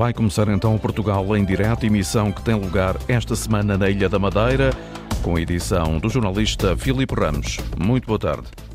Vai 0.00 0.14
começar 0.14 0.48
então 0.48 0.74
o 0.74 0.78
Portugal 0.78 1.36
em 1.36 1.44
direto, 1.44 1.84
emissão 1.84 2.32
que 2.32 2.40
tem 2.40 2.54
lugar 2.54 2.96
esta 3.06 3.36
semana 3.36 3.76
na 3.76 3.90
Ilha 3.90 4.08
da 4.08 4.18
Madeira, 4.18 4.70
com 5.22 5.36
a 5.36 5.40
edição 5.42 5.98
do 5.98 6.08
jornalista 6.08 6.74
Filipe 6.74 7.14
Ramos. 7.14 7.58
Muito 7.78 8.06
boa 8.06 8.18
tarde. 8.18 8.69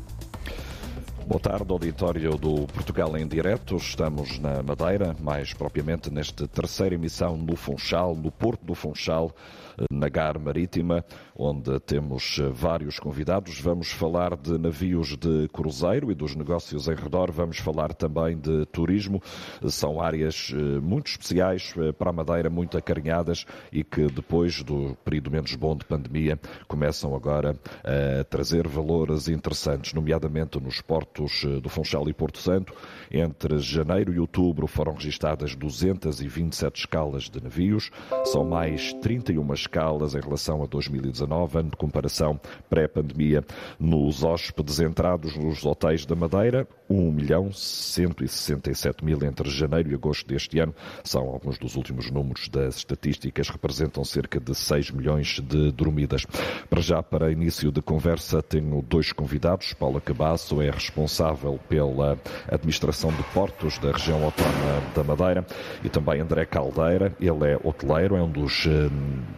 Boa 1.26 1.40
tarde, 1.40 1.72
auditório 1.72 2.38
do 2.38 2.68
Portugal 2.68 3.16
em 3.16 3.26
Direto. 3.26 3.74
Estamos 3.74 4.38
na 4.38 4.62
Madeira, 4.62 5.16
mais 5.18 5.52
propriamente 5.52 6.08
nesta 6.08 6.46
terceira 6.46 6.94
emissão 6.94 7.36
no 7.36 7.56
Funchal, 7.56 8.14
no 8.14 8.30
Porto 8.30 8.64
do 8.64 8.76
Funchal, 8.76 9.34
na 9.90 10.08
Gar 10.08 10.38
Marítima, 10.38 11.04
onde 11.36 11.80
temos 11.80 12.40
vários 12.52 13.00
convidados. 13.00 13.60
Vamos 13.60 13.90
falar 13.90 14.36
de 14.36 14.56
navios 14.56 15.16
de 15.16 15.48
cruzeiro 15.52 16.12
e 16.12 16.14
dos 16.14 16.36
negócios 16.36 16.86
em 16.86 16.94
redor. 16.94 17.32
Vamos 17.32 17.58
falar 17.58 17.92
também 17.92 18.38
de 18.38 18.64
turismo. 18.66 19.20
São 19.68 20.00
áreas 20.00 20.52
eh, 20.54 20.80
muito 20.80 21.08
especiais 21.08 21.74
eh, 21.76 21.90
para 21.90 22.10
a 22.10 22.12
Madeira, 22.12 22.48
muito 22.48 22.78
acarinhadas 22.78 23.44
e 23.72 23.82
que 23.82 24.06
depois 24.06 24.62
do 24.62 24.96
período 25.04 25.32
menos 25.32 25.54
bom 25.56 25.76
de 25.76 25.84
pandemia 25.84 26.38
começam 26.68 27.16
agora 27.16 27.56
a 27.82 28.22
trazer 28.24 28.68
valores 28.68 29.26
interessantes, 29.26 29.92
nomeadamente 29.92 30.60
nos 30.60 30.80
portos 30.80 31.15
eh, 31.24 31.60
do 31.60 31.68
Funchal 31.68 32.08
e 32.08 32.12
Porto 32.12 32.38
Santo. 32.38 32.74
Entre 33.10 33.58
janeiro 33.58 34.12
e 34.12 34.18
outubro 34.18 34.66
foram 34.66 34.94
registadas 34.94 35.54
227 35.54 36.80
escalas 36.80 37.24
de 37.24 37.42
navios. 37.42 37.90
São 38.24 38.44
mais 38.44 38.92
31 38.94 39.54
escalas 39.54 40.14
em 40.14 40.20
relação 40.20 40.62
a 40.62 40.66
2019, 40.66 41.58
ano 41.58 41.70
de 41.70 41.76
comparação 41.76 42.40
pré-pandemia. 42.68 43.44
Nos 43.78 44.22
hóspedes 44.22 44.80
entrados 44.80 45.36
nos 45.36 45.64
hotéis 45.64 46.04
da 46.04 46.14
Madeira, 46.14 46.66
1 46.88 47.12
milhão 47.12 47.52
167 47.52 49.04
mil 49.04 49.22
entre 49.24 49.48
janeiro 49.48 49.90
e 49.90 49.94
agosto 49.94 50.26
deste 50.26 50.58
ano. 50.58 50.74
São 51.04 51.22
alguns 51.28 51.58
dos 51.58 51.76
últimos 51.76 52.10
números 52.10 52.48
das 52.48 52.76
estatísticas, 52.76 53.48
representam 53.48 54.04
cerca 54.04 54.38
de 54.38 54.54
6 54.54 54.90
milhões 54.90 55.40
de 55.40 55.72
dormidas. 55.72 56.26
Para 56.68 56.80
já, 56.80 57.02
para 57.02 57.32
início 57.32 57.70
de 57.72 57.80
conversa, 57.80 58.42
tenho 58.42 58.82
dois 58.82 59.12
convidados. 59.12 59.72
Paula 59.72 60.00
Cabasso 60.00 60.60
é 60.60 60.70
responsável 60.70 61.05
pela 61.68 62.18
administração 62.50 63.10
de 63.12 63.22
portos 63.34 63.78
da 63.78 63.92
região 63.92 64.24
autónoma 64.24 64.82
da 64.94 65.04
Madeira 65.04 65.46
e 65.84 65.88
também 65.88 66.20
André 66.20 66.44
Caldeira. 66.44 67.12
Ele 67.20 67.52
é 67.52 67.58
hoteleiro, 67.62 68.16
é 68.16 68.22
um 68.22 68.30
dos 68.30 68.66
eh, 68.66 68.90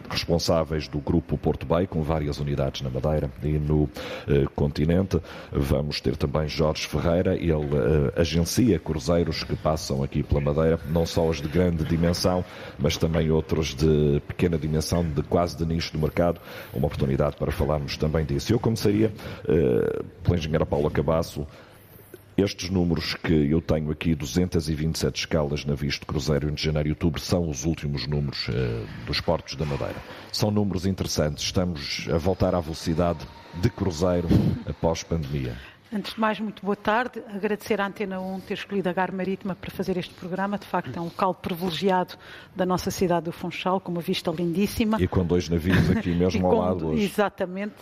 responsáveis 0.09 0.87
do 0.87 0.99
grupo 0.99 1.37
Porto 1.37 1.65
Bay, 1.65 1.87
com 1.87 2.01
várias 2.01 2.39
unidades 2.39 2.81
na 2.81 2.89
Madeira 2.89 3.29
e 3.43 3.57
no 3.57 3.89
eh, 4.27 4.45
continente. 4.55 5.21
Vamos 5.51 6.01
ter 6.01 6.15
também 6.17 6.47
Jorge 6.47 6.87
Ferreira, 6.87 7.35
ele 7.35 7.53
uh, 7.53 8.11
agencia 8.15 8.79
cruzeiros 8.79 9.43
que 9.43 9.55
passam 9.55 10.03
aqui 10.03 10.23
pela 10.23 10.41
Madeira, 10.41 10.79
não 10.89 11.05
só 11.05 11.27
os 11.27 11.41
de 11.41 11.47
grande 11.47 11.83
dimensão, 11.83 12.43
mas 12.77 12.97
também 12.97 13.29
outros 13.31 13.73
de 13.73 14.21
pequena 14.27 14.57
dimensão, 14.57 15.03
de 15.03 15.21
quase 15.23 15.57
de 15.57 15.65
nicho 15.65 15.93
do 15.93 15.99
mercado. 15.99 16.39
Uma 16.73 16.87
oportunidade 16.87 17.35
para 17.35 17.51
falarmos 17.51 17.97
também 17.97 18.25
disso. 18.25 18.51
Eu 18.53 18.59
começaria 18.59 19.11
uh, 19.43 20.03
pela 20.23 20.37
engenheira 20.37 20.65
Paula 20.65 20.89
Cabasso. 20.89 21.45
Estes 22.41 22.69
números 22.69 23.15
que 23.15 23.51
eu 23.51 23.61
tenho 23.61 23.91
aqui, 23.91 24.15
227 24.15 25.19
escalas 25.19 25.65
navios 25.65 25.95
de 25.95 26.05
cruzeiro 26.05 26.47
entre 26.47 26.63
janeiro 26.63 26.87
e 26.87 26.91
outubro, 26.91 27.19
são 27.19 27.49
os 27.49 27.65
últimos 27.65 28.07
números 28.07 28.47
uh, 28.47 29.05
dos 29.05 29.19
portos 29.19 29.55
da 29.55 29.65
Madeira. 29.65 29.97
São 30.31 30.49
números 30.49 30.85
interessantes. 30.85 31.43
Estamos 31.43 32.07
a 32.09 32.17
voltar 32.17 32.55
à 32.55 32.61
velocidade 32.61 33.19
de 33.55 33.69
cruzeiro 33.69 34.29
após 34.65 35.03
pandemia. 35.03 35.57
Antes 35.91 36.13
de 36.13 36.19
mais, 36.19 36.39
muito 36.39 36.63
boa 36.63 36.77
tarde. 36.77 37.21
Agradecer 37.27 37.81
à 37.81 37.87
Antena 37.87 38.21
1 38.21 38.39
ter 38.41 38.53
escolhido 38.53 38.87
a 38.87 38.93
Gar 38.93 39.11
Marítima 39.11 39.53
para 39.53 39.69
fazer 39.69 39.97
este 39.97 40.13
programa. 40.13 40.57
De 40.57 40.65
facto, 40.65 40.95
é 40.95 41.01
um 41.01 41.05
local 41.05 41.33
privilegiado 41.33 42.13
da 42.55 42.65
nossa 42.65 42.89
cidade 42.89 43.25
do 43.25 43.33
Funchal, 43.33 43.81
com 43.81 43.91
uma 43.91 44.01
vista 44.01 44.31
lindíssima. 44.31 44.95
E 45.01 45.09
com 45.09 45.25
dois 45.25 45.49
navios 45.49 45.89
aqui 45.89 46.15
mesmo 46.15 46.45
ao 46.47 46.57
lado 46.57 46.87
hoje. 46.87 47.03
Exatamente. 47.03 47.75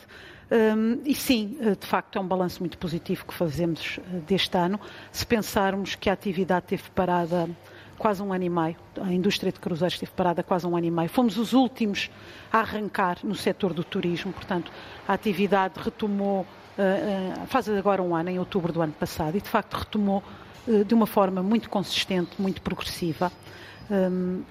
Um, 0.50 1.02
e 1.06 1.14
sim, 1.14 1.58
de 1.80 1.86
facto, 1.86 2.18
é 2.18 2.22
um 2.22 2.28
balanço 2.28 2.62
muito 2.62 2.78
positivo 2.78 3.26
que 3.26 3.34
fazemos 3.34 4.00
eh, 4.00 4.20
deste 4.26 4.58
ano. 4.58 4.80
Se 5.12 5.26
pensarmos 5.26 5.96
que 5.96 6.10
a 6.10 6.14
atividade 6.14 6.68
teve 6.68 6.84
parada 6.92 7.50
quase 7.98 8.22
um 8.22 8.32
ano 8.32 8.44
e 8.44 8.50
meio, 8.50 8.76
a 9.02 9.12
indústria 9.12 9.52
de 9.52 9.60
cruzeiros 9.60 9.96
esteve 9.96 10.12
parada 10.12 10.44
quase 10.44 10.66
um 10.66 10.78
ano 10.78 10.86
e 10.86 10.92
meio. 10.92 11.10
Fomos 11.10 11.38
os 11.38 11.54
últimos 11.54 12.10
a 12.52 12.60
arrancar 12.60 13.18
no 13.24 13.36
setor 13.36 13.74
do 13.74 13.84
turismo, 13.84 14.32
portanto, 14.32 14.72
a 15.08 15.14
atividade 15.14 15.74
retomou 15.78 16.46
eh, 16.78 17.34
eh, 17.34 17.46
faz 17.48 17.68
agora 17.70 18.04
um 18.04 18.16
ano, 18.16 18.30
em 18.30 18.38
outubro 18.38 18.72
do 18.72 18.82
ano 18.82 18.94
passado, 18.94 19.36
e 19.36 19.42
de 19.42 19.50
facto 19.50 19.74
retomou 19.74 20.24
eh, 20.68 20.84
de 20.84 20.94
uma 20.94 21.08
forma 21.08 21.42
muito 21.42 21.70
consistente, 21.70 22.40
muito 22.40 22.62
progressiva, 22.62 23.32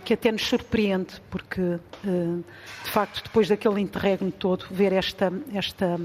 que 0.05 0.15
até 0.15 0.33
nos 0.33 0.43
surpreende, 0.43 1.15
porque 1.31 1.79
de 2.03 2.91
facto 2.91 3.23
depois 3.23 3.49
daquele 3.49 3.81
interregno 3.81 4.33
todo, 4.33 4.67
ver 4.71 4.93
esta, 4.93 5.33
esta 5.53 5.99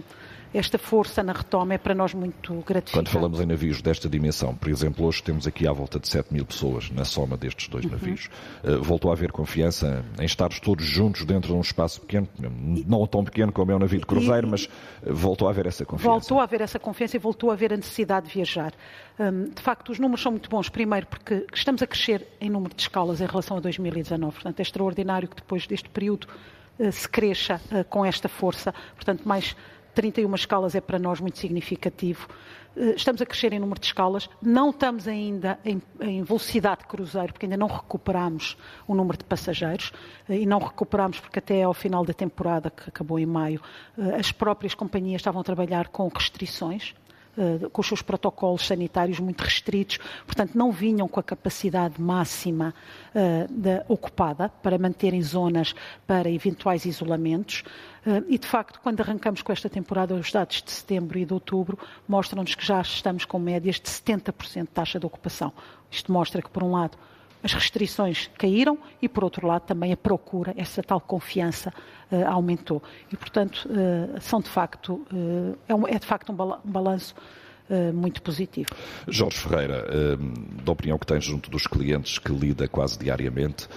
esta 0.53 0.77
força 0.77 1.23
na 1.23 1.33
retoma 1.33 1.73
é 1.73 1.77
para 1.77 1.95
nós 1.95 2.13
muito 2.13 2.53
gratificante. 2.65 2.91
Quando 2.91 3.09
falamos 3.09 3.39
em 3.39 3.45
navios 3.45 3.81
desta 3.81 4.09
dimensão, 4.09 4.53
por 4.53 4.69
exemplo, 4.69 5.05
hoje 5.05 5.23
temos 5.23 5.47
aqui 5.47 5.67
à 5.67 5.71
volta 5.71 5.99
de 5.99 6.07
7 6.07 6.33
mil 6.33 6.45
pessoas 6.45 6.89
na 6.91 7.05
soma 7.05 7.37
destes 7.37 7.69
dois 7.69 7.85
uhum. 7.85 7.91
navios. 7.91 8.29
Uh, 8.63 8.81
voltou 8.81 9.11
a 9.11 9.13
haver 9.13 9.31
confiança 9.31 10.03
em 10.19 10.25
estar 10.25 10.49
todos 10.59 10.85
juntos 10.85 11.25
dentro 11.25 11.51
de 11.51 11.57
um 11.57 11.61
espaço 11.61 12.01
pequeno, 12.01 12.27
não 12.39 13.05
tão 13.07 13.23
pequeno 13.23 13.51
como 13.51 13.71
é 13.71 13.75
um 13.75 13.79
navio 13.79 13.99
de 13.99 14.05
cruzeiro, 14.05 14.47
e, 14.47 14.51
mas 14.51 14.69
eh, 15.03 15.11
voltou 15.11 15.47
a 15.47 15.51
haver 15.51 15.65
essa 15.65 15.85
confiança. 15.85 16.09
Voltou 16.09 16.39
a 16.39 16.43
haver 16.43 16.61
essa 16.61 16.79
confiança 16.79 17.15
e 17.15 17.19
voltou 17.19 17.49
a 17.49 17.53
haver 17.53 17.73
a 17.73 17.77
necessidade 17.77 18.27
de 18.27 18.33
viajar. 18.33 18.73
Um, 19.19 19.49
de 19.49 19.61
facto, 19.61 19.91
os 19.91 19.99
números 19.99 20.21
são 20.21 20.31
muito 20.31 20.49
bons. 20.49 20.69
Primeiro, 20.69 21.07
porque 21.07 21.45
estamos 21.53 21.81
a 21.81 21.87
crescer 21.87 22.27
em 22.39 22.49
número 22.49 22.73
de 22.73 22.81
escalas 22.81 23.21
em 23.21 23.25
relação 23.25 23.57
a 23.57 23.59
2019. 23.59 24.33
Portanto, 24.33 24.59
é 24.59 24.61
extraordinário 24.61 25.27
que 25.27 25.35
depois 25.35 25.67
deste 25.67 25.89
período 25.89 26.27
uh, 26.79 26.91
se 26.91 27.07
cresça 27.07 27.61
com 27.89 28.05
esta 28.05 28.29
força. 28.29 28.73
Portanto, 28.95 29.27
mais 29.27 29.55
31 29.93 30.33
escalas 30.35 30.75
é 30.75 30.81
para 30.81 30.99
nós 30.99 31.19
muito 31.19 31.37
significativo. 31.37 32.27
Eh, 32.75 32.93
estamos 32.95 33.21
a 33.21 33.25
crescer 33.25 33.51
em 33.53 33.59
número 33.59 33.79
de 33.79 33.87
escalas, 33.87 34.29
não 34.41 34.69
estamos 34.69 35.07
ainda 35.07 35.59
em, 35.65 35.81
em, 35.99 36.23
velocidade 36.23 36.81
de 36.81 36.87
cruzeiro, 36.87 37.33
porque 37.33 37.45
ainda 37.45 37.57
não 37.57 37.67
recuperamos 37.67 38.57
o 38.87 38.95
número 38.95 39.17
de 39.17 39.25
passageiros, 39.25 39.91
eh, 40.29 40.39
e 40.39 40.45
não 40.45 40.59
recuperamos 40.59 41.19
porque 41.19 41.39
até 41.39 41.63
ao 41.63 41.73
final 41.73 42.05
da 42.05 42.13
temporada, 42.13 42.69
que 42.69 42.89
acabou 42.89 43.19
em 43.19 43.25
maio, 43.25 43.61
eh, 43.97 44.15
as 44.15 44.31
próprias 44.31 44.73
companhias 44.73 45.19
estavam 45.19 45.41
a 45.41 45.43
trabalhar 45.43 45.89
com 45.89 46.07
restrições, 46.07 46.93
com 47.71 47.79
os 47.79 47.87
seus 47.87 48.01
protocolos 48.01 48.67
sanitários 48.67 49.17
muito 49.17 49.39
restritos, 49.39 49.97
portanto, 50.25 50.53
não 50.53 50.69
vinham 50.69 51.07
com 51.07 51.17
a 51.17 51.23
capacidade 51.23 51.99
máxima 51.99 52.73
ocupada 53.87 54.49
para 54.49 54.77
manterem 54.77 55.21
zonas 55.21 55.73
para 56.05 56.29
eventuais 56.29 56.83
isolamentos. 56.83 57.63
Uh, 58.05 58.25
e, 58.27 58.37
de 58.37 58.47
facto, 58.47 58.79
quando 58.81 58.99
arrancamos 59.01 59.41
com 59.41 59.51
esta 59.51 59.69
temporada, 59.69 60.15
os 60.15 60.31
dados 60.31 60.61
de 60.61 60.71
setembro 60.71 61.19
e 61.19 61.25
de 61.25 61.33
outubro 61.33 61.77
mostram-nos 62.07 62.55
que 62.55 62.65
já 62.65 62.81
estamos 62.81 63.25
com 63.25 63.37
médias 63.37 63.75
de 63.75 63.87
70% 63.87 64.61
de 64.61 64.67
taxa 64.69 64.99
de 64.99 65.05
ocupação. 65.05 65.53
Isto 65.89 66.11
mostra 66.11 66.41
que, 66.41 66.49
por 66.49 66.63
um 66.63 66.71
lado, 66.71 66.97
as 67.43 67.53
restrições 67.53 68.29
caíram 68.37 68.77
e, 69.01 69.07
por 69.07 69.23
outro 69.23 69.45
lado, 69.45 69.63
também 69.63 69.93
a 69.93 69.97
procura, 69.97 70.53
essa 70.57 70.81
tal 70.81 70.99
confiança, 70.99 71.71
uh, 72.11 72.27
aumentou. 72.27 72.81
E, 73.11 73.17
portanto, 73.17 73.69
uh, 73.69 74.19
são 74.19 74.39
de 74.41 74.49
facto, 74.49 75.05
é, 75.67 75.95
é, 75.95 75.99
de 75.99 76.05
facto 76.05 76.31
um 76.31 76.35
balanço 76.63 77.15
muito 77.93 78.21
positivo. 78.21 78.69
Jorge 79.07 79.37
Ferreira, 79.37 79.85
da 80.63 80.71
opinião 80.71 80.97
que 80.97 81.05
tem 81.05 81.19
junto 81.21 81.49
dos 81.49 81.67
clientes 81.67 82.19
que 82.19 82.31
lida 82.31 82.67
quase 82.67 82.97
diariamente, 82.99 83.67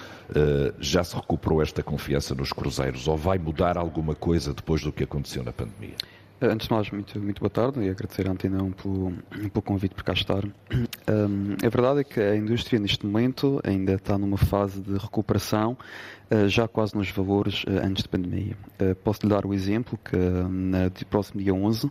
já 0.79 1.03
se 1.03 1.15
recuperou 1.15 1.61
esta 1.61 1.81
confiança 1.83 2.35
nos 2.35 2.51
cruzeiros 2.51 3.07
ou 3.07 3.17
vai 3.17 3.37
mudar 3.37 3.77
alguma 3.77 4.15
coisa 4.15 4.53
depois 4.53 4.81
do 4.81 4.91
que 4.91 5.03
aconteceu 5.03 5.43
na 5.43 5.53
pandemia? 5.53 5.95
Antes 6.41 6.67
de 6.67 6.73
mais, 6.73 6.91
muito, 6.91 7.17
muito 7.17 7.39
boa 7.39 7.49
tarde 7.49 7.79
e 7.79 7.89
agradecer 7.89 8.27
à 8.27 8.31
Antena 8.31 8.61
1 8.61 8.71
pelo, 8.73 9.13
pelo 9.29 9.61
convite 9.61 9.95
por 9.95 10.03
cá 10.03 10.11
estar. 10.11 10.43
Um, 10.43 11.55
a 11.65 11.69
verdade 11.69 12.01
é 12.01 12.03
que 12.03 12.19
a 12.19 12.35
indústria 12.35 12.77
neste 12.77 13.05
momento 13.05 13.61
ainda 13.63 13.93
está 13.93 14.17
numa 14.17 14.37
fase 14.37 14.81
de 14.81 14.97
recuperação, 14.97 15.77
uh, 16.29 16.49
já 16.49 16.67
quase 16.67 16.93
nos 16.93 17.09
valores 17.09 17.63
uh, 17.63 17.79
antes 17.81 18.03
da 18.03 18.09
pandemia. 18.09 18.57
Uh, 18.81 18.93
posso 18.95 19.21
lhe 19.23 19.29
dar 19.29 19.45
o 19.45 19.53
exemplo 19.53 19.97
que 20.03 20.17
no 20.17 20.91
próximo 21.09 21.41
dia 21.41 21.53
11 21.53 21.89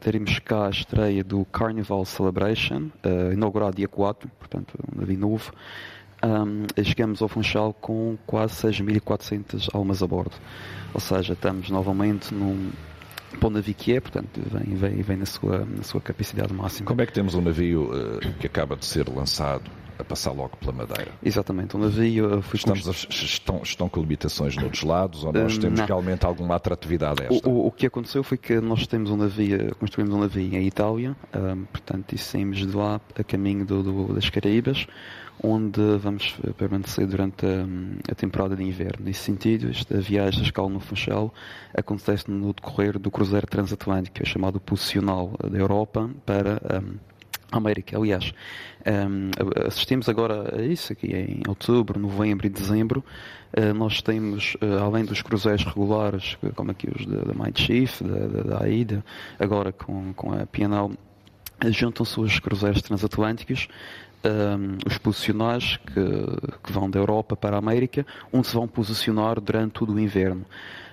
teremos 0.00 0.38
cá 0.38 0.66
a 0.66 0.70
estreia 0.70 1.22
do 1.22 1.44
Carnival 1.46 2.04
Celebration, 2.04 2.90
inaugurado 3.32 3.76
dia 3.76 3.88
4, 3.88 4.28
portanto 4.38 4.74
um 4.92 5.00
navio 5.00 5.18
novo. 5.18 5.52
Um, 6.24 6.66
chegamos 6.82 7.20
ao 7.20 7.28
Funchal 7.28 7.74
com 7.74 8.16
quase 8.26 8.54
6.400 8.66 9.68
almas 9.74 10.02
a 10.02 10.06
bordo. 10.06 10.34
Ou 10.94 11.00
seja, 11.00 11.34
estamos 11.34 11.68
novamente 11.70 12.34
num 12.34 12.72
para 13.38 13.48
o 13.48 13.50
navio 13.50 13.74
que 13.74 13.92
é, 13.92 14.00
portanto, 14.00 14.40
vem, 14.50 14.74
vem, 14.74 15.02
vem 15.02 15.16
na, 15.16 15.26
sua, 15.26 15.64
na 15.64 15.82
sua 15.82 16.00
capacidade 16.00 16.52
máxima. 16.54 16.86
Como 16.86 17.02
é 17.02 17.06
que 17.06 17.12
temos 17.12 17.34
um 17.34 17.40
navio 17.40 17.90
uh, 17.92 18.20
que 18.40 18.46
acaba 18.46 18.76
de 18.76 18.86
ser 18.86 19.08
lançado 19.08 19.70
a 19.98 20.04
passar 20.04 20.32
logo 20.32 20.56
pela 20.56 20.72
Madeira. 20.72 21.12
Exatamente, 21.22 21.76
o 21.76 21.78
navio 21.78 22.42
foi 22.42 22.56
Estamos 22.56 22.88
a, 22.88 22.90
estão, 22.90 23.60
estão 23.62 23.88
com 23.88 24.00
limitações 24.00 24.56
noutros 24.56 24.82
lados 24.82 25.24
ou 25.24 25.32
nós 25.32 25.58
temos 25.58 25.78
não. 25.78 25.86
realmente 25.86 26.24
alguma 26.26 26.56
atratividade 26.56 27.22
esta? 27.22 27.48
O, 27.48 27.66
o, 27.66 27.72
que 27.72 27.86
aconteceu 27.86 28.22
foi 28.22 28.38
que 28.38 28.60
nós 28.60 28.86
temos 28.86 29.10
um 29.10 29.16
navio, 29.16 29.74
construímos 29.76 30.14
um 30.14 30.20
navio 30.20 30.54
em 30.54 30.66
Itália, 30.66 31.16
um, 31.34 31.64
portanto, 31.64 32.14
e 32.14 32.18
saímos 32.18 32.58
de 32.58 32.76
lá 32.76 33.00
a 33.18 33.24
caminho 33.24 33.64
do, 33.64 33.82
do, 33.82 34.14
das 34.14 34.28
Caraíbas, 34.30 34.86
onde 35.42 35.80
vamos 35.98 36.36
permanecer 36.56 37.06
durante 37.06 37.44
a, 37.44 38.12
a, 38.12 38.14
temporada 38.14 38.56
de 38.56 38.62
inverno. 38.62 39.04
Nesse 39.04 39.20
sentido, 39.20 39.68
esta 39.70 39.98
viagem 40.00 40.40
da 40.40 40.46
escala 40.46 40.68
no 40.68 40.80
Funchal 40.80 41.32
acontece 41.74 42.30
no 42.30 42.52
decorrer 42.52 42.98
do 42.98 43.10
cruzeiro 43.10 43.46
transatlântico, 43.46 44.22
é 44.22 44.24
chamado 44.24 44.58
posicional 44.58 45.32
da 45.42 45.58
Europa 45.58 46.10
para 46.24 46.60
um, 46.82 46.96
a 47.52 47.56
América. 47.56 47.96
Aliás, 47.96 48.32
um, 48.86 49.30
assistimos 49.66 50.08
agora 50.08 50.56
a 50.56 50.62
isso 50.62 50.92
aqui 50.92 51.08
em 51.08 51.42
outubro, 51.48 51.98
novembro 51.98 52.46
e 52.46 52.50
dezembro. 52.50 53.04
Uh, 53.56 53.74
nós 53.74 54.00
temos, 54.00 54.54
uh, 54.62 54.84
além 54.84 55.04
dos 55.04 55.22
cruzeiros 55.22 55.64
regulares, 55.64 56.38
como 56.54 56.70
aqui 56.70 56.88
os 56.88 57.04
da, 57.06 57.34
Might 57.34 57.60
Chief, 57.60 58.00
da 58.02 58.62
AIDA, 58.62 59.04
agora 59.38 59.72
com, 59.72 60.12
com 60.12 60.32
a 60.32 60.46
Pianal, 60.46 60.92
juntam-se 61.70 62.20
os 62.20 62.38
cruzeiros 62.38 62.82
transatlânticos 62.82 63.68
um, 64.26 64.78
os 64.86 64.98
posicionais 64.98 65.76
que, 65.78 66.58
que, 66.62 66.72
vão 66.72 66.90
da 66.90 66.98
Europa 66.98 67.36
para 67.36 67.56
a 67.56 67.58
América, 67.58 68.04
onde 68.32 68.46
se 68.46 68.54
vão 68.54 68.66
posicionar 68.66 69.40
durante 69.40 69.72
todo 69.72 69.92
o 69.92 70.00
inverno. 70.00 70.44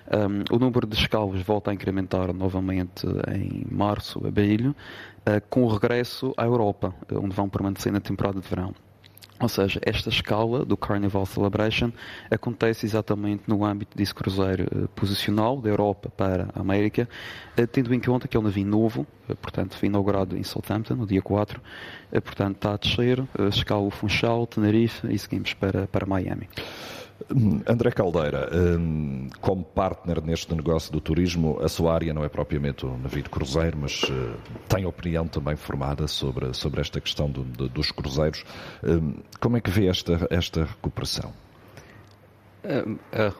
Um, 0.06 0.54
o 0.54 0.58
número 0.58 0.86
de 0.86 0.96
escalas 0.96 1.40
volta 1.42 1.70
a 1.70 1.74
incrementar 1.74 2.32
novamente 2.32 3.06
em 3.34 3.64
março, 3.70 4.24
abril, 4.26 4.70
uh, 4.70 5.40
com 5.48 5.64
o 5.64 5.68
regresso 5.68 6.34
à 6.36 6.44
Europa, 6.44 6.94
onde 7.12 7.34
vão 7.34 7.48
permanecer 7.48 7.92
na 7.92 8.00
temporada 8.00 8.40
de 8.40 8.48
verão. 8.48 8.74
Ou 9.40 9.48
seja, 9.48 9.80
esta 9.84 10.08
escala 10.08 10.64
do 10.64 10.76
Carnival 10.76 11.26
Celebration 11.26 11.90
acontece 12.30 12.86
exatamente 12.86 13.42
no 13.48 13.64
âmbito 13.64 13.96
desse 13.96 14.14
cruzeiro 14.14 14.64
uh, 14.72 14.88
posicional 14.88 15.60
da 15.60 15.68
Europa 15.68 16.08
para 16.08 16.48
a 16.54 16.60
América, 16.60 17.08
uh, 17.58 17.66
tendo 17.66 17.92
em 17.92 17.98
conta 17.98 18.28
que 18.28 18.36
é 18.36 18.40
um 18.40 18.44
navio 18.44 18.64
novo, 18.64 19.06
uh, 19.28 19.34
portanto 19.36 19.76
foi 19.76 19.88
inaugurado 19.88 20.36
em 20.36 20.42
Southampton 20.44 20.94
no 20.94 21.06
dia 21.06 21.20
4, 21.20 21.60
portanto 22.22 22.56
está 22.56 22.74
a 22.74 22.76
descer, 22.76 23.24
escala 23.50 23.90
Funchal, 23.90 24.46
Tenerife 24.46 25.12
e 25.12 25.18
seguimos 25.18 25.52
para, 25.52 25.88
para 25.88 26.06
Miami. 26.06 26.48
Hum, 27.30 27.62
André 27.66 27.90
Caldeira, 27.90 28.50
hum, 28.52 29.28
como 29.40 29.64
partner 29.64 30.22
neste 30.22 30.54
negócio 30.54 30.92
do 30.92 31.00
turismo, 31.00 31.58
a 31.62 31.68
sua 31.68 31.94
área 31.94 32.12
não 32.12 32.22
é 32.22 32.28
propriamente 32.28 32.84
o 32.84 32.98
navio 32.98 33.22
de 33.22 33.30
cruzeiro, 33.30 33.78
mas 33.78 34.02
eh, 34.10 34.34
tem 34.68 34.84
opinião 34.84 35.26
também 35.26 35.56
formada 35.56 36.06
sobre, 36.06 36.52
sobre 36.52 36.80
esta 36.82 37.00
questão 37.00 37.30
do, 37.30 37.42
dos 37.68 37.90
cruzeiros. 37.90 38.44
Hum, 38.82 39.14
como 39.40 39.56
é 39.56 39.60
que 39.60 39.70
vê 39.70 39.86
esta, 39.86 40.26
esta 40.30 40.64
recuperação? 40.64 41.32
Eh, 42.62 42.84
eh, 43.12 43.32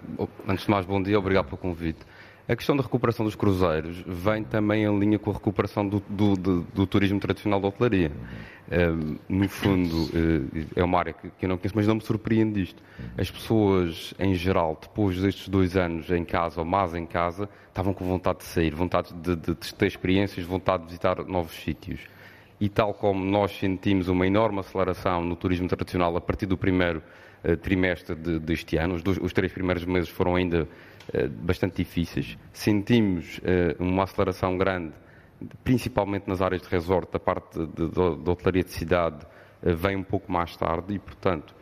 antes 0.49 0.65
de 0.65 0.71
mais, 0.71 0.87
bom 0.87 1.03
dia, 1.03 1.19
obrigado 1.19 1.47
pelo 1.47 1.59
convite. 1.59 2.01
A 2.47 2.55
questão 2.55 2.77
da 2.77 2.83
recuperação 2.83 3.25
dos 3.25 3.35
cruzeiros 3.35 4.05
vem 4.07 4.45
também 4.45 4.85
em 4.85 4.99
linha 4.99 5.19
com 5.19 5.31
a 5.31 5.33
recuperação 5.33 5.89
do, 5.89 6.03
do, 6.07 6.37
do, 6.37 6.61
do 6.63 6.87
turismo 6.87 7.19
tradicional 7.19 7.59
da 7.59 7.69
hotelaria. 7.69 8.13
Uh, 8.69 9.19
no 9.27 9.49
fundo, 9.49 10.05
uh, 10.05 10.67
é 10.77 10.85
uma 10.85 10.99
área 10.99 11.15
que, 11.15 11.31
que, 11.31 11.47
eu 11.47 11.49
não 11.49 11.57
conheço, 11.57 11.75
mas 11.75 11.87
não 11.87 11.95
me 11.95 12.03
surpreende 12.03 12.61
isto. 12.61 12.83
As 13.17 13.31
pessoas, 13.31 14.13
em 14.19 14.35
geral, 14.35 14.79
depois 14.79 15.19
destes 15.23 15.49
dois 15.49 15.75
anos 15.75 16.11
em 16.11 16.23
casa 16.23 16.61
ou 16.61 16.67
mais 16.67 16.95
em 16.95 17.07
casa, 17.07 17.49
estavam 17.69 17.95
com 17.95 18.05
vontade 18.05 18.41
de 18.41 18.45
sair, 18.45 18.75
vontade 18.75 19.15
de, 19.15 19.37
de, 19.37 19.55
de 19.55 19.75
ter 19.75 19.87
experiências, 19.87 20.45
vontade 20.45 20.83
de 20.83 20.89
visitar 20.89 21.25
novos 21.25 21.55
sítios. 21.55 22.01
E 22.61 22.69
tal 22.69 22.93
como 22.93 23.25
nós 23.25 23.53
sentimos 23.59 24.07
uma 24.09 24.27
enorme 24.27 24.61
aceleração 24.61 25.25
no 25.25 25.35
turismo 25.35 25.67
tradicional 25.67 26.15
a 26.15 26.21
partir 26.21 26.45
do 26.45 26.59
primeiro 26.59 27.03
trimestre 27.63 28.15
de, 28.15 28.39
deste 28.39 28.77
ano, 28.77 28.95
os, 28.95 29.03
dois, 29.03 29.19
os 29.19 29.33
três 29.33 29.53
primeiros 29.53 29.85
meses 29.85 30.09
foram 30.09 30.37
ainda 30.37 30.67
eh, 31.13 31.29
bastante 31.29 31.77
difíceis. 31.77 32.39
Sentimos 32.53 33.41
eh, 33.45 33.77
uma 33.79 34.05
aceleração 34.05 34.57
grande, 34.57 34.95
principalmente 35.63 36.27
nas 36.27 36.41
áreas 36.41 36.63
de 36.63 36.69
resort, 36.69 37.13
da 37.13 37.19
parte 37.19 37.59
da 37.67 38.33
hotelaria 38.33 38.65
de 38.65 38.71
cidade 38.71 39.27
eh, 39.63 39.75
vem 39.75 39.97
um 39.97 40.03
pouco 40.03 40.33
mais 40.33 40.57
tarde 40.57 40.95
e, 40.95 40.99
portanto, 40.99 41.55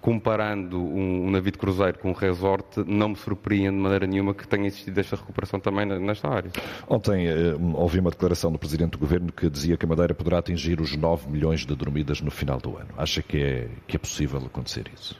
comparando 0.00 0.78
um, 0.80 1.30
navio 1.30 1.52
de 1.52 1.58
cruzeiro 1.58 1.98
com 1.98 2.10
um 2.10 2.12
resort, 2.12 2.84
não 2.86 3.10
me 3.10 3.16
surpreende 3.16 3.76
de 3.76 3.82
maneira 3.82 4.06
nenhuma 4.06 4.34
que 4.34 4.46
tenha 4.46 4.66
existido 4.66 4.98
esta 5.00 5.16
recuperação 5.16 5.58
também 5.58 5.86
nesta 5.86 6.28
área. 6.28 6.50
Ontem 6.88 7.26
ouvi 7.74 7.98
uma 7.98 8.10
declaração 8.10 8.52
do 8.52 8.58
Presidente 8.58 8.92
do 8.92 8.98
Governo 8.98 9.32
que 9.32 9.48
dizia 9.48 9.76
que 9.76 9.84
a 9.84 9.88
Madeira 9.88 10.14
poderá 10.14 10.38
atingir 10.38 10.80
os 10.80 10.96
9 10.96 11.30
milhões 11.30 11.64
de 11.64 11.74
dormidas 11.74 12.20
no 12.20 12.30
final 12.30 12.58
do 12.58 12.76
ano. 12.76 12.88
Acha 12.96 13.22
que 13.22 13.42
é, 13.42 13.68
que 13.86 13.96
é 13.96 13.98
possível 13.98 14.38
acontecer 14.44 14.90
isso? 14.94 15.16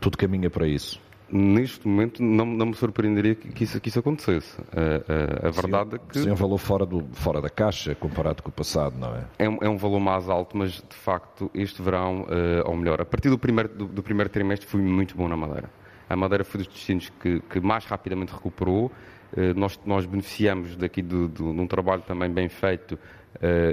Tudo 0.00 0.16
caminha 0.16 0.50
para 0.50 0.66
isso? 0.66 1.00
Neste 1.30 1.86
momento 1.86 2.22
não, 2.22 2.46
não 2.46 2.66
me 2.66 2.74
surpreenderia 2.74 3.34
que 3.34 3.64
isso, 3.64 3.80
que 3.80 3.88
isso 3.88 3.98
acontecesse. 3.98 4.60
A, 4.72 5.44
a, 5.44 5.48
a 5.48 5.50
verdade 5.50 5.90
sim, 5.90 5.96
é 5.96 5.98
que. 5.98 6.18
Sim, 6.20 6.28
é 6.30 6.32
um 6.32 6.36
valor 6.36 6.58
fora, 6.58 6.86
do, 6.86 7.04
fora 7.12 7.40
da 7.40 7.50
caixa 7.50 7.94
comparado 7.94 8.42
com 8.42 8.48
o 8.48 8.52
passado, 8.52 8.96
não 8.98 9.14
é? 9.14 9.24
É 9.38 9.48
um, 9.48 9.58
é 9.60 9.68
um 9.68 9.76
valor 9.76 10.00
mais 10.00 10.28
alto, 10.28 10.56
mas 10.56 10.72
de 10.72 10.96
facto 10.96 11.50
este 11.54 11.82
verão, 11.82 12.22
uh, 12.22 12.68
ou 12.68 12.76
melhor, 12.76 13.00
a 13.00 13.04
partir 13.04 13.28
do 13.28 13.38
primeiro, 13.38 13.68
do, 13.68 13.86
do, 13.86 14.02
primeiro 14.02 14.30
trimestre 14.30 14.66
foi 14.68 14.80
muito 14.80 15.16
bom 15.16 15.28
na 15.28 15.36
Madeira. 15.36 15.70
A 16.08 16.14
Madeira 16.14 16.44
foi 16.44 16.58
dos 16.58 16.68
destinos 16.68 17.10
que, 17.20 17.40
que 17.40 17.60
mais 17.60 17.84
rapidamente 17.84 18.32
recuperou. 18.32 18.92
Uh, 19.36 19.58
nós, 19.58 19.78
nós 19.84 20.06
beneficiamos 20.06 20.76
daqui 20.76 21.02
de, 21.02 21.28
de, 21.28 21.34
de 21.34 21.42
um 21.42 21.66
trabalho 21.66 22.02
também 22.02 22.30
bem 22.30 22.48
feito 22.48 22.92
uh, 22.94 22.98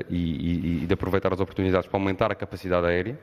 e, 0.09 0.79
e, 0.79 0.83
e 0.83 0.85
de 0.87 0.93
aproveitar 0.93 1.31
as 1.31 1.39
oportunidades 1.39 1.87
para 1.87 1.99
aumentar 1.99 2.31
a 2.31 2.35
capacidade 2.35 2.87
aérea 2.87 3.17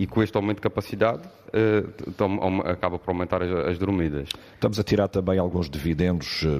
e 0.00 0.06
com 0.06 0.22
este 0.22 0.34
aumento 0.34 0.56
de 0.56 0.62
capacidade 0.62 1.28
uh, 1.28 2.62
acaba 2.64 2.98
por 2.98 3.10
aumentar 3.10 3.42
as, 3.42 3.50
as, 3.66 3.78
dormidas. 3.78 4.30
Estamos 4.54 4.80
a 4.80 4.82
tirar 4.82 5.08
também 5.08 5.38
alguns 5.38 5.68
dividendos 5.68 6.42
uh, 6.44 6.58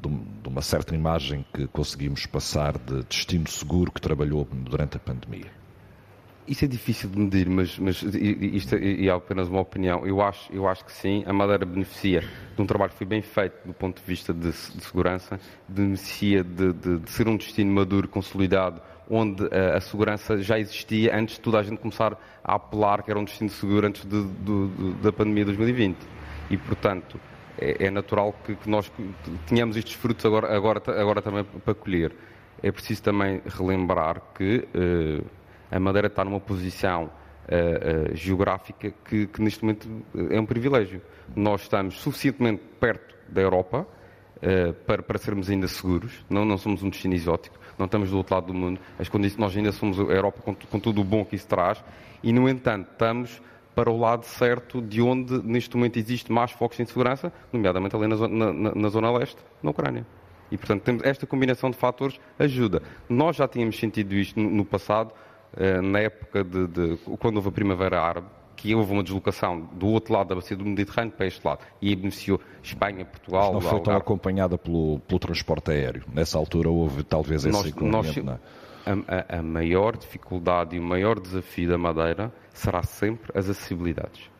de, 0.00 0.48
uma 0.48 0.62
certa 0.62 0.94
imagem 0.94 1.44
que 1.52 1.66
conseguimos 1.66 2.26
passar 2.26 2.78
de 2.78 3.02
destino 3.02 3.48
seguro 3.48 3.90
que 3.90 4.00
trabalhou 4.00 4.46
durante 4.52 4.96
a 4.98 5.00
pandemia. 5.00 5.50
Isso 6.46 6.64
é 6.64 6.68
difícil 6.68 7.10
de 7.10 7.18
medir, 7.18 7.48
mas, 7.48 7.76
mas 7.76 8.02
isto 8.02 8.76
é, 8.76 9.04
é 9.04 9.10
apenas 9.10 9.48
uma 9.48 9.60
opinião. 9.60 10.06
Eu 10.06 10.22
acho, 10.22 10.52
eu 10.52 10.68
acho 10.68 10.84
que 10.84 10.92
sim, 10.92 11.24
a 11.26 11.32
Madeira 11.32 11.66
beneficia 11.66 12.20
de 12.20 12.62
um 12.62 12.66
trabalho 12.66 12.92
que 12.92 12.98
foi 12.98 13.06
bem 13.06 13.20
feito 13.20 13.66
do 13.66 13.74
ponto 13.74 14.00
de 14.00 14.06
vista 14.06 14.32
de, 14.32 14.50
de 14.50 14.52
segurança, 14.52 15.40
beneficia 15.66 16.44
de, 16.44 16.72
de, 16.72 16.98
de 17.00 17.10
ser 17.10 17.26
um 17.26 17.36
destino 17.36 17.72
maduro, 17.72 18.08
consolidado, 18.08 18.80
onde 19.10 19.42
uh, 19.42 19.48
a 19.74 19.80
segurança 19.80 20.38
já 20.38 20.58
existia 20.58 21.14
antes 21.16 21.34
de 21.34 21.40
toda 21.40 21.58
a 21.58 21.62
gente 21.62 21.78
começar 21.78 22.16
a 22.44 22.54
apelar 22.54 23.02
que 23.02 23.10
era 23.10 23.18
um 23.18 23.24
destino 23.24 23.50
seguro 23.50 23.88
antes 23.88 24.04
de, 24.04 24.24
de, 24.24 24.68
de, 24.68 24.92
da 25.02 25.12
pandemia 25.12 25.44
de 25.44 25.56
2020. 25.56 25.96
E, 26.48 26.56
portanto, 26.56 27.20
é, 27.58 27.86
é 27.86 27.90
natural 27.90 28.32
que, 28.44 28.54
que, 28.54 28.70
nós 28.70 28.90
tenhamos 29.48 29.76
estes 29.76 29.94
frutos 29.94 30.24
agora, 30.24 30.54
agora, 30.56 30.80
agora 31.00 31.20
também 31.20 31.44
para 31.44 31.74
colher. 31.74 32.14
É 32.62 32.70
preciso 32.70 33.02
também 33.02 33.42
relembrar 33.46 34.22
que 34.34 34.68
uh, 34.74 35.26
a 35.70 35.80
Madeira 35.80 36.06
está 36.06 36.24
numa 36.24 36.40
posição 36.40 37.06
uh, 37.06 38.14
geográfica 38.14 38.92
que, 39.04 39.26
que, 39.26 39.42
neste 39.42 39.64
momento 39.64 39.88
é 40.30 40.40
um 40.40 40.46
privilégio. 40.46 41.02
Nós 41.34 41.62
estamos 41.62 42.00
suficientemente 42.00 42.62
perto 42.78 43.16
da 43.28 43.40
Europa 43.40 43.86
para, 44.86 45.02
para 45.02 45.18
sermos 45.18 45.50
ainda 45.50 45.68
seguros, 45.68 46.24
não, 46.28 46.46
não 46.46 46.56
somos 46.56 46.82
um 46.82 46.88
destino 46.88 47.12
exótico 47.12 47.60
não 47.80 47.86
estamos 47.86 48.10
do 48.10 48.16
outro 48.16 48.34
lado 48.34 48.46
do 48.46 48.54
mundo. 48.54 48.78
As 48.98 49.08
condições, 49.08 49.38
nós 49.38 49.56
ainda 49.56 49.72
somos 49.72 49.98
a 49.98 50.02
Europa 50.02 50.40
com, 50.42 50.54
com 50.54 50.78
tudo 50.78 51.00
o 51.00 51.04
bom 51.04 51.24
que 51.24 51.34
isso 51.34 51.48
traz 51.48 51.82
e, 52.22 52.32
no 52.32 52.48
entanto, 52.48 52.88
estamos 52.92 53.42
para 53.74 53.90
o 53.90 53.98
lado 53.98 54.24
certo 54.24 54.82
de 54.82 55.00
onde 55.00 55.42
neste 55.42 55.74
momento 55.76 55.98
existe 55.98 56.30
mais 56.30 56.50
focos 56.50 56.76
de 56.76 56.82
insegurança, 56.82 57.32
nomeadamente 57.52 57.96
ali 57.96 58.06
na, 58.06 58.16
zona, 58.16 58.52
na, 58.52 58.74
na 58.74 58.88
zona 58.88 59.10
leste, 59.10 59.38
na 59.62 59.70
Ucrânia. 59.70 60.06
E, 60.50 60.58
portanto, 60.58 60.82
temos 60.82 61.02
esta 61.04 61.26
combinação 61.26 61.70
de 61.70 61.76
fatores 61.76 62.20
ajuda. 62.38 62.82
Nós 63.08 63.36
já 63.36 63.48
tínhamos 63.48 63.78
sentido 63.78 64.14
isto 64.14 64.38
no, 64.38 64.50
no 64.50 64.64
passado, 64.64 65.12
eh, 65.56 65.80
na 65.80 66.00
época 66.00 66.44
de, 66.44 66.66
de, 66.66 66.96
quando 67.18 67.36
houve 67.36 67.48
a 67.48 67.52
Primavera 67.52 68.02
Árabe, 68.02 68.26
que 68.60 68.74
houve 68.74 68.92
uma 68.92 69.02
deslocação 69.02 69.60
do 69.72 69.86
outro 69.88 70.12
lado 70.12 70.28
da 70.28 70.34
bacia 70.34 70.54
do 70.54 70.64
Mediterrâneo 70.64 71.12
para 71.12 71.26
este 71.26 71.46
lado. 71.46 71.60
E 71.80 71.96
beneficiou 71.96 72.38
Espanha, 72.62 73.06
Portugal... 73.06 73.54
Mas 73.54 73.64
não 73.64 73.70
foi 73.70 73.80
tão 73.80 73.96
acompanhada 73.96 74.58
pelo, 74.58 75.00
pelo 75.00 75.18
transporte 75.18 75.70
aéreo. 75.70 76.04
Nessa 76.12 76.36
altura 76.36 76.68
houve 76.68 77.02
talvez 77.02 77.44
esse 77.46 77.74
nós, 77.80 78.16
não 78.16 78.34
é? 78.34 78.38
a, 78.86 79.38
a, 79.38 79.42
maior 79.42 79.96
dificuldade 79.96 80.76
e 80.76 80.78
o 80.78 80.82
maior 80.82 81.18
desafio 81.18 81.70
da 81.70 81.78
Madeira 81.78 82.32
será 82.52 82.82
sempre 82.82 83.30
as 83.34 83.48
acessibilidades. 83.48 84.30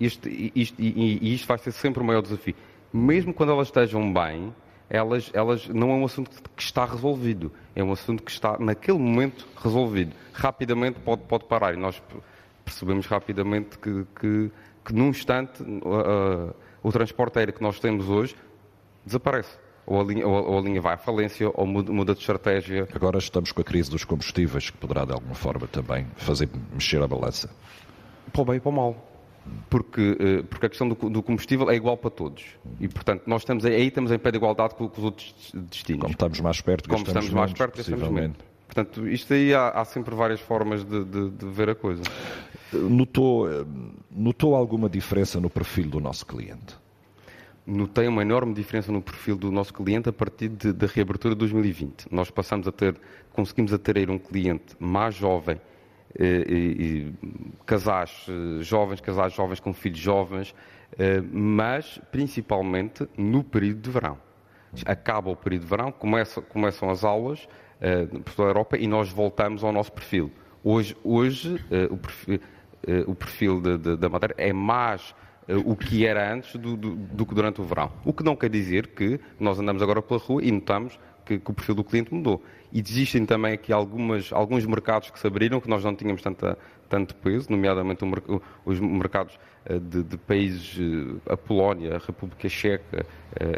Isto, 0.00 0.28
isto, 0.28 0.80
e, 0.80 1.18
e 1.22 1.34
isto 1.34 1.46
vai 1.46 1.58
ser 1.58 1.70
sempre 1.70 2.02
o 2.02 2.04
maior 2.04 2.22
desafio. 2.22 2.56
Mesmo 2.92 3.32
quando 3.32 3.52
elas 3.52 3.68
estejam 3.68 4.12
bem, 4.12 4.52
elas, 4.90 5.30
elas 5.32 5.68
não 5.68 5.90
é 5.90 5.94
um 5.94 6.04
assunto 6.04 6.30
que 6.56 6.62
está 6.62 6.84
resolvido. 6.84 7.52
É 7.76 7.84
um 7.84 7.92
assunto 7.92 8.22
que 8.22 8.30
está, 8.30 8.58
naquele 8.58 8.98
momento, 8.98 9.46
resolvido. 9.56 10.12
Rapidamente 10.32 10.98
pode, 11.00 11.22
pode 11.22 11.44
parar. 11.44 11.74
E 11.74 11.76
nós 11.76 12.02
percebemos 12.64 13.06
rapidamente 13.06 13.78
que, 13.78 14.06
que, 14.18 14.50
que 14.84 14.92
num 14.94 15.08
instante 15.08 15.62
uh, 15.62 15.66
uh, 15.66 16.54
o 16.82 16.92
transporte 16.92 17.38
aéreo 17.38 17.54
que 17.54 17.62
nós 17.62 17.78
temos 17.78 18.08
hoje 18.08 18.34
desaparece. 19.04 19.58
ou 19.86 20.00
a 20.00 20.04
linha, 20.04 20.26
ou 20.26 20.58
a 20.58 20.60
linha 20.60 20.80
vai 20.80 20.94
à 20.94 20.96
falência, 20.96 21.50
ou 21.54 21.66
muda, 21.66 22.14
de 22.14 22.20
estratégia. 22.20 22.88
Agora 22.94 23.18
estamos 23.18 23.52
com 23.52 23.60
a 23.60 23.64
crise 23.64 23.90
dos 23.90 24.04
combustíveis, 24.04 24.70
que 24.70 24.76
poderá 24.78 25.04
de 25.04 25.12
alguma 25.12 25.34
forma 25.34 25.66
também 25.66 26.06
fazer 26.16 26.48
mexer 26.72 27.02
a 27.02 27.08
balança. 27.08 27.50
Para 28.32 28.42
o 28.42 28.44
bem 28.44 28.56
e 28.56 28.60
para 28.60 28.70
o 28.70 28.72
mal. 28.72 29.08
Porque, 29.68 30.16
eh, 30.20 30.42
porque 30.48 30.66
a 30.66 30.68
questão 30.68 30.88
do, 30.88 30.94
do 30.94 31.20
combustível 31.20 31.68
é 31.68 31.74
igual 31.74 31.96
para 31.96 32.10
todos. 32.10 32.44
E, 32.78 32.86
portanto, 32.88 33.24
nós 33.26 33.42
estamos 33.42 33.64
aí 33.64 33.88
estamos 33.88 34.12
em 34.12 34.18
pé 34.18 34.30
de 34.30 34.36
igualdade 34.36 34.76
com, 34.76 34.88
com 34.88 34.98
os 34.98 35.04
outros 35.04 35.52
destinos. 35.52 36.02
Como 36.02 36.12
estamos 36.12 36.40
mais 36.40 36.60
perto, 36.60 36.88
Como 36.88 37.04
estamos 37.04 37.30
mais 37.30 37.50
menos, 37.50 37.58
perto, 37.58 37.76
gastamos 37.78 38.08
menos. 38.08 38.36
Portanto, 38.72 39.06
isto 39.06 39.34
aí 39.34 39.52
há, 39.52 39.68
há 39.68 39.84
sempre 39.84 40.14
várias 40.14 40.40
formas 40.40 40.82
de, 40.82 41.04
de, 41.04 41.30
de, 41.30 41.46
ver 41.46 41.68
a 41.68 41.74
coisa. 41.74 42.02
Notou, 42.72 43.46
eh, 43.46 43.66
notou 44.10 44.54
alguma 44.54 44.88
diferença 44.88 45.38
no 45.38 45.50
perfil 45.50 45.90
do 45.90 46.00
nosso 46.00 46.24
cliente? 46.24 46.74
Notei 47.66 48.08
uma 48.08 48.22
enorme 48.22 48.54
diferença 48.54 48.90
no 48.90 49.02
perfil 49.02 49.36
do 49.36 49.52
nosso 49.52 49.74
cliente 49.74 50.08
a 50.08 50.12
partir 50.12 50.48
da 50.48 50.86
reabertura 50.86 51.34
de 51.34 51.40
2020. 51.40 52.06
Nós 52.10 52.30
passamos 52.30 52.66
a 52.66 52.72
ter, 52.72 52.96
conseguimos 53.34 53.74
atrair 53.74 54.08
um 54.08 54.18
cliente 54.18 54.74
mais 54.80 55.14
jovem, 55.14 55.60
eh, 56.18 57.12
casais 57.66 58.24
eh, 58.26 58.62
jovens, 58.62 59.02
casais 59.02 59.34
jovens 59.34 59.60
com 59.60 59.74
filhos 59.74 59.98
jovens, 59.98 60.54
mas 61.30 62.00
principalmente 62.10 63.06
no 63.18 63.44
período 63.44 63.80
de 63.80 63.90
verão. 63.90 64.18
Acaba 64.86 65.30
o 65.30 65.36
período 65.36 65.62
de 65.62 65.68
verão, 65.68 65.92
começa, 65.92 66.40
começam 66.40 66.88
as 66.88 67.04
aulas 67.04 67.46
eh, 67.84 68.06
por 68.06 68.32
toda 68.34 68.48
a 68.48 68.50
Europa 68.50 68.78
e 68.78 68.86
nós 68.86 69.10
voltamos 69.10 69.64
ao 69.64 69.72
nosso 69.72 69.90
perfil. 69.90 70.30
Hoje, 70.62 70.96
hoje 71.02 71.60
eh, 71.68 71.88
o 71.90 71.96
perfil, 71.96 72.40
eh, 72.86 73.04
o 73.08 73.14
perfil 73.16 73.60
de, 73.60 73.76
de, 73.76 73.96
da 73.96 74.08
Madeira 74.08 74.36
é 74.38 74.52
mais 74.52 75.12
o 75.66 75.74
que 75.74 76.06
era 76.06 76.32
antes 76.32 76.54
do, 76.54 76.76
do, 76.76 76.94
do, 76.94 77.26
que 77.26 77.34
durante 77.34 77.60
o 77.60 77.64
verão. 77.64 77.90
O 78.04 78.12
que 78.12 78.22
não 78.22 78.36
quer 78.36 78.48
dizer 78.48 78.86
que 78.86 79.18
nós 79.40 79.58
andamos 79.58 79.82
agora 79.82 80.00
pela 80.00 80.20
rua 80.20 80.40
e 80.44 80.52
notamos 80.52 80.96
que, 81.26 81.40
que 81.40 81.50
o 81.50 81.52
perfil 81.52 81.74
do 81.74 81.82
cliente 81.82 82.14
mudou. 82.14 82.40
E 82.72 82.80
existem 82.80 83.26
também 83.26 83.54
aqui 83.54 83.72
algumas, 83.72 84.32
alguns 84.32 84.64
mercados 84.64 85.10
que 85.10 85.18
se 85.18 85.26
abriram 85.26 85.60
que 85.60 85.68
nós 85.68 85.82
não 85.82 85.96
tínhamos 85.96 86.22
tanta, 86.22 86.56
tanto 86.92 87.14
peso, 87.14 87.46
nomeadamente 87.48 88.04
o, 88.04 88.42
os 88.66 88.78
mercados 88.78 89.38
eh, 89.64 89.78
de, 89.78 90.02
de, 90.02 90.18
países, 90.18 90.78
eh, 90.78 91.32
a 91.32 91.36
Polónia, 91.38 91.96
a 91.96 91.98
República 91.98 92.46
Checa, 92.50 93.06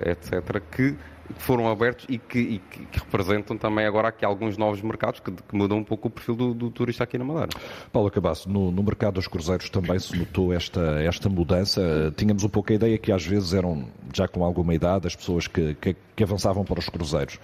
etc., 0.07 0.63
que 0.71 0.97
foram 1.39 1.69
abertos 1.69 2.07
e 2.09 2.17
que, 2.17 2.39
e 2.39 2.59
que, 2.59 2.99
representam 3.01 3.57
também 3.57 3.87
agora 3.87 4.09
aqui 4.09 4.25
alguns 4.25 4.57
novos 4.57 4.81
mercados 4.83 5.19
que, 5.19 5.33
que 5.33 5.57
mudam 5.57 5.79
um 5.79 5.85
pouco 5.85 6.07
o 6.07 6.11
perfil 6.11 6.37
do, 6.37 6.55
do, 6.55 6.71
turista 6.71 7.03
aqui 7.03 7.19
na 7.19 7.25
Madeira. 7.25 7.49
Paulo 7.91 8.09
Cabasso, 8.09 8.49
no, 8.49 8.71
no, 8.71 8.83
mercado 8.85 9.15
dos 9.15 9.27
cruzeiros 9.27 9.69
também 9.69 9.99
se 9.99 10.17
notou 10.17 10.53
esta, 10.53 11.03
esta 11.03 11.29
mudança. 11.29 12.13
Tínhamos 12.17 12.45
um 12.45 12.49
pouco 12.49 12.71
a 12.71 12.77
ideia 12.77 12.99
que 12.99 13.11
às 13.11 13.27
vezes 13.27 13.53
eram 13.53 13.89
já 14.15 14.29
com 14.29 14.45
alguma 14.45 14.75
idade 14.75 15.09
as 15.09 15.17
pessoas 15.17 15.49
que, 15.49 15.75
que, 15.75 15.97
que 16.15 16.23
avançavam 16.23 16.65
para 16.65 16.79
os 16.79 16.89
cruzeiros. 16.89 17.41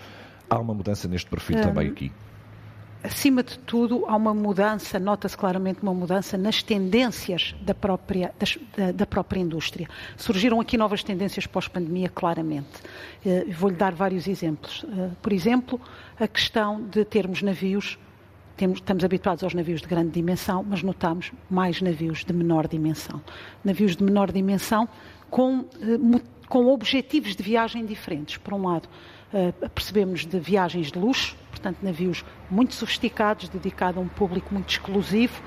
Há 0.48 0.58
uma 0.60 0.74
mudança 0.74 1.08
neste 1.08 1.28
perfil 1.28 1.58
um... 1.58 1.62
também 1.62 1.88
aqui? 1.88 2.12
Acima 3.02 3.42
de 3.42 3.58
tudo, 3.60 4.04
há 4.06 4.14
uma 4.14 4.34
mudança, 4.34 4.98
nota-se 4.98 5.36
claramente 5.36 5.82
uma 5.82 5.94
mudança 5.94 6.36
nas 6.36 6.62
tendências 6.62 7.54
da 7.62 7.74
própria, 7.74 8.32
da, 8.76 8.92
da 8.92 9.06
própria 9.06 9.40
indústria. 9.40 9.88
Surgiram 10.16 10.60
aqui 10.60 10.76
novas 10.76 11.02
tendências 11.02 11.46
pós-pandemia, 11.46 12.08
claramente. 12.08 12.80
Uh, 13.24 13.50
Vou-lhe 13.52 13.76
dar 13.76 13.92
vários 13.92 14.28
exemplos. 14.28 14.82
Uh, 14.82 15.10
por 15.22 15.32
exemplo, 15.32 15.80
a 16.18 16.28
questão 16.28 16.82
de 16.82 17.04
termos 17.04 17.42
navios, 17.42 17.98
estamos 18.56 19.04
habituados 19.04 19.42
aos 19.42 19.54
navios 19.54 19.80
de 19.80 19.88
grande 19.88 20.10
dimensão, 20.10 20.62
mas 20.62 20.82
notamos 20.82 21.32
mais 21.48 21.80
navios 21.80 22.24
de 22.24 22.32
menor 22.32 22.68
dimensão. 22.68 23.22
Navios 23.64 23.96
de 23.96 24.04
menor 24.04 24.30
dimensão 24.30 24.88
com, 25.30 25.60
uh, 25.60 26.22
com 26.48 26.66
objetivos 26.66 27.34
de 27.34 27.42
viagem 27.42 27.86
diferentes. 27.86 28.36
Por 28.36 28.54
um 28.54 28.66
lado, 28.68 28.88
percebemos 29.76 30.26
de 30.26 30.40
viagens 30.40 30.90
de 30.90 30.98
luxo, 30.98 31.36
portanto, 31.60 31.78
navios 31.82 32.24
muito 32.50 32.74
sofisticados, 32.74 33.48
dedicados 33.48 33.98
a 33.98 34.00
um 34.00 34.08
público 34.08 34.52
muito 34.52 34.70
exclusivo, 34.70 35.40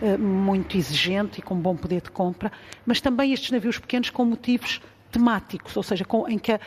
eh, 0.00 0.16
muito 0.16 0.76
exigente 0.76 1.40
e 1.40 1.42
com 1.42 1.54
bom 1.56 1.76
poder 1.76 2.00
de 2.00 2.10
compra, 2.10 2.50
mas 2.86 3.00
também 3.00 3.32
estes 3.32 3.50
navios 3.50 3.78
pequenos 3.78 4.10
com 4.10 4.24
motivos 4.24 4.80
temáticos, 5.10 5.76
ou 5.76 5.82
seja, 5.82 6.04
com, 6.04 6.28
em 6.28 6.38
que 6.38 6.52
uh, 6.52 6.60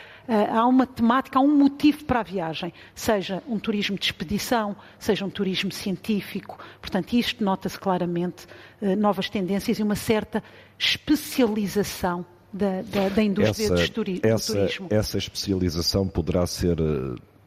há 0.52 0.66
uma 0.66 0.84
temática, 0.84 1.38
há 1.38 1.42
um 1.42 1.56
motivo 1.56 2.04
para 2.04 2.20
a 2.20 2.22
viagem, 2.22 2.72
seja 2.92 3.42
um 3.48 3.56
turismo 3.58 3.96
de 3.96 4.04
expedição, 4.04 4.74
seja 4.98 5.24
um 5.24 5.30
turismo 5.30 5.70
científico. 5.70 6.58
Portanto, 6.80 7.12
isto 7.12 7.44
nota-se 7.44 7.78
claramente 7.78 8.46
uh, 8.80 8.96
novas 8.96 9.30
tendências 9.30 9.78
e 9.78 9.82
uma 9.82 9.94
certa 9.94 10.42
especialização 10.76 12.26
da, 12.52 12.82
da, 12.82 13.08
da 13.08 13.22
indústria 13.22 13.66
essa, 13.66 13.88
turi 13.88 14.20
essa, 14.22 14.52
do 14.52 14.58
turismo. 14.58 14.88
Essa 14.90 15.18
especialização 15.18 16.08
poderá 16.08 16.46
ser 16.46 16.76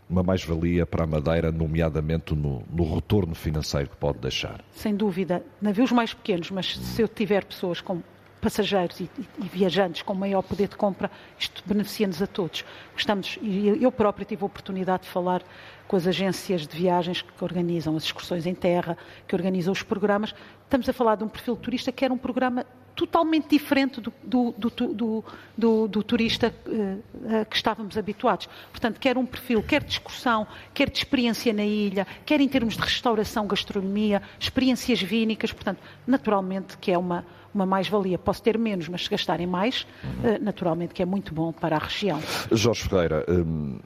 uma 0.09 0.23
mais-valia 0.23 0.85
para 0.85 1.03
a 1.03 1.07
Madeira, 1.07 1.51
nomeadamente 1.51 2.35
no, 2.35 2.63
no, 2.71 2.95
retorno 2.95 3.33
financeiro 3.33 3.89
que 3.89 3.97
pode 3.97 4.19
deixar? 4.19 4.63
Sem 4.71 4.95
dúvida. 4.95 5.43
Navios 5.61 5.91
mais 5.91 6.13
pequenos, 6.13 6.51
mas 6.51 6.77
se 6.77 7.01
eu 7.01 7.07
tiver 7.07 7.43
pessoas 7.45 7.81
com 7.81 8.01
passageiros 8.45 8.99
e, 8.99 9.09
e, 9.39 9.47
viajantes 9.47 10.03
com 10.03 10.13
maior 10.13 10.43
poder 10.43 10.67
de 10.67 10.75
compra, 10.75 11.09
isto 11.39 11.63
beneficia-nos 11.65 12.21
a 12.21 12.27
todos. 12.27 12.63
Estamos, 12.95 13.39
eu 13.81 13.91
própria 13.91 14.23
tive 14.23 14.43
a 14.43 14.45
oportunidade 14.45 15.03
de 15.03 15.09
falar 15.09 15.41
com 15.87 15.95
as 15.95 16.05
agências 16.05 16.67
de 16.67 16.77
viagens 16.77 17.23
que 17.23 17.43
organizam 17.43 17.97
as 17.97 18.03
excursões 18.03 18.45
em 18.45 18.53
terra, 18.53 18.95
que 19.27 19.35
organizam 19.35 19.71
os 19.73 19.81
programas. 19.81 20.35
Estamos 20.63 20.87
a 20.87 20.93
falar 20.93 21.15
de 21.15 21.23
um 21.23 21.27
perfil 21.27 21.55
de 21.55 21.61
turista 21.61 21.91
que 21.91 22.05
era 22.05 22.13
um 22.13 22.19
programa 22.19 22.67
totalmente 22.95 23.49
diferente 23.49 23.99
do, 23.99 24.13
do, 24.23 25.23
do, 25.57 25.87
do 25.87 26.03
turista 26.03 26.53
uh, 26.67 27.45
que 27.49 27.55
estávamos 27.55 27.97
habituados. 27.97 28.47
Portanto, 28.71 28.99
quer 28.99 29.17
um 29.17 29.25
perfil, 29.25 29.61
quer 29.61 29.83
de 29.83 29.91
excursão, 29.91 30.47
quer 30.73 30.89
de 30.89 30.99
experiência 30.99 31.51
na 31.51 31.65
ilha, 31.65 32.07
quer 32.25 32.39
em 32.39 32.47
termos 32.47 32.75
de 32.75 32.81
restauração, 32.81 33.47
gastronomia, 33.47 34.21
experiências 34.39 35.01
vínicas, 35.01 35.51
portanto, 35.51 35.79
naturalmente 36.07 36.77
que 36.77 36.91
é 36.91 36.97
uma, 36.97 37.25
uma 37.55 37.65
mais-valia. 37.65 38.19
Posso 38.19 38.43
ter 38.43 38.57
menos, 38.57 38.89
mas 38.89 39.05
se 39.05 39.09
gastarem 39.09 39.47
mais, 39.47 39.87
uh, 40.03 40.43
naturalmente 40.43 40.93
que 40.93 41.01
é 41.01 41.05
muito 41.05 41.33
bom 41.33 41.51
para 41.51 41.77
a 41.77 41.79
região. 41.79 42.21
Jorge 42.51 42.83
Ferreira, 42.83 43.25
um, 43.29 43.79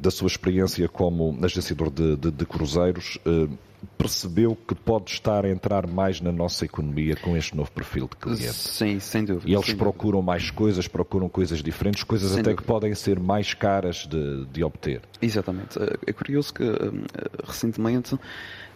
da 0.00 0.10
sua 0.10 0.26
experiência 0.26 0.88
como 0.88 1.38
agenciador 1.44 1.90
de, 1.90 2.16
de, 2.16 2.30
de 2.30 2.46
cruzeiros, 2.46 3.18
um, 3.26 3.56
percebeu 3.98 4.56
que 4.56 4.74
pode 4.74 5.10
estar 5.10 5.44
a 5.44 5.48
entrar 5.48 5.86
mais 5.86 6.20
na 6.20 6.32
nossa 6.32 6.64
economia 6.64 7.16
com 7.16 7.36
este 7.36 7.56
novo 7.56 7.70
perfil 7.70 8.08
de 8.08 8.16
cliente. 8.16 8.52
Sim, 8.52 8.98
sem 9.00 9.24
dúvida. 9.24 9.48
E 9.48 9.54
eles 9.54 9.66
sem 9.66 9.76
procuram 9.76 10.18
dúvida. 10.18 10.32
mais 10.32 10.50
coisas, 10.50 10.88
procuram 10.88 11.28
coisas 11.28 11.62
diferentes, 11.62 12.02
coisas 12.02 12.30
sem 12.30 12.40
até 12.40 12.50
dúvida. 12.50 12.62
que 12.62 12.66
podem 12.66 12.94
ser 12.94 13.18
mais 13.20 13.54
caras 13.54 14.06
de, 14.06 14.46
de 14.46 14.64
obter. 14.64 15.02
Exatamente. 15.20 15.78
É 16.06 16.12
curioso 16.12 16.54
que 16.54 16.64
hum, 16.64 17.04
recentemente 17.44 18.18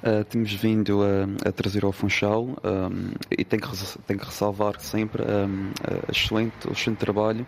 Uh, 0.04 0.22
temos 0.22 0.52
vindo 0.52 1.00
a, 1.02 1.48
a, 1.48 1.50
trazer 1.50 1.82
ao 1.82 1.90
Funchal 1.90 2.44
um, 2.44 3.12
e 3.30 3.42
tenho 3.42 3.62
que, 3.62 3.98
tenho 4.06 4.20
que 4.20 4.26
ressalvar 4.26 4.78
sempre 4.78 5.22
um, 5.22 5.70
a 5.82 6.12
excelente, 6.12 6.68
o 6.68 6.72
excelente 6.72 6.98
trabalho 6.98 7.46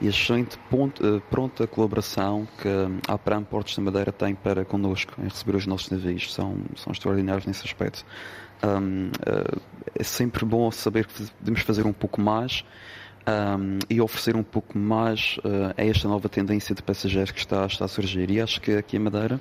e 0.00 0.06
a 0.06 0.10
excelente 0.10 0.58
ponto, 0.70 1.06
uh, 1.06 1.20
pronta 1.30 1.66
colaboração 1.66 2.48
que 2.60 2.68
a 3.08 3.14
APRAM 3.14 3.44
Portos 3.44 3.76
da 3.76 3.82
Madeira 3.82 4.10
tem 4.10 4.34
para 4.34 4.64
connosco 4.64 5.12
em 5.18 5.24
receber 5.24 5.56
os 5.56 5.66
nossos 5.66 5.90
navios. 5.90 6.32
São, 6.32 6.56
são 6.76 6.92
extraordinários 6.92 7.46
nesse 7.46 7.64
aspecto. 7.64 8.04
Um, 8.62 9.08
uh, 9.08 9.60
é 9.94 10.02
sempre 10.02 10.44
bom 10.44 10.70
saber 10.70 11.06
que 11.06 11.26
podemos 11.38 11.62
fazer 11.62 11.86
um 11.86 11.92
pouco 11.92 12.20
mais 12.20 12.64
um, 13.26 13.78
e 13.88 14.00
oferecer 14.00 14.36
um 14.36 14.42
pouco 14.42 14.76
mais 14.76 15.38
uh, 15.38 15.74
a 15.76 15.84
esta 15.84 16.08
nova 16.08 16.28
tendência 16.28 16.74
de 16.74 16.82
passageiros 16.82 17.30
que 17.30 17.40
está, 17.40 17.66
está 17.66 17.84
a 17.84 17.88
surgir. 17.88 18.30
E 18.30 18.40
acho 18.40 18.60
que 18.60 18.72
aqui 18.72 18.96
em 18.96 19.00
Madeira 19.00 19.40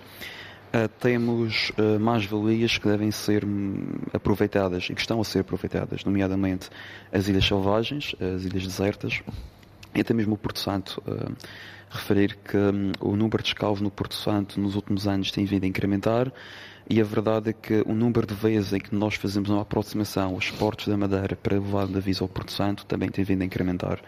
Uh, 0.69 0.87
temos 0.99 1.71
uh, 1.71 1.99
mais 1.99 2.25
valias 2.25 2.77
que 2.77 2.87
devem 2.87 3.09
ser 3.09 3.43
hum, 3.43 3.87
aproveitadas 4.13 4.83
e 4.83 4.93
que 4.93 5.01
estão 5.01 5.19
a 5.19 5.23
ser 5.23 5.39
aproveitadas, 5.39 6.05
nomeadamente 6.05 6.69
as 7.11 7.27
ilhas 7.27 7.47
selvagens, 7.47 8.15
as 8.19 8.43
ilhas 8.43 8.67
desertas, 8.67 9.23
e 9.99 10.01
até 10.01 10.13
mesmo 10.13 10.33
o 10.33 10.37
Porto 10.37 10.59
Santo. 10.59 11.01
Uh, 11.05 11.35
referir 11.89 12.37
que 12.37 12.55
um, 12.55 12.91
o 12.99 13.15
número 13.15 13.41
de 13.41 13.49
escalvos 13.49 13.81
no 13.81 13.89
Porto 13.89 14.15
Santo 14.15 14.59
nos 14.59 14.75
últimos 14.75 15.07
anos 15.07 15.31
tem 15.31 15.45
vindo 15.45 15.63
a 15.63 15.67
incrementar 15.67 16.31
e 16.89 17.01
a 17.01 17.03
verdade 17.03 17.49
é 17.49 17.53
que 17.53 17.83
o 17.85 17.93
número 17.93 18.25
de 18.25 18.33
vezes 18.33 18.73
em 18.73 18.79
que 18.79 18.95
nós 18.95 19.15
fazemos 19.15 19.49
uma 19.49 19.61
aproximação 19.61 20.33
aos 20.33 20.49
portos 20.51 20.87
da 20.87 20.97
Madeira 20.97 21.35
para 21.35 21.55
levar 21.55 21.87
navios 21.87 22.21
ao 22.21 22.27
Porto 22.27 22.51
Santo 22.51 22.85
também 22.85 23.09
tem 23.09 23.23
vindo 23.23 23.41
a 23.41 23.45
incrementar. 23.45 23.99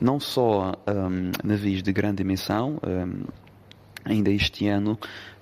Não 0.00 0.18
só 0.18 0.72
um, 0.86 1.30
navios 1.44 1.82
de 1.82 1.92
grande 1.92 2.16
dimensão, 2.16 2.78
um, 2.86 3.24
Ainda 4.06 4.30
este 4.30 4.68
ano 4.68 4.96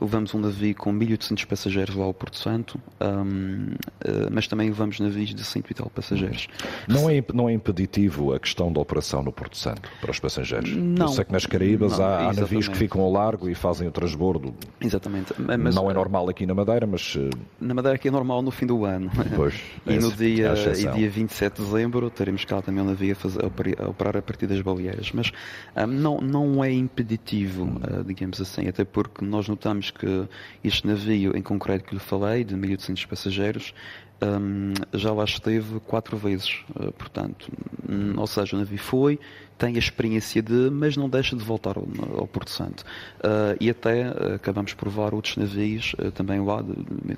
levamos 0.04 0.34
um 0.34 0.40
navio 0.40 0.74
com 0.74 0.92
1.800 0.92 1.46
passageiros 1.46 1.94
lá 1.94 2.04
ao 2.04 2.14
Porto 2.14 2.38
Santo, 2.38 2.80
um, 3.00 3.06
uh, 3.06 3.76
eh, 4.00 4.28
mas 4.32 4.48
também 4.48 4.68
levamos 4.68 4.98
navios 4.98 5.34
de 5.34 5.44
100 5.44 5.64
e 5.70 5.74
tal 5.74 5.90
passageiros. 5.90 6.48
Não 6.88 7.10
é, 7.10 7.22
não 7.32 7.48
é 7.48 7.52
impeditivo 7.52 8.32
a 8.32 8.40
questão 8.40 8.72
da 8.72 8.80
operação 8.80 9.22
no 9.22 9.32
Porto 9.32 9.56
Santo 9.56 9.88
para 10.00 10.10
os 10.10 10.18
passageiros? 10.18 10.74
Não. 10.74 11.06
Eu 11.06 11.12
sei 11.12 11.24
que 11.24 11.32
nas 11.32 11.46
Caraíbas 11.46 11.98
não, 11.98 12.04
há, 12.04 12.28
há 12.30 12.32
navios 12.32 12.68
que 12.68 12.76
ficam 12.76 13.02
ao 13.02 13.12
largo 13.12 13.48
e 13.48 13.54
fazem 13.54 13.86
o 13.86 13.90
transbordo. 13.90 14.54
Exatamente. 14.80 15.34
Mas, 15.38 15.74
não 15.74 15.90
é 15.90 15.94
normal 15.94 16.28
aqui 16.28 16.46
na 16.46 16.54
Madeira, 16.54 16.86
mas... 16.86 17.16
Eh, 17.16 17.30
na 17.60 17.74
Madeira 17.74 17.96
aqui 17.96 18.08
é 18.08 18.10
normal 18.10 18.42
no 18.42 18.50
fim 18.50 18.66
do 18.66 18.84
ano. 18.84 19.10
Pois, 19.36 19.54
e 19.86 19.98
no 19.98 20.10
dia, 20.12 20.54
e 20.76 20.86
dia 20.96 21.10
27 21.10 21.56
de 21.56 21.64
dezembro 21.64 22.08
teremos 22.10 22.44
cá 22.44 22.62
também 22.62 22.82
um 22.82 22.86
navio 22.86 23.12
a, 23.12 23.14
fazer, 23.16 23.40
a 23.42 23.88
operar 23.88 24.16
a 24.16 24.22
partir 24.22 24.46
das 24.46 24.60
baleeiras. 24.60 25.12
Mas 25.12 25.32
um, 25.76 25.86
não, 25.86 26.20
não 26.20 26.64
é 26.64 26.72
impeditivo, 26.72 27.64
uh, 27.64 28.04
digamos 28.04 28.40
assim 28.40 28.54
assim, 28.54 28.68
até 28.68 28.84
porque 28.84 29.24
nós 29.24 29.48
notamos 29.48 29.90
que 29.94 30.28
este 30.62 30.86
navio, 30.86 31.36
em 31.36 31.42
concreto 31.42 31.84
que 31.84 31.94
lhe 31.94 32.00
falei, 32.00 32.44
de 32.44 32.54
1.800 32.54 33.06
passageiros, 33.06 33.74
um, 34.22 34.72
já 34.92 35.12
lá 35.12 35.24
esteve 35.24 35.80
quatro 35.80 36.16
vezes, 36.16 36.64
uh, 36.70 36.92
portanto, 36.92 37.50
um, 37.88 38.18
ou 38.18 38.26
seja, 38.26 38.56
o 38.56 38.58
navio 38.58 38.78
foi, 38.78 39.18
tem 39.58 39.76
a 39.76 39.78
experiência 39.78 40.40
de, 40.40 40.70
mas 40.70 40.96
não 40.96 41.08
deixa 41.08 41.36
de 41.36 41.44
voltar 41.44 41.76
ao, 41.76 41.86
ao 42.16 42.26
Porto 42.26 42.50
Santo. 42.50 42.84
Uh, 43.18 43.56
e 43.60 43.68
até 43.68 44.08
uh, 44.08 44.34
acabamos 44.34 44.72
por 44.72 44.84
provar 44.84 45.14
outros 45.14 45.36
navios, 45.36 45.94
também 46.14 46.40
lá, 46.40 46.62
do 46.62 46.74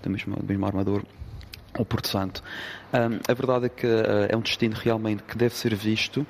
mesmo, 0.09 0.37
mesmo 0.47 0.66
armador, 0.66 1.02
ao 1.75 1.85
Porto 1.85 2.09
Santo. 2.09 2.42
Um, 2.92 3.21
a 3.28 3.35
verdade 3.35 3.66
é 3.66 3.68
que 3.68 3.87
é 4.28 4.37
um 4.37 4.40
destino 4.40 4.75
realmente 4.75 5.23
que 5.23 5.37
deve 5.37 5.54
ser 5.54 5.75
visto 5.75 6.26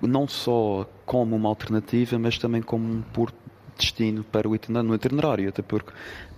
não 0.00 0.26
só 0.26 0.88
como 1.06 1.36
uma 1.36 1.48
alternativa, 1.48 2.18
mas 2.18 2.38
também 2.38 2.60
como 2.60 2.84
um 2.84 3.02
porto 3.02 3.36
destino 3.78 4.24
para 4.24 4.48
o 4.48 4.54
itinerário, 4.54 4.94
itinerário 4.94 5.48
até 5.48 5.62
porque 5.62 5.92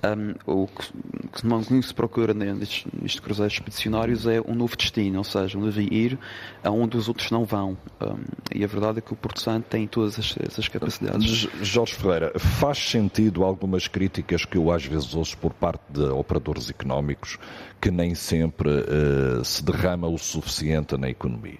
um, 0.05 0.63
o 0.63 0.67
que, 0.67 0.93
que 1.33 1.47
não 1.47 1.63
se 1.63 1.95
procura 1.95 2.35
nestes, 2.35 2.85
nestes 2.93 3.21
cruzeiros 3.21 3.55
expedicionários 3.55 4.27
é 4.27 4.41
um 4.41 4.55
novo 4.55 4.77
destino, 4.77 5.19
ou 5.19 5.25
seja, 5.25 5.59
um 5.59 5.65
navio 5.65 5.93
ir 5.93 6.19
aonde 6.63 6.97
os 6.97 7.09
outros 7.09 7.31
não 7.31 7.45
vão. 7.45 7.77
Um, 8.01 8.25
e 8.55 8.65
a 8.65 8.67
verdade 8.67 8.99
é 8.99 9.01
que 9.01 9.13
o 9.13 9.17
Porto 9.17 9.41
Santo 9.41 9.67
tem 9.69 9.87
todas 9.87 10.19
essas 10.19 10.69
capacidades. 10.69 11.49
Jorge 11.63 11.95
Ferreira, 11.95 12.33
faz 12.39 12.79
sentido 12.79 13.45
algumas 13.45 13.89
críticas 13.89 14.45
que 14.45 14.57
eu 14.57 14.71
às 14.71 14.85
vezes 14.85 15.15
ouço 15.15 15.37
por 15.39 15.53
parte 15.53 15.83
de 15.91 16.05
operadores 16.05 16.71
económicos 16.71 17.39
que 17.81 17.91
nem 17.91 18.15
sempre 18.15 18.69
uh, 18.69 19.45
se 19.45 19.65
derrama 19.65 20.09
o 20.09 20.19
suficiente 20.19 20.97
na 20.97 21.09
economia? 21.09 21.59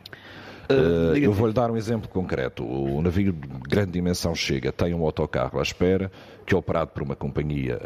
Uh, 0.71 1.17
eu 1.17 1.33
vou-lhe 1.33 1.53
dar 1.53 1.71
um 1.71 1.77
exemplo 1.77 2.09
concreto. 2.09 2.65
O 2.65 3.01
navio 3.01 3.33
de 3.33 3.49
grande 3.69 3.93
dimensão 3.93 4.35
chega, 4.35 4.73
tem 4.73 4.95
um 4.95 5.05
autocarro 5.05 5.59
à 5.59 5.63
espera, 5.63 6.11
que 6.45 6.55
é 6.55 6.57
operado 6.57 6.91
por 6.91 7.03
uma 7.03 7.17
companhia 7.17 7.81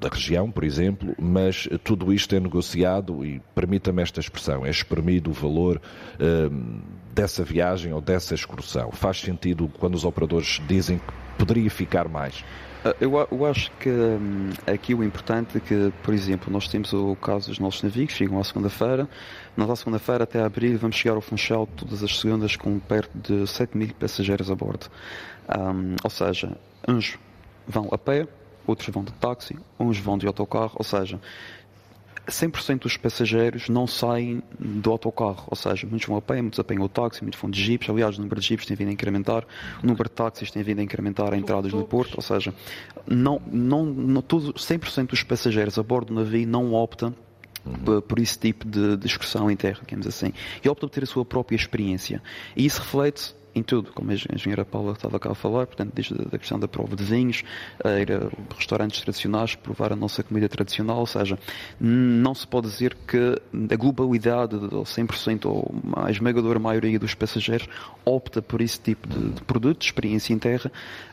da 0.00 0.08
região, 0.08 0.50
por 0.50 0.64
exemplo, 0.64 1.14
mas 1.18 1.68
tudo 1.84 2.12
isto 2.12 2.34
é 2.34 2.40
negociado 2.40 3.24
e, 3.24 3.40
permita-me 3.54 4.02
esta 4.02 4.20
expressão, 4.20 4.64
é 4.64 4.70
espremido 4.70 5.30
o 5.30 5.32
valor 5.32 5.80
uh, 6.16 6.80
dessa 7.12 7.44
viagem 7.44 7.92
ou 7.92 8.00
dessa 8.00 8.34
excursão. 8.34 8.90
Faz 8.92 9.20
sentido 9.20 9.70
quando 9.78 9.94
os 9.94 10.04
operadores 10.04 10.60
dizem 10.66 10.98
que 10.98 11.04
poderia 11.38 11.70
ficar 11.70 12.08
mais? 12.08 12.44
Ah, 12.82 12.94
eu, 12.98 13.12
eu, 13.30 13.46
acho 13.46 13.70
que 13.72 13.90
hum, 13.90 14.50
aqui 14.66 14.94
o 14.94 15.04
importante 15.04 15.58
é 15.58 15.60
que, 15.60 15.92
por 16.02 16.14
exemplo, 16.14 16.50
nós 16.50 16.66
temos 16.66 16.92
o 16.94 17.14
caso 17.16 17.48
dos 17.48 17.58
nossos 17.58 17.82
navios, 17.82 18.12
chegam 18.12 18.40
à 18.40 18.44
segunda-feira. 18.44 19.06
Nós, 19.54 19.68
à 19.68 19.76
segunda-feira, 19.76 20.24
até 20.24 20.42
abril, 20.42 20.78
vamos 20.78 20.96
chegar 20.96 21.14
ao 21.14 21.20
Funchal 21.20 21.66
todas 21.66 22.02
as 22.02 22.18
segundas 22.18 22.56
com 22.56 22.78
perto 22.78 23.10
de 23.14 23.46
7 23.46 23.76
mil 23.76 23.92
passageiros 23.94 24.50
a 24.50 24.54
bordo. 24.54 24.86
Um, 25.48 25.96
ou 26.02 26.10
seja, 26.10 26.56
uns 26.88 27.18
vão 27.66 27.88
a 27.92 27.98
pé, 27.98 28.26
outros 28.66 28.88
vão 28.88 29.04
de 29.04 29.12
táxi, 29.12 29.58
uns 29.78 29.98
vão 29.98 30.16
de 30.16 30.26
autocarro, 30.26 30.76
ou 30.76 30.84
seja, 30.84 31.20
100% 32.30 32.80
dos 32.80 32.96
passageiros 32.96 33.68
não 33.68 33.86
saem 33.86 34.42
do 34.58 34.90
autocarro, 34.90 35.44
ou 35.48 35.56
seja, 35.56 35.86
muitos 35.86 36.06
vão 36.08 36.16
a 36.16 36.22
pé, 36.22 36.40
muitos 36.40 36.58
apanham 36.58 36.82
o 36.82 36.88
táxi, 36.88 37.22
muitos 37.22 37.40
vão 37.40 37.50
de 37.50 37.62
jipes. 37.62 37.88
Aliás, 37.90 38.16
o 38.16 38.20
número 38.20 38.40
de 38.40 38.46
jipes 38.46 38.66
tem 38.66 38.76
vindo 38.76 38.88
a 38.88 38.92
incrementar, 38.92 39.44
o 39.82 39.86
número 39.86 40.04
de 40.04 40.10
táxis 40.10 40.50
tem 40.50 40.62
vindo 40.62 40.80
a 40.80 40.82
incrementar 40.82 41.32
a 41.32 41.36
entradas 41.36 41.72
no 41.72 41.84
Porto, 41.84 42.14
ou 42.16 42.22
seja, 42.22 42.54
não, 43.06 43.40
não, 43.50 43.84
não, 43.84 44.22
100% 44.22 45.08
dos 45.08 45.22
passageiros 45.22 45.78
a 45.78 45.82
bordo 45.82 46.08
do 46.08 46.14
navio 46.14 46.46
não 46.46 46.72
optam 46.72 47.14
Uhum. 47.62 48.00
por 48.00 48.18
esse 48.18 48.38
tipo 48.38 48.66
de, 48.66 48.96
de 48.96 49.06
excursão 49.06 49.50
em 49.50 49.54
terra, 49.54 49.80
digamos 49.86 50.06
assim. 50.06 50.32
E 50.64 50.68
optam 50.70 50.88
por 50.88 50.94
ter 50.94 51.02
a 51.02 51.06
sua 51.06 51.26
própria 51.26 51.54
experiência. 51.54 52.22
E 52.56 52.64
isso 52.64 52.80
reflete 52.80 53.34
em 53.54 53.62
tudo, 53.62 53.92
como 53.92 54.10
a 54.10 54.14
engenheira 54.14 54.64
Paula 54.64 54.92
estava 54.92 55.18
cá 55.18 55.32
a 55.32 55.34
falar, 55.34 55.66
portanto, 55.66 55.92
desde 55.94 56.14
a 56.32 56.38
questão 56.38 56.58
da 56.58 56.68
prova 56.68 56.96
de 56.96 57.04
vinhos, 57.04 57.42
ir 58.00 58.12
a 58.12 58.54
restaurantes 58.56 59.00
tradicionais, 59.00 59.54
provar 59.54 59.92
a 59.92 59.96
nossa 59.96 60.22
comida 60.22 60.48
tradicional, 60.48 60.98
ou 60.98 61.06
seja, 61.06 61.38
não 61.78 62.34
se 62.34 62.46
pode 62.46 62.68
dizer 62.68 62.96
que 63.06 63.40
a 63.70 63.76
globalidade, 63.76 64.56
ou 64.56 64.84
100% 64.84 65.46
ou 65.46 65.74
a 65.96 66.10
esmagadora 66.10 66.58
maioria 66.58 66.98
dos 66.98 67.14
passageiros, 67.14 67.68
opta 68.04 68.40
por 68.42 68.60
esse 68.60 68.80
tipo 68.80 69.08
de, 69.08 69.30
de 69.30 69.42
produto, 69.42 69.80
de 69.80 69.86
experiência 69.86 70.32
em 70.32 70.38
terra, 70.38 70.70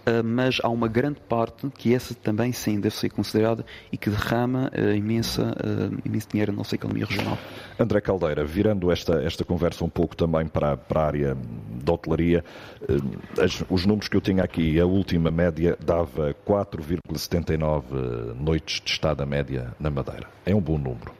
ah, 0.07 0.23
mas 0.23 0.59
há 0.63 0.69
uma 0.69 0.87
grande 0.87 1.19
parte 1.27 1.67
que 1.77 1.93
essa 1.93 2.15
também 2.15 2.53
sim 2.53 2.79
deve 2.79 2.95
ser 2.95 3.09
considerada 3.09 3.65
e 3.91 3.97
que 3.97 4.09
derrama 4.09 4.71
uh, 4.73 4.95
imensa, 4.95 5.43
uh, 5.43 5.97
imenso 6.05 6.29
dinheiro 6.29 6.53
na 6.53 6.59
nossa 6.59 6.75
economia 6.75 7.05
regional. 7.05 7.37
André 7.77 7.99
Caldeira, 7.99 8.45
virando 8.45 8.89
esta, 8.89 9.21
esta 9.21 9.43
conversa 9.43 9.83
um 9.83 9.89
pouco 9.89 10.15
também 10.15 10.47
para, 10.47 10.77
para 10.77 11.01
a 11.01 11.05
área 11.05 11.37
da 11.83 11.93
hotelaria, 11.93 12.26
as, 12.35 13.63
os 13.69 13.85
números 13.85 14.07
que 14.07 14.17
eu 14.17 14.21
tinha 14.21 14.43
aqui, 14.43 14.79
a 14.79 14.85
última 14.85 15.31
média 15.31 15.77
dava 15.83 16.35
4,79 16.45 18.33
noites 18.35 18.81
de 18.81 18.91
estada 18.91 19.25
média 19.25 19.73
na 19.79 19.89
Madeira. 19.89 20.27
É 20.45 20.55
um 20.55 20.61
bom 20.61 20.77
número. 20.77 21.11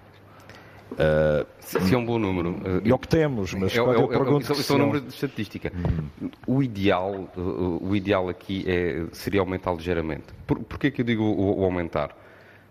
Uh, 0.92 1.46
se, 1.60 1.94
é 1.94 1.98
um 1.98 2.06
bom 2.06 2.18
número. 2.18 2.56
E 2.84 2.92
o 2.92 2.98
que 2.98 3.08
temos, 3.08 3.54
mas 3.54 3.76
é, 3.76 3.78
é, 3.78 3.82
eu 3.82 4.08
pergunto 4.08 4.52
é, 4.52 4.56
é, 4.56 4.74
um 4.74 4.78
número 4.78 5.02
de 5.02 5.10
estatística. 5.10 5.72
Hum. 5.76 6.30
O 6.48 6.64
ideal, 6.64 7.30
o 7.36 7.96
ideal 7.96 8.30
aqui 8.30 8.64
é, 8.68 9.06
seria 9.12 9.42
aumentar 9.42 9.74
ligeiramente. 9.74 10.26
Por, 10.46 10.60
porquê 10.60 10.90
que 10.90 11.02
eu 11.02 11.06
digo 11.06 11.24
o, 11.24 11.60
o, 11.60 11.64
aumentar? 11.64 12.18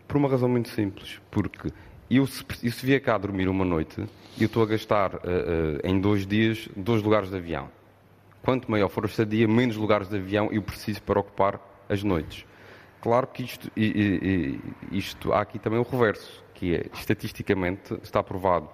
Por 0.09 0.17
uma 0.17 0.29
razão 0.29 0.49
muito 0.49 0.71
simples. 0.71 1.21
Porque 1.31 1.71
eu 2.11 2.27
se, 2.27 2.45
eu 2.63 2.73
se 2.73 2.87
vier 2.87 3.01
cá 3.01 3.19
dormir 3.19 3.49
uma 3.49 3.65
noite, 3.65 4.03
eu 4.41 4.47
estou 4.47 4.63
a 4.63 4.67
gastar 4.67 5.15
uh, 5.15 5.19
uh, 5.19 5.81
em 5.85 6.01
dois 6.01 6.27
dias 6.27 6.69
dois 6.75 7.03
lugares 7.03 7.31
de 7.31 7.37
avião. 7.37 7.69
Quanto 8.47 8.71
maior 8.71 8.89
for 8.89 9.03
a 9.03 9.09
estadia, 9.09 9.49
menos 9.49 9.75
lugares 9.75 10.09
de 10.09 10.15
avião 10.15 10.49
eu 10.53 10.63
preciso 10.63 11.03
para 11.03 11.19
ocupar 11.19 11.61
as 11.89 12.05
noites. 12.05 12.47
Claro 13.01 13.27
que 13.27 13.43
isto, 13.43 13.69
isto 14.93 15.33
há 15.33 15.41
aqui 15.41 15.59
também 15.59 15.81
o 15.81 15.83
reverso 15.83 16.45
que 16.55 16.77
é, 16.77 16.87
estatisticamente, 16.95 17.95
está 18.05 18.23
provado 18.23 18.69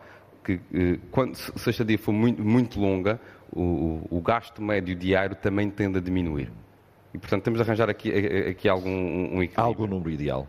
que 0.45 0.61
eh, 0.75 0.99
quando, 1.11 1.37
se 1.37 1.69
a 1.69 1.71
estadia 1.71 1.99
for 1.99 2.13
muito, 2.13 2.45
muito 2.45 2.79
longa, 2.79 3.19
o, 3.51 4.07
o, 4.11 4.21
gasto 4.21 4.61
médio 4.61 4.95
diário 4.95 5.37
também 5.37 5.71
tende 5.71 5.97
a 5.97 6.03
diminuir. 6.03 6.53
E, 7.15 7.19
portanto, 7.19 7.43
temos 7.43 7.59
de 7.59 7.65
arranjar 7.65 7.89
aqui, 7.89 8.13
aqui 8.51 8.69
algum 8.69 8.91
um 8.91 9.43
equilíbrio. 9.43 9.65
algum 9.65 9.87
número 9.87 10.11
ideal? 10.11 10.47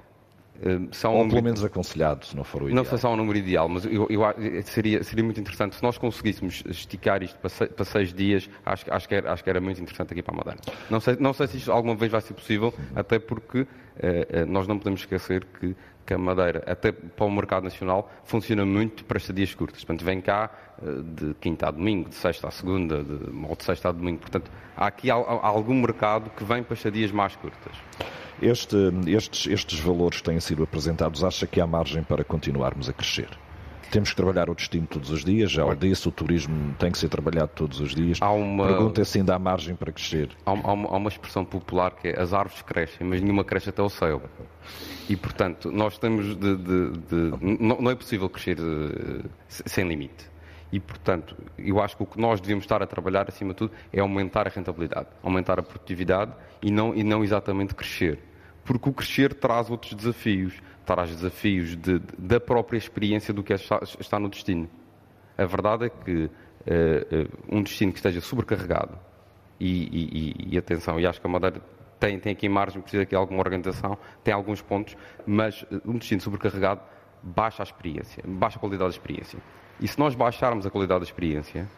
Uh, 0.62 1.08
Ou 1.08 1.24
um 1.24 1.30
pelo 1.30 1.44
menos 1.44 1.64
aconselhado, 1.64 2.26
se 2.26 2.36
não 2.36 2.44
for 2.44 2.62
o 2.62 2.66
ideal. 2.70 2.84
Não 2.84 2.90
sei 2.90 2.98
se 2.98 3.06
há 3.06 3.10
um 3.10 3.18
número 3.18 3.38
ideal, 3.38 3.68
mas 3.68 3.86
eu, 3.86 4.08
eu, 4.10 4.22
seria, 4.64 5.04
seria 5.04 5.24
muito 5.24 5.40
interessante 5.40 5.76
se 5.76 5.84
nós 5.84 5.98
conseguíssemos 5.98 6.64
esticar 6.68 7.22
isto 7.24 7.38
para, 7.40 7.50
seis, 7.50 7.72
para 7.72 7.86
seis 7.86 8.14
dias, 8.14 8.50
acho, 8.66 8.86
acho, 8.94 9.10
que 9.10 9.16
era, 9.16 9.34
acho 9.34 9.44
que 9.44 9.50
era 9.50 9.60
muito 9.60 9.82
interessante 9.82 10.14
aqui 10.14 10.22
para 10.22 10.34
a 10.34 10.38
Madeira. 10.38 10.60
Não 10.90 11.00
sei, 11.00 11.18
não 11.20 11.34
sei 11.34 11.48
se 11.48 11.58
isto 11.58 11.72
alguma 11.72 11.96
vez 11.96 12.12
vai 12.12 12.22
ser 12.22 12.34
possível, 12.34 12.74
até 12.96 13.20
porque 13.20 13.62
uh, 13.62 13.66
uh, 13.66 14.46
nós 14.48 14.68
não 14.68 14.78
podemos 14.78 15.02
esquecer 15.02 15.46
que 15.60 15.76
que 16.06 16.14
a 16.14 16.18
Madeira, 16.18 16.64
até 16.68 16.92
para 16.92 17.26
o 17.26 17.32
mercado 17.32 17.64
nacional, 17.64 18.12
funciona 18.24 18.66
muito 18.66 19.06
para 19.06 19.18
estadias 19.18 19.54
curtas. 19.54 19.84
Portanto, 19.84 20.06
vem 20.06 20.22
cá 20.22 20.50
eh, 20.82 20.86
de 21.04 21.34
quinta 21.36 21.68
a 21.68 21.72
domingo, 21.72 22.10
de 22.10 22.16
sexta 22.16 22.48
a 22.48 22.52
segunda, 22.52 23.04
de, 23.04 23.30
ou 23.48 23.56
de 23.56 23.64
sexta 23.64 23.90
a 23.90 23.92
domingo. 23.92 24.20
Portanto, 24.20 24.52
há 24.76 24.88
aqui 24.88 25.10
algum 25.10 25.76
mercado 25.76 26.30
que 26.32 26.44
vem 26.44 26.64
para 26.64 26.74
estadias 26.74 27.12
mais 27.12 27.36
curtas. 27.36 27.76
Este, 28.42 28.76
estes, 29.08 29.48
estes 29.48 29.80
valores 29.80 30.18
que 30.18 30.24
têm 30.24 30.40
sido 30.40 30.64
apresentados, 30.64 31.24
acha 31.24 31.48
que 31.48 31.62
há 31.62 31.68
margem 31.68 32.04
para 32.04 32.24
continuarmos 32.24 32.90
a 32.90 32.94
crescer? 32.94 33.30
Temos 33.94 34.10
que 34.10 34.16
trabalhar 34.16 34.50
o 34.50 34.56
destino 34.56 34.88
todos 34.88 35.12
os 35.12 35.24
dias, 35.24 35.52
já 35.52 35.64
o 35.64 35.76
disse, 35.76 36.08
o 36.08 36.12
turismo 36.12 36.74
tem 36.80 36.92
que 36.92 36.98
ser 36.98 37.10
trabalhado 37.10 37.52
todos 37.54 37.80
os 37.80 37.94
dias. 37.94 38.18
Há 38.20 38.32
uma... 38.32 38.66
Pergunta 38.66 39.02
é 39.02 39.04
se 39.04 39.20
ainda 39.20 39.36
há 39.36 39.38
margem 39.38 39.76
para 39.76 39.92
crescer. 39.92 40.32
Há 40.44 40.52
uma, 40.52 40.90
há 40.90 40.98
uma 40.98 41.10
expressão 41.10 41.46
popular 41.46 41.92
que 41.92 42.08
é 42.08 42.20
as 42.20 42.34
árvores 42.34 42.64
crescem, 42.64 43.06
mas 43.06 43.22
nenhuma 43.22 43.44
cresce 43.44 43.70
até 43.70 43.84
o 43.84 43.90
céu. 43.90 44.20
E, 45.08 45.16
portanto, 45.16 45.72
nós 45.72 46.00
temos 46.00 46.36
de. 46.36 46.56
de, 46.56 46.92
de 46.92 47.60
não, 47.62 47.82
não, 47.82 47.92
é 47.92 47.94
possível 47.94 48.28
crescer 48.28 48.58
uh, 48.60 49.30
sem 49.48 49.88
limite. 49.88 50.26
E, 50.72 50.80
portanto, 50.80 51.38
eu 51.56 51.80
acho 51.80 51.96
que 51.96 52.02
o 52.02 52.08
que 52.08 52.20
nós 52.20 52.42
devemos 52.42 52.64
estar 52.64 52.82
a 52.82 52.88
trabalhar, 52.88 53.28
acima 53.30 53.52
de 53.52 53.58
tudo, 53.58 53.74
é 53.94 54.00
aumentar 54.00 54.48
a 54.48 54.50
rentabilidade, 54.50 55.06
aumentar 55.22 55.60
a 55.60 55.62
produtividade 55.62 56.32
e 56.64 56.72
não, 56.72 56.96
e 56.96 57.04
não 57.04 57.24
exatamente 57.24 57.76
crescer. 57.76 58.18
Porque 58.66 58.90
o 58.90 58.94
crescer 58.94 59.36
traz 59.36 59.70
outros 59.70 59.94
desafios 59.94 60.56
traz 60.86 61.10
desafios 61.10 61.76
de, 61.76 62.00
da 62.18 62.40
própria 62.40 62.78
experiência 62.78 63.34
do 63.34 63.44
que 63.44 63.54
é 63.54 63.58
no 64.20 64.30
destino. 64.30 64.70
A 65.38 65.46
verdade 65.46 65.86
é 65.86 65.90
que 65.90 66.26
uh, 66.26 66.30
uh, 66.30 67.58
um 67.58 67.64
destino 67.64 67.92
que 67.92 68.00
esteja 68.00 68.22
sobrecarregado, 68.22 68.98
e, 69.60 70.34
e, 70.50 70.54
e, 70.54 70.58
atenção, 70.58 71.00
e 71.00 71.08
acho 71.08 71.22
que 71.22 71.28
a 71.28 71.30
Madeira 71.30 71.62
tem, 72.00 72.20
tem 72.20 72.34
aqui 72.34 72.50
margem, 72.50 72.82
precisa 72.82 73.04
aqui 73.04 73.16
alguma 73.16 73.40
organização, 73.40 73.98
tem 74.24 74.34
alguns 74.34 74.62
pontos, 74.62 74.98
mas 75.26 75.66
eh, 75.72 75.80
um 75.86 75.98
destino 75.98 76.20
sobrecarregado 76.20 76.82
baixa 77.22 77.64
a 77.64 77.66
experiência, 77.66 78.22
baixa 78.28 78.58
a 78.58 78.60
qualidade 78.60 78.90
da 78.90 78.96
experiência. 78.98 79.40
E 79.80 79.88
se 79.88 79.98
nós 79.98 80.14
baixarmos 80.14 80.66
a 80.66 80.70
qualidade 80.70 81.00
da 81.00 81.06
experiência, 81.06 81.70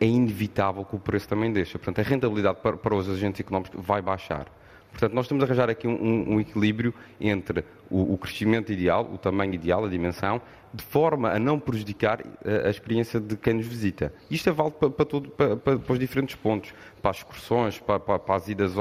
é 0.00 0.04
inevitável 0.04 0.84
que 0.84 0.96
o 0.96 0.98
preço 0.98 1.28
também 1.28 1.52
deixe. 1.52 1.78
Portanto, 1.78 2.00
a 2.00 2.02
rentabilidade 2.02 2.58
para, 2.60 2.76
para 2.76 2.94
os 2.94 3.08
agentes 3.08 3.40
económicos 3.40 3.80
vai 3.80 4.02
baixar. 4.02 4.46
Portanto, 4.90 5.14
nós 5.14 5.28
temos 5.28 5.42
a 5.42 5.46
arranjar 5.46 5.70
aqui 5.70 5.86
um, 5.86 6.34
um 6.34 6.40
equilíbrio 6.40 6.92
entre 7.20 7.64
o, 7.90 8.14
o, 8.14 8.18
crescimento 8.18 8.72
ideal, 8.72 9.08
o 9.12 9.18
tamanho 9.18 9.54
ideal, 9.54 9.84
a 9.84 9.88
dimensão, 9.88 10.40
de 10.72 10.84
forma 10.84 11.30
a 11.30 11.38
não 11.38 11.58
prejudicar 11.58 12.20
a, 12.20 12.48
eh, 12.48 12.66
a 12.66 12.70
experiência 12.70 13.20
de 13.20 13.36
quem 13.36 13.54
nos 13.54 13.66
visita. 13.66 14.12
Isto 14.30 14.50
é 14.50 14.52
válido 14.52 14.76
para, 14.76 14.90
para, 14.90 15.04
todo, 15.04 15.30
para, 15.30 15.56
para, 15.56 15.92
os 15.92 15.98
diferentes 15.98 16.36
pontos, 16.36 16.72
para 17.00 17.10
as 17.10 17.18
excursões, 17.18 17.78
para, 17.78 17.98
para 17.98 18.34
as 18.34 18.48
idas 18.48 18.72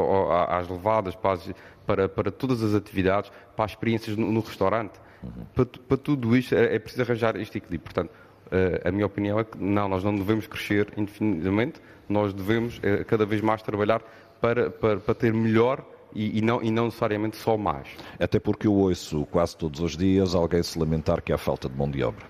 às 0.49 0.69
levadas, 0.69 1.15
para, 1.15 1.33
as, 1.33 1.51
para, 1.85 2.31
todas 2.31 2.61
as 2.63 2.73
atividades, 2.73 3.31
para 3.55 3.65
as 3.65 3.71
experiências 3.71 4.15
no, 4.15 4.31
no 4.31 4.41
restaurante. 4.41 4.99
Uhum. 5.23 5.65
Para, 5.87 5.97
tudo 5.97 6.35
isto 6.37 6.55
é, 6.55 6.75
é, 6.75 6.79
preciso 6.79 7.03
arranjar 7.03 7.35
este 7.35 7.57
equilíbrio. 7.57 7.91
Portanto, 7.91 8.11
uh, 8.11 8.87
a 8.87 8.91
minha 8.91 9.05
opinião 9.05 9.39
é 9.39 9.43
que 9.43 9.57
não, 9.57 9.89
nós 9.89 10.03
não 10.03 10.15
devemos 10.15 10.47
crescer 10.47 10.87
indefinidamente, 10.95 11.81
nós 12.07 12.33
devemos 12.33 12.77
uh, 12.77 13.03
cada 13.05 13.25
vez 13.25 13.41
mais 13.41 13.61
trabalhar 13.61 14.01
para, 14.39 14.69
para, 14.69 14.99
para 14.99 15.15
ter 15.15 15.33
melhor 15.33 15.83
e, 16.13 16.39
e, 16.39 16.41
não, 16.41 16.61
e 16.61 16.71
não 16.71 16.85
necessariamente 16.85 17.37
só 17.37 17.57
mais. 17.57 17.87
Até 18.19 18.39
porque 18.39 18.67
eu 18.67 18.73
ouço 18.73 19.25
quase 19.31 19.55
todos 19.55 19.79
os 19.79 19.97
dias 19.97 20.35
alguém 20.35 20.63
se 20.63 20.77
lamentar 20.77 21.21
que 21.21 21.31
há 21.31 21.37
falta 21.37 21.69
de 21.69 21.75
mão 21.75 21.89
de 21.89 22.03
obra. 22.03 22.25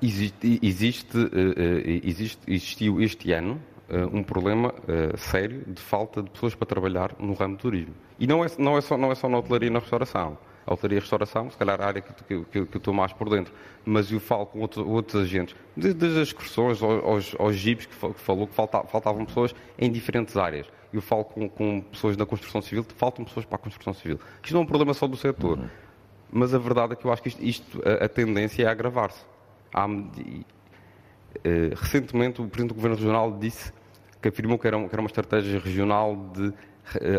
Existe, 0.00 0.60
existe, 0.62 1.18
existe 2.04 2.38
existiu 2.46 3.00
este 3.00 3.32
ano 3.32 3.60
um 4.12 4.22
problema 4.22 4.72
sério 5.16 5.64
de 5.66 5.82
falta 5.82 6.22
de 6.22 6.30
pessoas 6.30 6.54
para 6.54 6.66
trabalhar 6.66 7.16
no 7.18 7.32
ramo 7.32 7.56
do 7.56 7.60
turismo. 7.60 7.94
E 8.16 8.26
não 8.26 8.44
é, 8.44 8.48
não 8.58 8.76
é, 8.76 8.80
só, 8.80 8.96
não 8.96 9.10
é 9.10 9.14
só 9.16 9.28
na 9.28 9.38
hotelaria 9.38 9.68
e 9.68 9.72
na 9.72 9.80
restauração 9.80 10.38
a 10.68 10.74
hotelaria 10.74 10.98
e 10.98 11.00
restauração, 11.00 11.50
se 11.50 11.56
calhar 11.56 11.80
a 11.80 11.86
área 11.86 12.02
que, 12.02 12.12
que, 12.12 12.44
que, 12.44 12.66
que 12.66 12.76
eu 12.76 12.78
estou 12.78 12.92
mais 12.92 13.12
por 13.12 13.30
dentro, 13.30 13.52
mas 13.86 14.12
eu 14.12 14.20
falo 14.20 14.44
com 14.44 14.60
outro, 14.60 14.86
outros 14.86 15.22
agentes, 15.22 15.56
desde 15.74 16.06
as 16.06 16.28
excursões 16.28 16.82
aos, 16.82 17.34
aos 17.38 17.56
jipes 17.56 17.86
que, 17.86 17.94
falou 17.94 18.46
que 18.46 18.54
falta, 18.54 18.82
faltavam 18.84 19.24
pessoas 19.24 19.54
em 19.78 19.90
diferentes 19.90 20.36
áreas. 20.36 20.66
Eu 20.92 21.02
falo 21.02 21.24
com, 21.24 21.48
com, 21.48 21.80
pessoas 21.82 22.16
da 22.16 22.24
construção 22.24 22.62
civil, 22.62 22.84
faltam 22.96 23.24
pessoas 23.24 23.44
para 23.44 23.56
a 23.56 23.58
construção 23.58 23.92
civil. 23.92 24.18
Isto 24.42 24.54
não 24.54 24.60
é 24.60 24.64
um 24.64 24.66
problema 24.66 24.94
só 24.94 25.06
do 25.06 25.16
setor, 25.16 25.58
uhum. 25.58 25.68
mas 26.32 26.54
a 26.54 26.58
verdade 26.58 26.94
é 26.94 26.96
que 26.96 27.04
eu 27.04 27.12
acho 27.12 27.22
que 27.22 27.28
isto, 27.28 27.44
isto 27.44 27.82
a, 27.86 28.04
a, 28.04 28.08
tendência 28.08 28.64
é 28.64 28.66
agravar-se. 28.66 29.24
Uh, 29.74 30.44
recentemente, 31.76 32.40
o 32.40 32.48
Presidente 32.48 32.70
do 32.70 32.74
Governo 32.74 32.96
Regional 32.96 33.36
disse 33.38 33.72
que 34.20 34.28
afirmou 34.28 34.58
que 34.58 34.66
era, 34.66 34.88
que 34.88 34.94
era 34.94 35.00
uma 35.00 35.08
estratégia 35.08 35.60
regional 35.60 36.16
de 36.32 36.48
uh, 36.48 36.54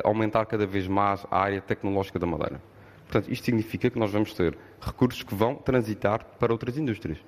aumentar 0.04 0.46
cada 0.46 0.66
vez 0.66 0.88
mais 0.88 1.26
a 1.30 1.40
área 1.40 1.62
tecnológica 1.62 2.18
da 2.18 2.26
Madeira. 2.26 2.62
Portanto, 3.08 3.32
isto 3.32 3.46
significa 3.46 3.90
que 3.90 3.98
nós 3.98 4.12
vamos 4.12 4.34
ter 4.34 4.58
recursos 4.82 5.24
que 5.24 5.34
vão 5.34 5.56
transitar 5.56 6.26
para 6.40 6.52
outras 6.52 6.78
indústrias. 6.78 7.20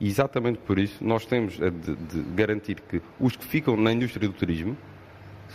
E 0.00 0.08
exatamente 0.08 0.58
por 0.58 0.78
isso 0.78 1.04
nós 1.04 1.26
temos 1.26 1.58
de, 1.58 1.70
de 1.70 2.22
garantir 2.34 2.80
que 2.80 3.02
os 3.20 3.36
que 3.36 3.44
ficam 3.44 3.76
na 3.76 3.92
indústria 3.92 4.26
do 4.26 4.34
turismo 4.34 4.76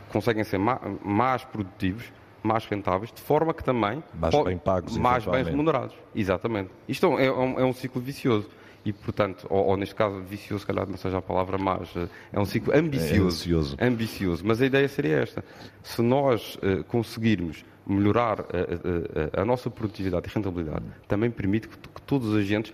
conseguem 0.09 0.43
ser 0.43 0.59
mais 0.59 1.43
produtivos, 1.43 2.11
mais 2.43 2.65
rentáveis, 2.65 3.11
de 3.11 3.21
forma 3.21 3.53
que 3.53 3.63
também 3.63 4.03
mais 4.13 4.43
bem 4.43 4.57
pagos, 4.57 4.97
mais 4.97 5.25
bem 5.25 5.43
remunerados. 5.43 5.95
Exatamente. 6.13 6.69
Isto 6.87 7.17
é 7.17 7.31
um, 7.31 7.59
é 7.59 7.65
um 7.65 7.73
ciclo 7.73 8.01
vicioso 8.01 8.49
e, 8.85 8.93
portanto, 8.93 9.47
ou, 9.49 9.65
ou, 9.65 9.77
neste 9.77 9.95
caso, 9.95 10.21
vicioso, 10.21 10.61
se 10.61 10.67
calhar 10.67 10.87
não 10.87 10.95
seja 10.95 11.17
a 11.17 11.21
palavra, 11.21 11.57
mas 11.57 11.93
uh, 11.95 12.07
é 12.31 12.39
um 12.39 12.45
ciclo 12.45 12.71
ambicioso. 12.77 13.75
É 13.79 13.87
ambicioso. 13.87 14.43
Mas 14.45 14.61
a 14.61 14.65
ideia 14.67 14.87
seria 14.87 15.17
esta. 15.17 15.43
Se 15.81 16.03
nós 16.03 16.55
uh, 16.57 16.83
conseguirmos 16.83 17.65
melhorar 17.87 18.41
a, 18.41 19.39
a, 19.39 19.41
a, 19.41 19.45
nossa 19.45 19.69
produtividade 19.69 20.27
e 20.27 20.33
rentabilidade, 20.33 20.85
também 21.07 21.31
permite 21.31 21.67
que, 21.67 21.77
que 21.77 22.01
todos 22.03 22.29
os 22.29 22.37
agentes, 22.37 22.73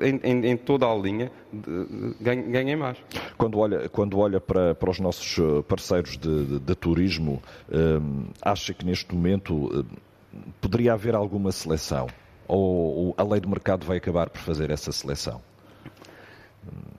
em, 0.00 0.20
em, 0.22 0.46
em, 0.50 0.56
toda 0.56 0.86
a 0.86 0.94
linha, 0.94 1.30
ganhem, 2.20 2.76
mais. 2.76 2.96
Quando 3.36 3.58
olha, 3.58 3.88
quando 3.88 4.18
olha 4.18 4.40
para, 4.40 4.74
para 4.74 4.90
os 4.90 4.98
nossos 4.98 5.38
eh, 5.38 5.62
parceiros 5.62 6.16
de, 6.16 6.46
de, 6.46 6.58
de 6.58 6.74
turismo, 6.74 7.42
um, 7.70 8.26
acha 8.40 8.72
que 8.72 8.84
neste 8.84 9.14
momento 9.14 9.54
um, 9.54 10.40
poderia 10.60 10.94
haver 10.94 11.14
alguma 11.14 11.52
seleção? 11.52 12.06
Ou, 12.48 12.58
ou 12.58 13.14
a 13.16 13.22
lei 13.22 13.40
do 13.40 13.48
mercado 13.48 13.86
vai 13.86 13.98
acabar 13.98 14.30
por 14.30 14.40
fazer 14.40 14.70
essa 14.70 14.90
seleção? 14.90 15.40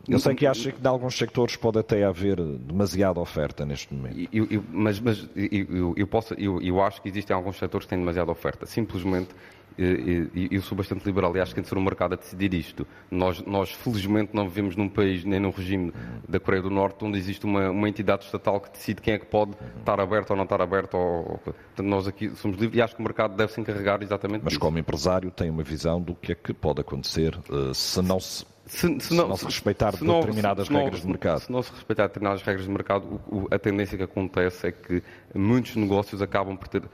Eu 0.07 0.19
sei 0.19 0.35
que 0.35 0.45
acha 0.45 0.71
que 0.71 0.81
em 0.81 0.87
alguns 0.87 1.17
sectores 1.17 1.55
pode 1.55 1.79
até 1.79 2.03
haver 2.03 2.41
demasiada 2.41 3.19
oferta 3.19 3.65
neste 3.65 3.93
momento. 3.93 4.27
Eu, 4.33 4.47
eu, 4.51 4.63
mas, 4.69 4.99
mas 4.99 5.27
eu, 5.35 5.93
eu, 5.95 6.05
posso, 6.05 6.33
eu, 6.33 6.61
eu 6.61 6.81
acho 6.81 7.01
que 7.01 7.07
existem 7.07 7.33
alguns 7.33 7.57
setores 7.57 7.85
que 7.85 7.89
têm 7.89 7.99
demasiada 7.99 8.29
oferta. 8.29 8.65
Simplesmente 8.65 9.29
eu 9.77 10.61
sou 10.61 10.77
bastante 10.77 11.05
liberal 11.05 11.35
e 11.35 11.39
acho 11.39 11.51
que 11.51 11.55
tem 11.55 11.63
de 11.63 11.69
ser 11.69 11.77
o 11.77 11.81
mercado 11.81 12.13
a 12.13 12.15
decidir 12.15 12.53
isto. 12.53 12.85
Nós, 13.09 13.41
nós, 13.45 13.71
felizmente, 13.71 14.31
não 14.33 14.47
vivemos 14.47 14.75
num 14.75 14.89
país 14.89 15.23
nem 15.23 15.39
num 15.39 15.49
regime 15.49 15.93
da 16.27 16.39
Coreia 16.39 16.61
do 16.61 16.69
Norte 16.69 17.03
onde 17.03 17.17
existe 17.17 17.45
uma, 17.45 17.69
uma 17.69 17.89
entidade 17.89 18.25
estatal 18.25 18.59
que 18.59 18.71
decide 18.71 19.01
quem 19.01 19.15
é 19.15 19.19
que 19.19 19.25
pode 19.25 19.51
estar 19.79 19.99
aberto 19.99 20.31
ou 20.31 20.35
não 20.35 20.43
estar 20.43 20.61
aberto. 20.61 20.95
Ou, 20.95 21.39
portanto, 21.43 21.83
nós 21.83 22.07
aqui 22.07 22.29
somos 22.35 22.57
livres 22.57 22.77
e 22.77 22.81
acho 22.81 22.95
que 22.95 23.01
o 23.01 23.03
mercado 23.03 23.35
deve 23.35 23.51
se 23.51 23.59
encarregar 23.59 24.01
exatamente 24.01 24.43
Mas 24.43 24.53
disso. 24.53 24.59
como 24.59 24.77
empresário 24.77 25.31
tem 25.31 25.49
uma 25.49 25.63
visão 25.63 26.01
do 26.01 26.15
que 26.15 26.31
é 26.31 26.35
que 26.35 26.53
pode 26.53 26.81
acontecer 26.81 27.37
uh, 27.49 27.73
se 27.73 28.01
não 28.01 28.19
se 28.19 28.45
se, 28.65 28.87
se, 28.87 28.99
se, 29.07 29.13
não, 29.13 29.35
se, 29.35 29.45
respeitar 29.45 29.93
se 29.93 30.05
determinadas 30.05 30.69
não, 30.69 30.83
regras 30.83 31.01
de 31.01 31.07
mercado. 31.07 31.39
Se 31.41 31.51
não 31.51 31.61
se 31.61 31.71
respeitar 31.71 32.07
determinadas 32.07 32.41
regras 32.41 32.65
de 32.65 32.71
mercado, 32.71 33.21
o, 33.27 33.39
o, 33.39 33.47
a 33.51 33.59
tendência 33.59 33.97
que 33.97 34.03
acontece 34.03 34.67
é 34.67 34.71
que 34.71 35.03
muitos 35.35 35.75
negócios 35.75 36.21
acabam 36.21 36.55
por 36.55 36.67
ter 36.69 36.83
eh, 36.83 36.87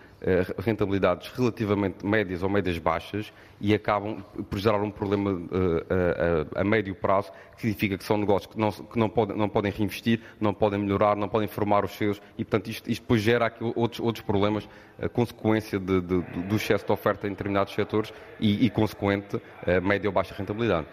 rentabilidades 0.58 1.30
relativamente 1.30 2.06
médias 2.06 2.44
ou 2.44 2.50
médias 2.50 2.78
baixas 2.78 3.32
e 3.62 3.74
acabam 3.74 4.24
por 4.50 4.58
gerar 4.60 4.82
um 4.82 4.92
problema 4.92 5.32
uh, 5.32 6.48
a, 6.56 6.64
médio 6.64 6.96
prazo, 6.96 7.32
que 7.56 7.62
significa 7.62 7.98
que 7.98 8.04
são 8.04 8.18
negócios 8.18 8.52
que 8.52 8.60
não, 8.60 8.72
que 8.72 8.98
não, 8.98 9.10
podem, 9.10 9.38
não 9.38 9.50
podem 9.50 9.72
reinvestir, 9.72 10.22
não 10.40 10.54
podem 10.54 10.80
melhorar, 10.80 11.16
não 11.16 11.28
podem 11.28 11.48
formar 11.48 11.84
os 11.84 11.92
seus 11.92 12.22
e, 12.38 12.46
portanto, 12.46 12.70
isto, 12.70 12.90
isto 12.90 13.02
depois 13.02 13.22
gera 13.22 13.54
outros, 13.76 14.00
outros 14.00 14.24
problemas, 14.24 14.68
consequência 15.14 15.80
de, 15.80 16.02
de, 16.02 16.22
do 16.22 16.56
excesso 16.56 16.86
de 16.86 16.92
oferta 16.92 17.28
em 17.28 17.32
determinados 17.32 17.74
setores 17.74 18.14
e, 18.40 18.66
e 18.66 18.70
consequente, 18.70 19.36
uh, 19.38 19.42
média 19.82 20.10
ou 20.10 20.14
baixa 20.14 20.34
rentabilidade. 20.34 20.88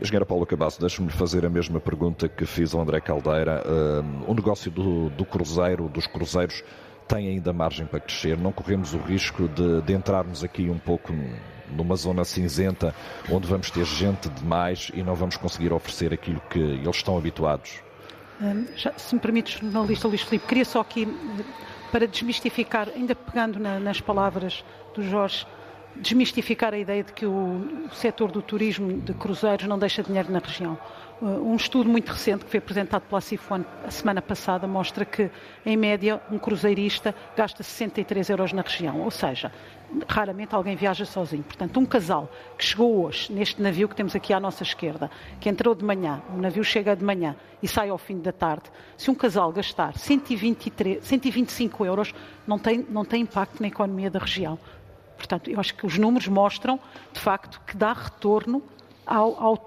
Engenheiro 0.00 0.26
Paulo 0.26 0.46
Cabasso, 0.46 0.80
deixe-me 0.80 1.10
fazer 1.10 1.44
a 1.44 1.50
mesma 1.50 1.80
pergunta 1.80 2.28
que 2.28 2.46
fiz 2.46 2.74
ao 2.74 2.80
André 2.80 3.00
Caldeira. 3.00 3.62
Uh, 3.64 4.30
o 4.30 4.34
negócio 4.34 4.70
do, 4.70 5.10
do 5.10 5.24
cruzeiro, 5.24 5.88
dos 5.88 6.06
cruzeiros, 6.06 6.62
tem 7.12 7.28
ainda 7.28 7.52
margem 7.52 7.84
para 7.84 8.00
crescer. 8.00 8.38
Não 8.38 8.52
corremos 8.52 8.94
o 8.94 8.98
risco 8.98 9.46
de, 9.48 9.82
de 9.82 9.92
entrarmos 9.92 10.42
aqui 10.42 10.70
um 10.70 10.78
pouco 10.78 11.12
numa 11.70 11.94
zona 11.94 12.24
cinzenta 12.24 12.94
onde 13.30 13.46
vamos 13.46 13.70
ter 13.70 13.84
gente 13.84 14.28
demais 14.30 14.90
e 14.94 15.02
não 15.02 15.14
vamos 15.14 15.36
conseguir 15.36 15.72
oferecer 15.72 16.12
aquilo 16.12 16.40
que 16.48 16.58
eles 16.58 16.96
estão 16.96 17.16
habituados. 17.16 17.80
Hum, 18.40 18.66
já, 18.74 18.92
se 18.96 19.14
me 19.14 19.20
permites, 19.20 19.60
jornalista 19.60 20.08
Luís 20.08 20.22
Filipe, 20.22 20.46
queria 20.46 20.64
só 20.64 20.80
aqui, 20.80 21.06
para 21.90 22.06
desmistificar, 22.06 22.88
ainda 22.88 23.14
pegando 23.14 23.60
na, 23.60 23.78
nas 23.78 24.00
palavras 24.00 24.64
do 24.94 25.02
Jorge, 25.02 25.46
desmistificar 25.96 26.72
a 26.72 26.78
ideia 26.78 27.04
de 27.04 27.12
que 27.12 27.26
o, 27.26 27.86
o 27.90 27.94
setor 27.94 28.32
do 28.32 28.40
turismo 28.40 29.00
de 29.00 29.12
cruzeiros 29.12 29.66
não 29.66 29.78
deixa 29.78 30.02
dinheiro 30.02 30.32
na 30.32 30.38
região. 30.38 30.78
Uh, 31.22 31.52
um 31.52 31.54
estudo 31.54 31.88
muito 31.88 32.10
recente 32.10 32.44
que 32.44 32.50
foi 32.50 32.58
apresentado 32.58 33.02
pela 33.02 33.20
Cifone 33.20 33.64
a 33.86 33.90
semana 33.92 34.20
passada 34.20 34.66
mostra 34.66 35.04
que, 35.04 35.30
em 35.64 35.76
média, 35.76 36.20
um 36.32 36.36
cruzeirista 36.36 37.14
gasta 37.36 37.62
63 37.62 38.28
euros 38.28 38.52
na 38.52 38.62
região, 38.62 39.00
ou 39.00 39.10
seja, 39.12 39.52
raramente 40.08 40.52
alguém 40.52 40.74
viaja 40.74 41.04
sozinho. 41.04 41.44
Portanto, 41.44 41.78
um 41.78 41.86
casal 41.86 42.28
que 42.58 42.64
chegou 42.64 43.04
hoje 43.04 43.32
neste 43.32 43.62
navio 43.62 43.88
que 43.88 43.94
temos 43.94 44.16
aqui 44.16 44.32
à 44.32 44.40
nossa 44.40 44.64
esquerda, 44.64 45.08
que 45.38 45.48
entrou 45.48 45.76
de 45.76 45.84
manhã, 45.84 46.20
o 46.34 46.38
navio 46.38 46.64
chega 46.64 46.96
de 46.96 47.04
manhã 47.04 47.36
e 47.62 47.68
sai 47.68 47.88
ao 47.88 47.98
fim 47.98 48.18
da 48.18 48.32
tarde, 48.32 48.64
se 48.96 49.08
um 49.08 49.14
casal 49.14 49.52
gastar 49.52 49.96
123, 49.96 51.04
125 51.04 51.86
euros, 51.86 52.12
não 52.48 52.58
tem, 52.58 52.84
não 52.90 53.04
tem 53.04 53.22
impacto 53.22 53.60
na 53.60 53.68
economia 53.68 54.10
da 54.10 54.18
região. 54.18 54.58
Portanto, 55.16 55.48
eu 55.48 55.60
acho 55.60 55.72
que 55.76 55.86
os 55.86 55.96
números 55.96 56.26
mostram, 56.26 56.80
de 57.12 57.20
facto, 57.20 57.60
que 57.64 57.76
dá 57.76 57.92
retorno 57.92 58.60
ao, 59.06 59.42
ao, 59.42 59.66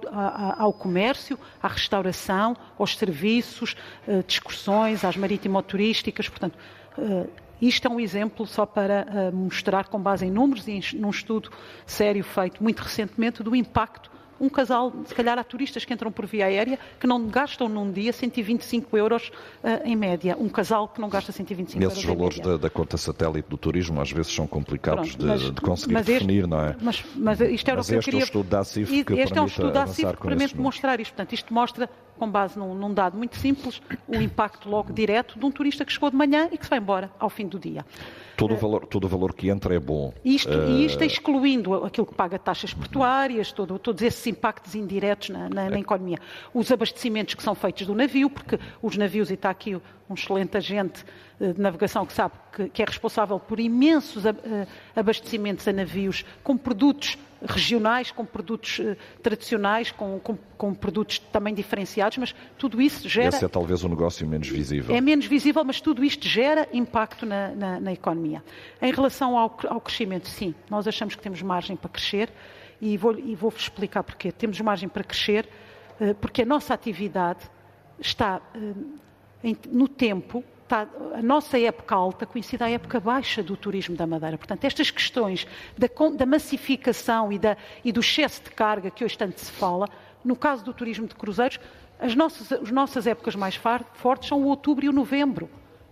ao, 0.57 0.73
comércio, 0.73 1.37
à 1.61 1.67
restauração, 1.67 2.55
aos 2.77 2.97
serviços, 2.97 3.75
de 4.07 4.33
excursões, 4.33 5.03
às 5.03 5.17
marítimo-turísticas. 5.17 6.29
Portanto, 6.29 6.57
uh, 6.97 7.29
isto 7.61 7.87
é 7.87 7.91
um 7.91 7.99
exemplo 7.99 8.45
só 8.45 8.65
para 8.65 9.05
uh, 9.31 9.35
mostrar, 9.35 9.87
com 9.87 9.99
base 9.99 10.25
em 10.25 10.31
números 10.31 10.67
e 10.67 10.81
num 10.97 11.09
estudo 11.09 11.51
sério 11.85 12.23
feito 12.23 12.61
muito 12.61 12.81
recentemente, 12.81 13.43
do 13.43 13.55
impacto 13.55 14.11
um 14.39 14.49
casal, 14.49 14.93
se 15.05 15.13
calhar 15.13 15.37
há 15.37 15.43
turistas 15.43 15.85
que 15.85 15.93
entram 15.93 16.11
por 16.11 16.25
via 16.25 16.45
aérea 16.45 16.77
que 16.99 17.07
não 17.07 17.27
gastam 17.27 17.69
num 17.69 17.91
dia 17.91 18.11
125 18.11 18.97
euros 18.97 19.31
uh, 19.63 19.81
em 19.83 19.95
média. 19.95 20.35
Um 20.39 20.49
casal 20.49 20.87
que 20.87 20.99
não 20.99 21.09
gasta 21.09 21.31
125 21.31 21.77
Esses 21.77 21.83
euros. 21.83 21.97
Esses 21.97 22.05
valores 22.05 22.39
da, 22.39 22.57
da, 22.57 22.69
conta 22.69 22.97
satélite 22.97 23.49
do 23.49 23.57
turismo 23.57 24.01
às 24.01 24.11
vezes 24.11 24.33
são 24.33 24.47
complicados 24.47 25.15
Pronto, 25.15 25.27
mas, 25.27 25.41
de, 25.41 25.51
de, 25.51 25.61
conseguir 25.61 26.03
definir, 26.03 26.37
este, 26.39 26.49
não 26.49 26.61
é? 26.61 26.75
Mas, 26.81 27.03
mas 27.15 27.39
isto 27.41 27.67
era 27.67 27.77
mas 27.77 27.87
o 27.87 27.91
que 27.91 27.95
este 27.95 28.09
eu 28.09 28.11
queria. 28.11 28.19
É 28.19 28.23
estudo 28.23 28.49
da 28.49 28.63
CIF 28.63 29.03
que 29.03 29.13
este 29.13 29.37
é 29.37 29.41
um 29.41 29.45
estudo 29.45 29.71
da 29.71 29.87
CIF 29.87 30.13
que 30.13 30.27
permite 30.27 30.55
demonstrar 30.55 30.99
isto. 30.99 31.13
Portanto, 31.13 31.33
isto 31.33 31.53
mostra 31.53 31.89
com 32.17 32.29
base 32.29 32.57
num, 32.57 32.73
num, 32.73 32.93
dado 32.93 33.17
muito 33.17 33.37
simples, 33.37 33.81
o 34.07 34.15
impacto 34.15 34.69
logo 34.69 34.93
direto 34.93 35.37
de 35.37 35.45
um 35.45 35.51
turista 35.51 35.83
que 35.83 35.91
chegou 35.91 36.09
de 36.09 36.15
manhã 36.15 36.49
e 36.51 36.57
que 36.57 36.63
se 36.63 36.69
vai 36.69 36.79
embora 36.79 37.11
ao 37.19 37.29
fim 37.29 37.47
do 37.47 37.59
dia. 37.59 37.85
Todo 38.37 38.53
o 38.53 38.57
valor, 38.57 38.85
todo 38.85 39.05
o 39.05 39.07
valor 39.07 39.33
que 39.33 39.49
entra 39.49 39.73
é 39.75 39.79
bom. 39.79 40.13
Isto, 40.23 40.49
uh... 40.49 40.69
E 40.69 40.85
isto 40.85 41.01
é 41.01 41.05
excluindo 41.05 41.73
aquilo 41.85 42.05
que 42.05 42.13
paga 42.13 42.37
taxas 42.37 42.73
portuárias, 42.73 43.51
todo, 43.51 43.79
todos 43.79 44.01
esses 44.01 44.25
impactos 44.27 44.75
indiretos 44.75 45.29
na, 45.29 45.49
na, 45.49 45.69
na, 45.69 45.79
economia. 45.79 46.19
Os 46.53 46.71
abastecimentos 46.71 47.33
que 47.33 47.43
são 47.43 47.55
feitos 47.55 47.87
do 47.87 47.95
navio, 47.95 48.29
porque 48.29 48.59
os 48.81 48.97
navios, 48.97 49.29
e 49.29 49.35
está 49.35 49.49
aqui 49.49 49.75
um 50.09 50.13
excelente 50.13 50.57
agente 50.57 51.03
eh, 51.34 51.34
de 51.39 51.59
navegação 51.59 52.05
que 52.05 52.13
sabe 52.13 52.33
que, 52.51 52.69
que 52.69 52.81
é 52.81 52.85
responsável 52.85 53.39
por 53.39 53.59
imensos 53.59 54.25
eh, 54.25 54.33
abastecimentos 54.95 55.67
a 55.67 55.73
navios 55.73 56.23
com 56.43 56.57
produtos 56.57 57.17
regionais, 57.41 58.09
com 58.11 58.25
produtos 58.25 58.79
uh, 58.79 58.95
tradicionais, 59.21 59.91
com, 59.91 60.19
com, 60.19 60.37
com, 60.57 60.73
produtos 60.73 61.19
também 61.19 61.53
diferenciados, 61.53 62.17
mas 62.17 62.35
tudo 62.57 62.81
isso 62.81 63.07
gera. 63.07 63.27
Esse 63.27 63.45
é 63.45 63.47
talvez 63.47 63.83
o 63.83 63.87
um 63.87 63.89
negócio 63.89 64.25
menos 64.27 64.47
visível. 64.47 64.95
É 64.95 65.01
menos 65.01 65.25
visível, 65.25 65.63
mas 65.63 65.79
tudo 65.79 66.03
isto 66.03 66.27
gera 66.27 66.67
impacto 66.73 67.25
na, 67.25 67.49
na, 67.49 67.79
na 67.79 67.93
economia. 67.93 68.43
Em 68.81 68.91
relação 68.91 69.37
ao, 69.37 69.57
ao, 69.67 69.81
crescimento, 69.81 70.27
sim, 70.27 70.55
nós 70.69 70.87
achamos 70.87 71.15
que 71.15 71.21
temos 71.21 71.41
margem 71.41 71.75
para 71.75 71.89
crescer 71.89 72.31
e 72.81 72.97
vou-vos 72.97 73.21
vou 73.35 73.53
explicar 73.55 74.03
porquê. 74.03 74.31
Temos 74.31 74.59
margem 74.61 74.89
para 74.89 75.03
crescer 75.03 75.47
porque 76.19 76.41
a 76.41 76.45
nossa 76.45 76.73
atividade 76.73 77.49
está 77.99 78.41
no 79.71 79.87
tempo 79.87 80.43
está, 80.65 80.87
a 81.13 81.21
nossa 81.21 81.59
época 81.59 81.95
alta 81.95 82.25
coincide 82.25 82.63
à 82.63 82.69
época 82.69 82.99
baixa 82.99 83.41
do 83.41 83.55
turismo 83.55 83.95
da 83.95 84.05
Madeira. 84.05 84.37
Portanto, 84.37 84.65
estas 84.65 84.91
questões 84.91 85.47
da, 85.77 85.87
da 86.15 86.25
massificação 86.25 87.31
e, 87.31 87.39
da, 87.39 87.55
e, 87.83 87.91
do 87.91 88.01
excesso 88.01 88.43
de 88.43 88.49
carga 88.49 88.89
que 88.89 89.05
hoje 89.05 89.17
tanto 89.17 89.39
se 89.39 89.51
fala, 89.51 89.87
no 90.23 90.35
caso 90.35 90.65
do 90.65 90.73
turismo 90.73 91.07
de 91.07 91.15
cruzeiros, 91.15 91.59
as 91.99 92.15
nossas, 92.15 92.51
as 92.51 92.71
nossas 92.71 93.07
épocas 93.07 93.35
mais 93.35 93.55
fortes 93.55 94.27
são 94.27 94.41
o 94.41 94.45
outubro 94.47 94.85
e 94.85 94.89
o 94.89 94.93
novembro. 94.93 95.49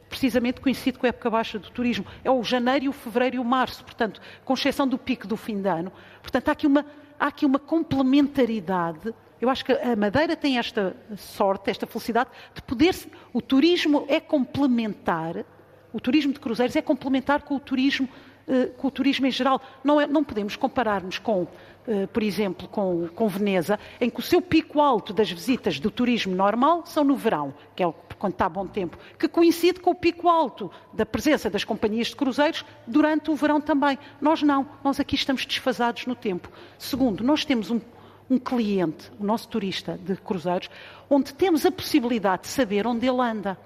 Precisamente 0.10 0.60
coincide 0.60 0.98
com 0.98 1.06
a 1.06 1.10
época 1.10 1.30
baixa 1.30 1.58
do 1.58 1.70
turismo. 1.70 2.06
É 2.24 2.30
o 2.30 2.44
janeiro, 2.44 2.90
o 2.90 2.94
fevereiro 2.94 3.38
e 3.38 3.40
o 3.40 3.46
março, 3.46 3.84
portanto, 3.84 4.22
com 4.44 4.54
exceção 4.54 4.88
do 4.88 4.98
pico 4.98 5.28
do 5.28 5.38
fim 5.38 5.62
de 5.62 5.70
ano. 5.70 5.92
Portanto, 6.22 6.50
há 6.50 6.52
aqui 6.52 6.68
uma, 6.68 6.86
há 7.20 7.28
aqui 7.28 7.46
uma 7.46 7.60
complementaridade 7.60 9.14
eu 9.41 9.50
acho 9.50 9.65
que 9.65 9.72
a 9.72 9.96
Madeira 9.96 10.36
tem 10.36 10.58
esta 10.58 10.96
sorte, 11.17 11.69
esta 11.69 11.86
felicidade 11.86 12.30
de 12.54 12.62
poder. 12.62 12.96
O 13.34 13.41
turismo 13.41 14.06
é 14.08 14.19
complementar, 14.19 15.43
o 15.91 16.00
turismo 16.00 16.34
de 16.34 16.39
cruzeiros 16.39 16.76
é 16.76 16.82
complementar 16.82 17.41
com 17.41 17.56
o 17.56 17.60
turismo, 17.60 18.08
eh, 18.48 18.67
com 18.78 18.88
o 18.88 18.91
turismo 18.91 19.28
em 19.28 19.32
geral. 19.32 19.62
Não, 19.84 20.00
é, 20.00 20.08
não 20.08 20.24
podemos 20.24 20.56
comparar-nos 20.56 21.19
com, 21.19 21.48
eh, 21.88 22.08
por 22.08 22.24
exemplo, 22.24 22.67
com, 22.67 23.08
com 23.10 23.28
Veneza, 23.28 23.80
em 24.00 24.10
que 24.10 24.19
o 24.19 24.24
seu 24.24 24.41
pico 24.41 24.82
alto 24.82 25.12
das 25.12 25.30
visitas 25.30 25.80
do 25.80 25.91
turismo 25.91 26.36
normal 26.36 26.86
são 26.86 27.04
no 27.04 27.15
verão, 27.15 27.54
que 27.76 27.84
é 27.84 27.93
quando 28.24 28.34
está 28.34 28.48
bom 28.48 28.65
tempo, 28.65 28.98
que 29.19 29.28
coincide 29.28 29.82
com 29.82 29.91
o 29.91 29.96
pico 29.96 30.30
alto 30.30 30.72
da 30.93 31.06
presença 31.06 31.50
das 31.50 31.65
companhias 31.65 32.08
de 32.08 32.15
cruzeiros 32.15 32.63
durante 32.88 33.30
o 33.30 33.36
verão 33.36 33.60
também. 33.60 34.00
Nós 34.22 34.41
não, 34.41 34.65
nós 34.82 34.98
aqui 34.98 35.15
estamos 35.15 35.46
desfasados 35.46 36.06
no 36.06 36.15
tempo. 36.15 36.50
Segundo, 36.78 37.22
nós 37.22 37.43
temos 37.43 37.69
um 37.69 37.82
um 38.30 38.38
cliente, 38.38 39.12
o 39.20 39.24
nosso 39.24 39.48
turista 39.48 39.98
de 39.98 40.16
cruzeiros, 40.16 40.70
onde 41.10 41.34
temos 41.34 41.66
a 41.66 41.72
possibilidade 41.72 42.44
de 42.44 42.48
saber 42.50 42.88
onde 42.88 43.08
ele 43.08 43.22
anda. 43.22 43.58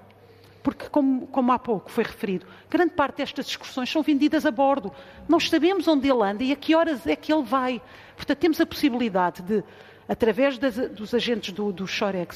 Porque, 0.62 0.88
como, 0.88 1.26
como, 1.28 1.52
há 1.52 1.58
pouco 1.58 1.90
foi 1.90 2.04
referido, 2.04 2.46
grande 2.68 2.92
parte 2.92 3.18
destas 3.18 3.46
excursões 3.46 3.90
são 3.90 4.02
vendidas 4.02 4.44
a 4.44 4.50
bordo. 4.50 4.92
Nós 5.28 5.48
sabemos 5.48 5.86
onde 5.88 6.10
ele 6.10 6.22
anda 6.22 6.42
e 6.42 6.52
a 6.52 6.56
que 6.56 6.74
horas 6.74 7.06
é 7.06 7.16
que 7.16 7.32
ele 7.32 7.44
vai. 7.44 7.80
Portanto, 8.16 8.38
temos 8.38 8.60
a 8.60 8.66
possibilidade 8.66 9.40
de, 9.42 9.62
através 10.08 10.58
das, 10.58 10.76
dos 10.90 11.14
agentes 11.14 11.52
do, 11.52 11.72
do 11.72 11.86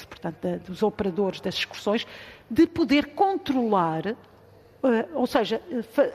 portanto, 0.09 0.37
da, 0.41 0.57
dos 0.57 0.83
operadores 0.83 1.41
das 1.41 1.57
excursões, 1.57 2.07
de 2.49 2.67
poder 2.67 3.09
controlar 3.09 4.17
ou 5.15 5.27
seja, 5.27 5.63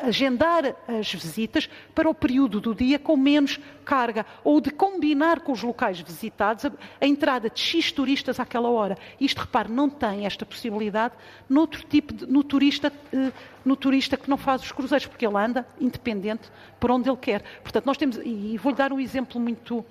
agendar 0.01 0.75
as 0.88 1.13
visitas 1.13 1.69
para 1.95 2.10
o 2.10 2.13
período 2.13 2.60
do 2.60 2.75
dia 2.75 2.99
com 2.99 3.15
menos 3.15 3.60
carga, 3.86 4.25
ou 4.43 4.60
de 4.60 4.69
combinar 4.69 5.39
com 5.39 5.53
os 5.53 5.63
locais 5.63 6.01
visitados 6.01 6.65
a, 6.65 7.06
entrada 7.06 7.49
de 7.49 7.60
X 7.60 7.91
turistas 7.91 8.39
àquela 8.39 8.69
hora. 8.69 8.97
Isto, 9.19 9.39
repare, 9.39 9.71
não 9.71 9.89
tem 9.89 10.25
esta 10.25 10.45
possibilidade 10.45 11.13
noutro 11.49 11.82
tipo 11.84 12.13
de, 12.13 12.25
no 12.25 12.43
turista, 12.43 12.91
eh, 13.13 13.32
no 13.63 13.77
turista 13.77 14.17
que 14.17 14.30
não 14.30 14.36
faz 14.36 14.62
os 14.62 14.71
cruzeiros, 14.73 15.08
porque 15.08 15.25
ele 15.25 15.38
anda 15.38 15.65
independente 15.80 16.51
por 16.77 16.91
onde 16.91 17.10
ele 17.10 17.17
quer. 17.17 17.41
Portanto, 17.63 17.86
nós 17.86 17.95
temos, 17.95 18.17
e 18.17 18.58
vou-lhe 18.58 18.77
dar 18.77 18.91
um 18.91 18.99
exemplo 18.99 19.39
muito, 19.39 19.86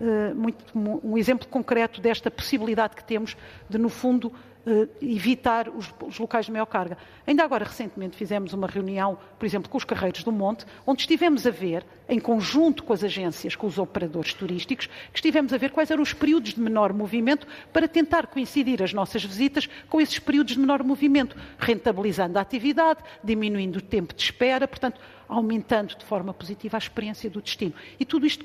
eh, 0.00 0.32
muito, 0.32 0.64
um 0.72 1.18
exemplo 1.18 1.48
concreto 1.48 2.00
desta 2.00 2.30
possibilidade 2.30 2.94
que 2.94 3.02
temos 3.02 3.36
de, 3.68 3.76
no 3.76 3.88
fundo, 3.88 4.32
evitar 5.00 5.68
os, 5.68 5.92
os, 6.06 6.18
locais 6.18 6.46
de 6.46 6.52
maior 6.52 6.66
carga. 6.66 6.98
Ainda 7.26 7.42
agora, 7.42 7.64
recentemente, 7.64 8.16
fizemos 8.16 8.52
uma 8.52 8.66
reunião, 8.66 9.18
por 9.38 9.46
exemplo, 9.46 9.70
com 9.70 9.78
os 9.78 9.84
Carreiros 9.84 10.22
do 10.22 10.30
Monte, 10.30 10.66
onde 10.86 11.02
estivemos 11.02 11.46
a 11.46 11.50
ver, 11.50 11.84
em 12.08 12.20
conjunto 12.20 12.84
com 12.84 12.92
as 12.92 13.02
agências, 13.02 13.56
com 13.56 13.66
os 13.66 13.78
operadores 13.78 14.34
turísticos, 14.34 14.86
que 14.86 15.18
estivemos 15.18 15.52
a 15.52 15.56
ver 15.56 15.70
quais 15.70 15.90
eram 15.90 16.02
os 16.02 16.12
períodos 16.12 16.54
de 16.54 16.60
menor 16.60 16.92
movimento 16.92 17.46
para 17.72 17.88
tentar 17.88 18.26
coincidir 18.26 18.82
as 18.82 18.92
nossas 18.92 19.24
visitas 19.24 19.68
com 19.88 20.00
esses 20.00 20.18
períodos 20.18 20.54
de 20.54 20.60
menor 20.60 20.82
movimento, 20.82 21.36
rentabilizando 21.58 22.38
a 22.38 22.42
atividade, 22.42 23.00
diminuindo 23.24 23.76
o 23.76 23.82
tempo 23.82 24.14
de 24.14 24.22
espera, 24.22 24.68
portanto, 24.68 25.00
aumentando 25.28 25.96
de 25.96 26.04
forma 26.04 26.34
positiva 26.34 26.76
a 26.76 26.78
experiência 26.78 27.30
do 27.30 27.40
destino. 27.40 27.72
E 27.98 28.04
tudo 28.04 28.26
isto 28.26 28.44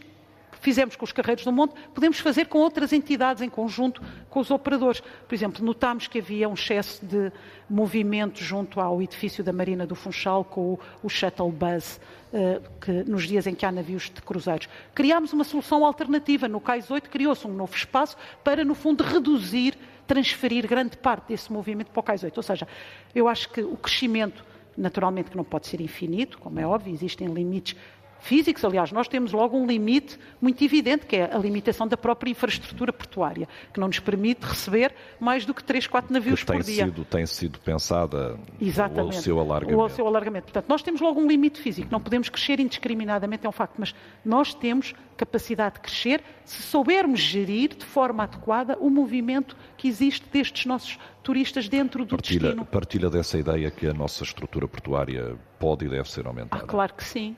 fizemos 0.66 0.96
com 0.96 1.06
os 1.06 1.12
Carreiros 1.12 1.46
do 1.46 1.52
Monte, 1.52 1.76
podemos 1.94 2.18
fazer 2.18 2.46
com 2.48 2.58
outras 2.58 2.92
entidades 2.92 3.44
em 3.44 3.50
conjunto 3.50 4.02
com 4.32 4.40
os 4.40 4.50
operadores. 4.50 5.00
Por 5.00 5.36
exemplo, 5.36 5.64
notámos 5.64 6.08
que 6.08 6.18
havia 6.18 6.50
um 6.50 6.56
excesso 6.56 7.06
de 7.06 7.32
movimento 7.70 8.44
junto 8.44 8.82
ao 8.82 9.00
edifício 9.00 9.44
da 9.44 9.54
Marina 9.54 9.86
do 9.86 9.94
Funchal 9.94 10.44
com 10.44 10.80
o, 11.04 11.08
shuttle 11.08 11.52
bus, 11.52 12.00
uh, 12.34 12.80
que, 12.82 12.92
nos 13.04 13.28
dias 13.28 13.46
em 13.46 13.54
que 13.54 13.64
há 13.64 13.72
navios 13.72 14.10
de 14.10 14.24
cruzeiros. 14.24 14.68
Criámos 14.96 15.34
uma 15.34 15.44
solução 15.44 15.86
alternativa. 15.86 16.48
No 16.48 16.60
Cais 16.60 16.90
8 16.90 17.12
criou-se 17.12 17.46
um 17.46 17.54
novo 17.54 17.76
espaço 17.76 18.18
para, 18.44 18.66
no 18.66 18.74
fundo, 18.74 19.04
reduzir, 19.04 19.78
transferir 20.08 20.68
grande 20.68 20.98
parte 20.98 21.28
desse 21.28 21.54
movimento 21.54 21.92
para 21.92 22.00
o 22.00 22.04
Cais 22.04 22.24
8. 22.24 22.36
Ou 22.36 22.44
seja, 22.44 22.68
eu 23.14 23.28
acho 23.28 23.50
que 23.52 23.62
o 23.62 23.78
crescimento 23.78 24.44
naturalmente 24.78 25.32
que 25.32 25.38
não 25.38 25.44
pode 25.44 25.68
ser 25.68 25.80
infinito, 25.80 26.38
como 26.38 26.60
é 26.60 26.68
óbvio, 26.68 26.94
existem 26.94 27.28
limites 27.28 27.76
físicos. 28.20 28.64
Aliás, 28.66 28.92
nós 28.92 29.08
temos 29.08 29.32
logo 29.32 29.58
um 29.58 29.66
limite 29.66 30.18
muito 30.42 30.64
evidente, 30.64 31.06
que 31.06 31.16
é 31.16 31.34
a 31.34 31.38
limitação 31.38 31.88
da 31.88 31.98
própria 31.98 32.32
infraestrutura 32.32 32.92
portuária, 32.92 33.48
que 33.74 33.80
não 33.80 33.88
nos 33.88 34.00
permite 34.00 34.46
receber 34.46 34.94
mais 35.20 35.46
do 35.46 35.54
que 35.54 35.64
3, 35.64 35.88
4 35.88 36.14
navios 36.14 36.44
por 36.44 36.62
dia. 36.64 36.86
Sido, 36.86 37.06
tem 37.06 37.26
sido 37.26 37.60
pensada 37.60 38.40
Exatamente. 38.60 39.18
o 39.18 39.22
seu 39.22 39.40
alargamento. 39.40 39.82
O 39.82 39.90
seu 39.90 40.08
alargamento. 40.08 40.46
Portanto, 40.46 40.68
nós 40.68 40.82
temos 40.82 41.02
logo 41.02 41.20
um 41.20 41.28
limite 41.28 41.60
físico, 41.60 41.88
não 41.92 42.02
podemos 42.02 42.30
crescer 42.30 42.60
indiscriminadamente, 42.60 43.46
é 43.46 43.50
um 43.50 43.52
facto, 43.52 43.76
mas 43.78 43.94
nós 44.24 44.54
temos 44.54 44.94
capacidade 45.16 45.76
de 45.76 45.82
crescer 45.82 46.22
se 46.44 46.62
soubermos 46.64 47.20
gerir 47.20 47.76
de 47.76 47.86
forma 47.86 48.24
adequada 48.24 48.78
o 48.80 48.90
movimento 48.90 49.56
que 49.78 49.88
existe 49.88 50.26
destes 50.32 50.66
nossos 50.66 50.98
turistas 51.26 51.68
dentro 51.68 52.06
do 52.06 52.16
partilha, 52.16 52.40
destino. 52.40 52.66
Partilha 52.66 53.10
dessa 53.10 53.36
ideia 53.36 53.72
que 53.72 53.88
a 53.88 53.94
nossa 53.94 54.24
estrutura 54.24 54.68
portuária 54.68 55.36
pode 55.58 55.86
e 55.86 55.90
deve 55.90 56.08
ser 56.08 56.28
aumentada? 56.28 56.64
Ah, 56.64 56.68
claro 56.68 56.94
que 56.94 57.04
sim. 57.04 57.36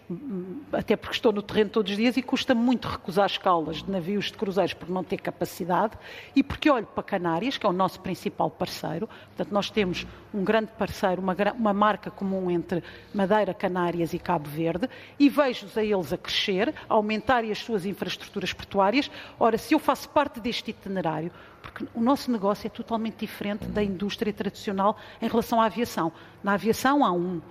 Até 0.74 0.98
porque 0.98 1.16
estou 1.16 1.32
no 1.32 1.42
terreno 1.42 1.70
todos 1.70 1.90
os 1.90 1.98
dias 1.98 2.18
e 2.18 2.22
custa 2.22 2.54
muito 2.54 2.86
recusar 2.86 3.28
escalas 3.28 3.82
de 3.82 3.90
navios 3.90 4.26
de 4.26 4.34
cruzeiros 4.34 4.74
por 4.74 4.90
não 4.90 5.06
ter 5.06 5.18
capacidade 5.18 5.94
e 6.36 6.44
porque 6.44 6.70
olho 6.70 6.86
para 6.86 7.02
Canárias, 7.02 7.58
que 7.58 7.66
é 7.66 7.70
o 7.70 7.72
nosso 7.72 8.02
principal 8.02 8.52
parceiro. 8.52 9.08
Portanto, 9.28 9.54
nós 9.54 9.70
temos 9.70 10.06
um 10.34 10.44
grande 10.44 10.70
parceiro, 10.78 11.22
uma, 11.22 11.34
uma 11.58 11.74
marca 11.74 12.12
comum 12.12 12.52
entre 12.52 12.84
Madeira, 13.14 13.54
Canárias 13.54 14.14
e 14.14 14.20
Cabo 14.20 14.50
Verde 14.50 14.90
e 15.18 15.30
vejo-os 15.30 15.78
a 15.78 15.84
eles 15.84 16.12
a 16.12 16.18
crescer, 16.18 16.76
a 16.90 16.94
aumentarem 16.94 17.52
as 17.52 17.60
suas 17.60 17.86
infraestruturas 17.86 18.52
portuárias. 18.52 19.10
Ora, 19.40 19.58
se 19.58 19.74
eu 19.74 19.80
faço 19.80 20.10
parte 20.10 20.42
deste 20.42 20.72
itinerário, 20.72 21.32
porque 21.68 21.86
o 21.94 22.02
nosso 22.02 22.32
negócio 22.32 22.66
é 22.66 22.70
totalmente 22.70 23.18
diferente 23.20 23.66
da 23.66 23.84
indústria 23.84 24.32
tradicional 24.32 24.98
em 25.22 25.28
relação 25.28 25.62
à 25.62 25.66
aviação. 25.66 26.12
Na 26.42 26.54
aviação 26.54 27.04
há 27.04 27.12
um, 27.12 27.42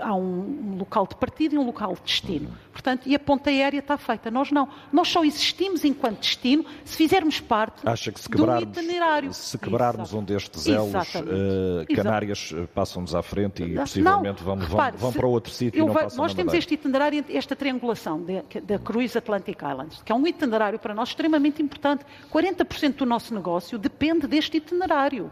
há 0.00 0.14
um 0.14 0.76
local 0.78 1.06
de 1.06 1.14
partida 1.14 1.54
e 1.54 1.58
um 1.58 1.64
local 1.64 1.94
de 1.94 2.02
destino. 2.02 2.50
Portanto, 2.70 3.08
e 3.08 3.14
a 3.14 3.18
ponta 3.18 3.50
aérea 3.50 3.78
está 3.78 3.96
feita. 3.96 4.30
Nós 4.30 4.50
não. 4.50 4.68
Nós 4.92 5.08
só 5.08 5.24
existimos 5.24 5.84
enquanto 5.84 6.20
destino 6.20 6.64
se 6.84 6.96
fizermos 6.96 7.40
parte 7.40 7.80
Acha 7.86 8.12
que 8.12 8.20
se 8.20 8.28
quebrarmos, 8.28 8.64
do 8.64 8.80
itinerário. 8.80 9.32
Se 9.32 9.58
quebrarmos 9.58 10.08
Exato. 10.08 10.18
um 10.18 10.24
destes 10.24 10.66
elos, 10.66 11.14
uh, 11.14 11.94
Canárias 11.94 12.52
eh, 12.54 12.66
passam-nos 12.74 13.14
à 13.14 13.22
frente 13.22 13.62
e 13.62 13.74
possivelmente 13.74 14.44
não, 14.44 14.56
vão, 14.56 14.66
repare, 14.66 14.96
vão, 14.96 15.10
vão 15.10 15.12
para 15.12 15.26
outro 15.26 15.52
sítio 15.52 15.86
Nós 16.16 16.34
temos 16.34 16.54
este 16.54 16.74
itinerário, 16.74 17.24
esta 17.28 17.56
triangulação 17.56 18.24
da 18.62 18.78
Cruise 18.78 19.16
Atlantic 19.16 19.58
Islands, 19.62 20.02
que 20.02 20.12
é 20.12 20.14
um 20.14 20.26
itinerário 20.26 20.78
para 20.78 20.94
nós 20.94 21.08
extremamente 21.08 21.62
importante. 21.62 22.04
40% 22.32 22.96
do 22.96 23.06
nosso 23.06 23.34
negócio 23.34 23.78
depende 23.78 24.26
deste 24.26 24.58
itinerário. 24.58 25.30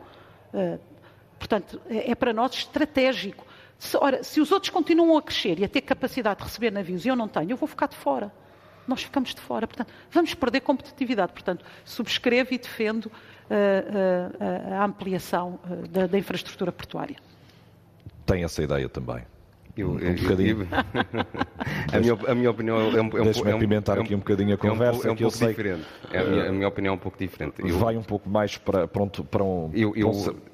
Uh, 0.53 0.79
portanto, 1.39 1.81
é, 1.89 2.11
é 2.11 2.15
para 2.15 2.33
nós 2.33 2.53
estratégico. 2.55 3.47
Se, 3.79 3.97
ora, 3.97 4.23
se 4.25 4.41
os 4.41 4.51
outros 4.51 4.71
continuam 4.71 5.17
a 5.17 5.23
crescer 5.23 5.59
e 5.59 5.65
a 5.65 5.69
ter 5.69 5.83
capacidade 5.83 6.39
de 6.39 6.45
receber 6.45 6.73
navios 6.73 7.05
e 7.05 7.09
eu 7.09 7.17
não 7.17 7.29
tenho, 7.29 7.53
eu 7.53 7.57
vou 7.57 7.69
ficar 7.69 7.87
de 7.87 7.97
fora. 7.97 8.33
nós 8.87 9.03
ficamos 9.03 9.35
de 9.35 9.41
fora. 9.41 9.67
Portanto, 9.67 9.93
vamos 10.11 10.35
perder 10.35 10.61
competitividade. 10.61 11.33
Portanto, 11.33 11.65
subscrevo 11.85 12.55
e 12.55 12.59
defendo 12.59 13.07
uh, 13.07 13.11
uh, 13.11 14.75
a 14.75 14.85
ampliação 14.85 15.61
da, 15.91 16.07
da 16.07 16.19
infraestrutura 16.19 16.73
portuária. 16.73 17.17
Tem 18.27 18.45
essa 18.45 18.63
ideia 18.63 18.89
também? 18.89 19.23
Eu, 19.81 19.91
um 19.91 20.15
bocadinho. 20.15 20.69
a, 21.93 22.01
minha, 22.01 22.19
a 22.27 22.35
minha 22.35 22.51
opinião 22.51 22.77
é 22.77 23.01
um, 23.01 23.07
é 23.07 23.23
Deixa-me 23.23 23.51
é 23.51 23.55
um, 23.55 23.59
apimentar 23.59 23.97
é 23.97 24.01
um, 24.01 24.03
aqui 24.03 24.15
um 24.15 24.19
bocadinho 24.19 24.55
a 24.55 24.59
conversa. 24.59 25.09
É 25.09 25.11
um, 25.11 25.15
eu 25.15 25.19
pouco 25.19 25.37
sei 25.37 25.49
diferente. 25.49 25.85
É 26.13 26.19
a, 26.19 26.25
minha, 26.25 26.49
a 26.49 26.53
minha 26.53 26.69
opinião 26.69 26.93
é 26.93 26.97
um 26.97 26.99
pouco 27.01 27.17
diferente. 27.17 27.55
Eu, 27.59 27.79
vai 27.79 27.97
um 27.97 28.03
pouco 28.03 28.29
mais 28.29 28.59
para, 28.59 28.89
pronto, 28.89 29.23
para 29.23 29.45
um. 29.45 29.71
Eu, 29.73 29.95
eu, 29.95 30.11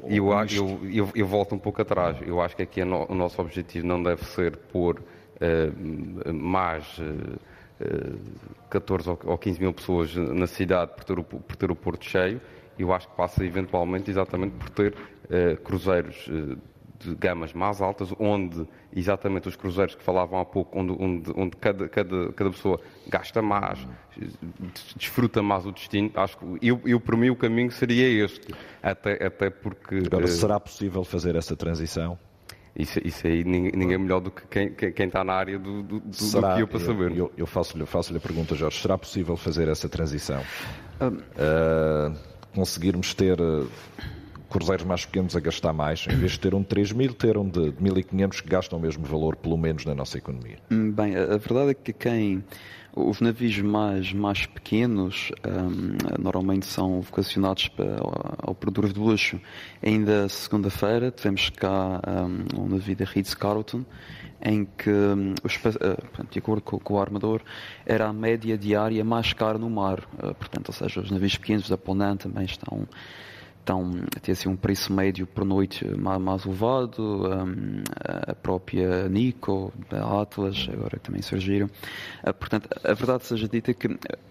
eu, 0.09 0.31
eu, 0.31 0.81
eu, 0.93 1.09
eu, 1.15 1.27
volto 1.27 1.55
um 1.55 1.59
pouco 1.59 1.81
atrás. 1.81 2.19
Eu 2.21 2.41
acho 2.41 2.55
que 2.55 2.63
aqui 2.63 2.85
no, 2.85 3.07
o 3.11 3.15
nosso 3.15 3.41
objetivo 3.41 3.87
não 3.87 4.03
deve 4.03 4.25
ser 4.25 4.57
pôr 4.57 5.01
uh, 5.01 6.33
mais. 6.33 6.99
Uh, 6.99 7.55
14 8.71 9.19
ou 9.25 9.37
15 9.37 9.61
mil 9.61 9.73
pessoas 9.73 10.15
na 10.15 10.47
cidade 10.47 10.93
por 10.95 11.05
ter, 11.05 11.19
o, 11.19 11.25
por 11.25 11.57
ter 11.57 11.71
o 11.71 11.77
porto 11.77 12.05
cheio, 12.05 12.41
eu 12.79 12.93
acho 12.93 13.09
que 13.09 13.17
passa 13.17 13.45
eventualmente 13.45 14.11
exatamente 14.11 14.53
por 14.53 14.71
ter 14.71 14.95
uh, 14.95 15.57
cruzeiros 15.63 16.27
uh, 16.29 16.57
de 17.05 17.15
gamas 17.15 17.53
mais 17.53 17.81
altas, 17.81 18.13
onde 18.19 18.67
exatamente 18.95 19.49
os 19.49 19.57
cruzeiros 19.57 19.95
que 19.95 20.03
falavam 20.03 20.41
há 20.41 20.45
pouco, 20.45 20.79
onde, 20.79 20.93
onde, 20.93 21.33
onde 21.37 21.57
cada, 21.57 21.89
cada, 21.89 22.33
cada 22.33 22.51
pessoa 22.51 22.81
gasta 23.09 23.43
mais, 23.43 23.87
desfruta 24.97 25.43
mais 25.43 25.67
o 25.67 25.73
destino, 25.73 26.11
acho 26.15 26.39
que 26.39 26.45
eu, 26.63 26.81
eu 26.85 26.99
para 27.01 27.17
mim 27.17 27.31
o 27.31 27.37
caminho 27.37 27.71
seria 27.71 28.25
este, 28.25 28.55
até, 28.83 29.27
até 29.27 29.51
porque... 29.51 30.03
Agora, 30.07 30.27
será 30.27 30.59
possível 30.59 31.05
fazer 31.05 31.37
essa 31.37 31.55
transição? 31.55 32.19
Isso, 32.77 32.99
isso 33.05 33.27
aí 33.27 33.45
ninguém, 33.45 33.71
ninguém 33.73 33.99
melhor 33.99 34.21
do 34.21 34.33
que 34.33 34.47
quem, 34.49 34.93
quem 34.93 35.07
está 35.07 35.23
na 35.23 35.35
área 35.35 35.59
do, 35.59 35.83
do, 35.83 36.03
será, 36.11 36.51
do 36.51 36.57
que 36.57 36.63
eu 36.63 36.67
para 36.67 36.81
saber. 36.81 37.17
Eu, 37.17 37.31
eu 37.37 37.47
faço-lhe 37.47 37.87
faço 37.87 38.17
a 38.17 38.19
pergunta, 38.19 38.57
Jorge, 38.57 38.81
será 38.81 38.99
possível 38.99 39.37
fazer 39.37 39.69
essa 39.69 39.89
transição? 39.89 40.43
Um... 41.01 41.09
Uh, 41.09 42.35
conseguirmos 42.55 43.13
ter 43.15 43.39
cruzeiros 44.49 44.85
mais 44.85 45.05
pequenos 45.05 45.35
a 45.35 45.41
gastar 45.41 45.73
mais, 45.73 46.07
em 46.09 46.17
vez 46.17 46.33
de 46.33 46.41
ter 46.41 46.55
um 46.55 46.61
de 46.61 46.69
3 46.69 46.93
mil, 46.93 47.15
ter 47.15 47.37
um 47.37 47.49
de 47.49 47.73
1.500 47.73 48.43
que 48.43 48.49
gastam 48.49 48.79
o 48.79 48.83
mesmo 48.83 49.05
valor, 49.05 49.37
pelo 49.37 49.57
menos 49.57 49.85
na 49.85 49.95
nossa 49.95 50.19
economia? 50.19 50.59
Hum, 50.71 50.91
bem, 50.93 51.17
a 51.17 51.37
verdade 51.37 51.71
é 51.71 51.75
que 51.75 51.93
quem 51.93 52.45
os 52.97 53.21
navios 53.21 53.59
mais, 53.59 54.13
mais 54.13 54.47
pequenos 54.47 55.33
um, 55.45 56.23
normalmente 56.23 56.67
são 56.67 57.01
vocacionados 57.01 57.67
para, 57.69 57.97
ao 58.39 58.55
produtor 58.55 58.93
de 58.93 59.01
luxo. 59.01 59.41
Ainda 59.85 60.29
segunda-feira 60.29 61.11
tivemos 61.11 61.51
cá 61.51 62.01
um, 62.07 62.63
um 62.63 62.69
navio 62.69 62.95
da 62.95 63.05
Ritz-Carlton 63.05 63.85
em 64.41 64.65
que, 64.65 64.91
um, 64.91 65.35
os, 65.43 65.57
uh, 65.57 66.27
de 66.31 66.39
acordo 66.39 66.63
com, 66.63 66.95
o 66.95 67.01
armador, 67.01 67.41
era 67.85 68.07
a 68.07 68.13
média 68.13 68.57
diária 68.57 69.03
mais 69.03 69.33
cara 69.33 69.59
no 69.59 69.69
mar. 69.69 70.01
Uh, 70.23 70.35
portanto, 70.35 70.69
ou 70.69 70.75
seja, 70.75 71.01
os 71.01 71.11
navios 71.11 71.37
pequenos 71.37 71.69
da 71.69 71.77
Ponant 71.77 72.21
também 72.21 72.45
estão 72.45 72.87
estão 73.65 73.91
a 74.15 74.21
ter 74.21 74.33
assim, 74.33 74.49
um 74.49 74.57
preço 74.57 74.93
médio 74.93 75.27
por 75.27 75.45
noite 75.45 75.87
mais, 75.97 76.21
mais 76.21 76.45
elevado, 76.45 77.03
um, 77.03 77.83
a 78.05 78.35
própria 78.35 79.09
Nico, 79.09 79.73
a 79.91 80.21
Atlas, 80.21 80.69
agora 80.71 80.99
também 80.99 81.23
surgiram. 81.23 81.67
Uh, 82.23 82.35
portanto, 82.35 82.69
a 82.85 82.93
verdade 82.93 83.25
seja 83.25 83.49
dita 83.49 83.73
que 83.73 83.89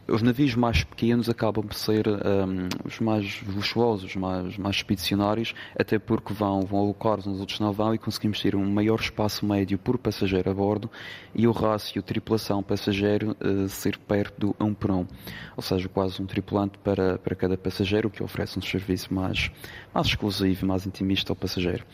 os 0.07 0.21
navios 0.21 0.53
mais 0.55 0.83
pequenos 0.83 1.29
acabam 1.29 1.65
por 1.65 1.75
ser 1.75 2.07
um, 2.07 2.67
os 2.85 2.99
mais 2.99 3.41
luxuosos, 3.47 4.11
os 4.11 4.15
mais, 4.15 4.57
mais 4.57 4.75
expedicionários, 4.75 5.55
até 5.79 5.97
porque 5.97 6.33
vão, 6.33 6.61
vão 6.61 6.79
alocar-nos 6.79 7.25
nos 7.25 7.39
outros 7.39 7.59
não 7.59 7.73
e 7.93 7.97
conseguimos 7.97 8.41
ter 8.41 8.55
um 8.55 8.69
maior 8.69 8.99
espaço 8.99 9.45
médio 9.45 9.77
por 9.77 9.97
passageiro 9.97 10.49
a 10.49 10.53
bordo 10.53 10.89
e 11.33 11.47
o 11.47 11.51
rácio 11.51 12.03
tripulação-passageiro 12.03 13.35
uh, 13.41 13.67
ser 13.67 13.97
perto 13.97 14.53
do 14.53 14.55
1 14.59 14.73
por 14.73 14.91
1. 14.91 15.07
Ou 15.55 15.63
seja, 15.63 15.89
quase 15.89 16.21
um 16.21 16.25
tripulante 16.25 16.77
para, 16.79 17.17
para 17.17 17.35
cada 17.35 17.57
passageiro, 17.57 18.09
o 18.09 18.11
que 18.11 18.21
oferece 18.21 18.59
um 18.59 18.61
serviço 18.61 19.13
mais, 19.13 19.22
mais 19.23 19.51
exclusivo, 19.95 20.65
mais 20.65 20.85
intimista 20.85 21.31
ao 21.31 21.35
passageiro. 21.35 21.85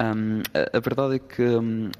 Um, 0.00 0.42
a, 0.54 0.76
a, 0.76 0.80
verdade 0.80 1.16
é 1.16 1.18
que 1.18 1.42
um, 1.42 1.90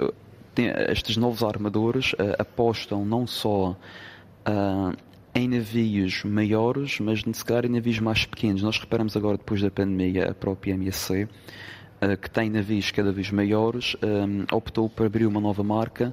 tem, 0.58 0.66
estes 0.90 1.16
novos 1.16 1.44
armadores 1.44 2.14
uh, 2.14 2.34
apostam 2.38 3.04
não 3.04 3.28
só 3.28 3.70
uh, 3.72 4.96
em 5.32 5.48
navios 5.48 6.24
maiores, 6.24 6.98
mas 6.98 7.22
se 7.32 7.44
calhar 7.44 7.66
em 7.66 7.68
navios 7.68 8.00
mais 8.00 8.26
pequenos. 8.26 8.62
Nós 8.62 8.76
reparamos 8.76 9.16
agora, 9.16 9.36
depois 9.36 9.62
da 9.62 9.70
pandemia, 9.70 10.30
a 10.30 10.34
própria 10.34 10.74
MSC, 10.74 11.24
uh, 11.24 12.16
que 12.16 12.28
tem 12.28 12.50
navios 12.50 12.90
cada 12.90 13.12
vez 13.12 13.30
maiores, 13.30 13.96
um, 14.02 14.44
optou 14.52 14.88
por 14.88 15.06
abrir 15.06 15.26
uma 15.26 15.40
nova 15.40 15.62
marca 15.62 16.12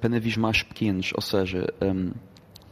para 0.00 0.08
navios 0.08 0.36
mais 0.36 0.62
pequenos, 0.62 1.10
ou 1.16 1.20
seja, 1.20 1.66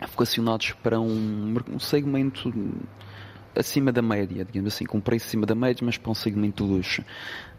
vocacionados 0.09 0.71
para 0.85 1.01
um, 1.01 1.57
um 1.69 1.81
segmento 1.81 2.55
acima 3.57 3.93
da 3.93 4.03
média, 4.03 4.45
digamos 4.45 4.75
assim, 4.75 4.85
com 4.85 4.99
um 4.99 5.01
preço 5.01 5.27
acima 5.27 5.47
da 5.47 5.55
média, 5.55 5.85
mas 5.85 5.97
para 5.97 6.11
um 6.11 6.15
segmento 6.15 6.65
de 6.65 6.71
luxo. 6.71 7.03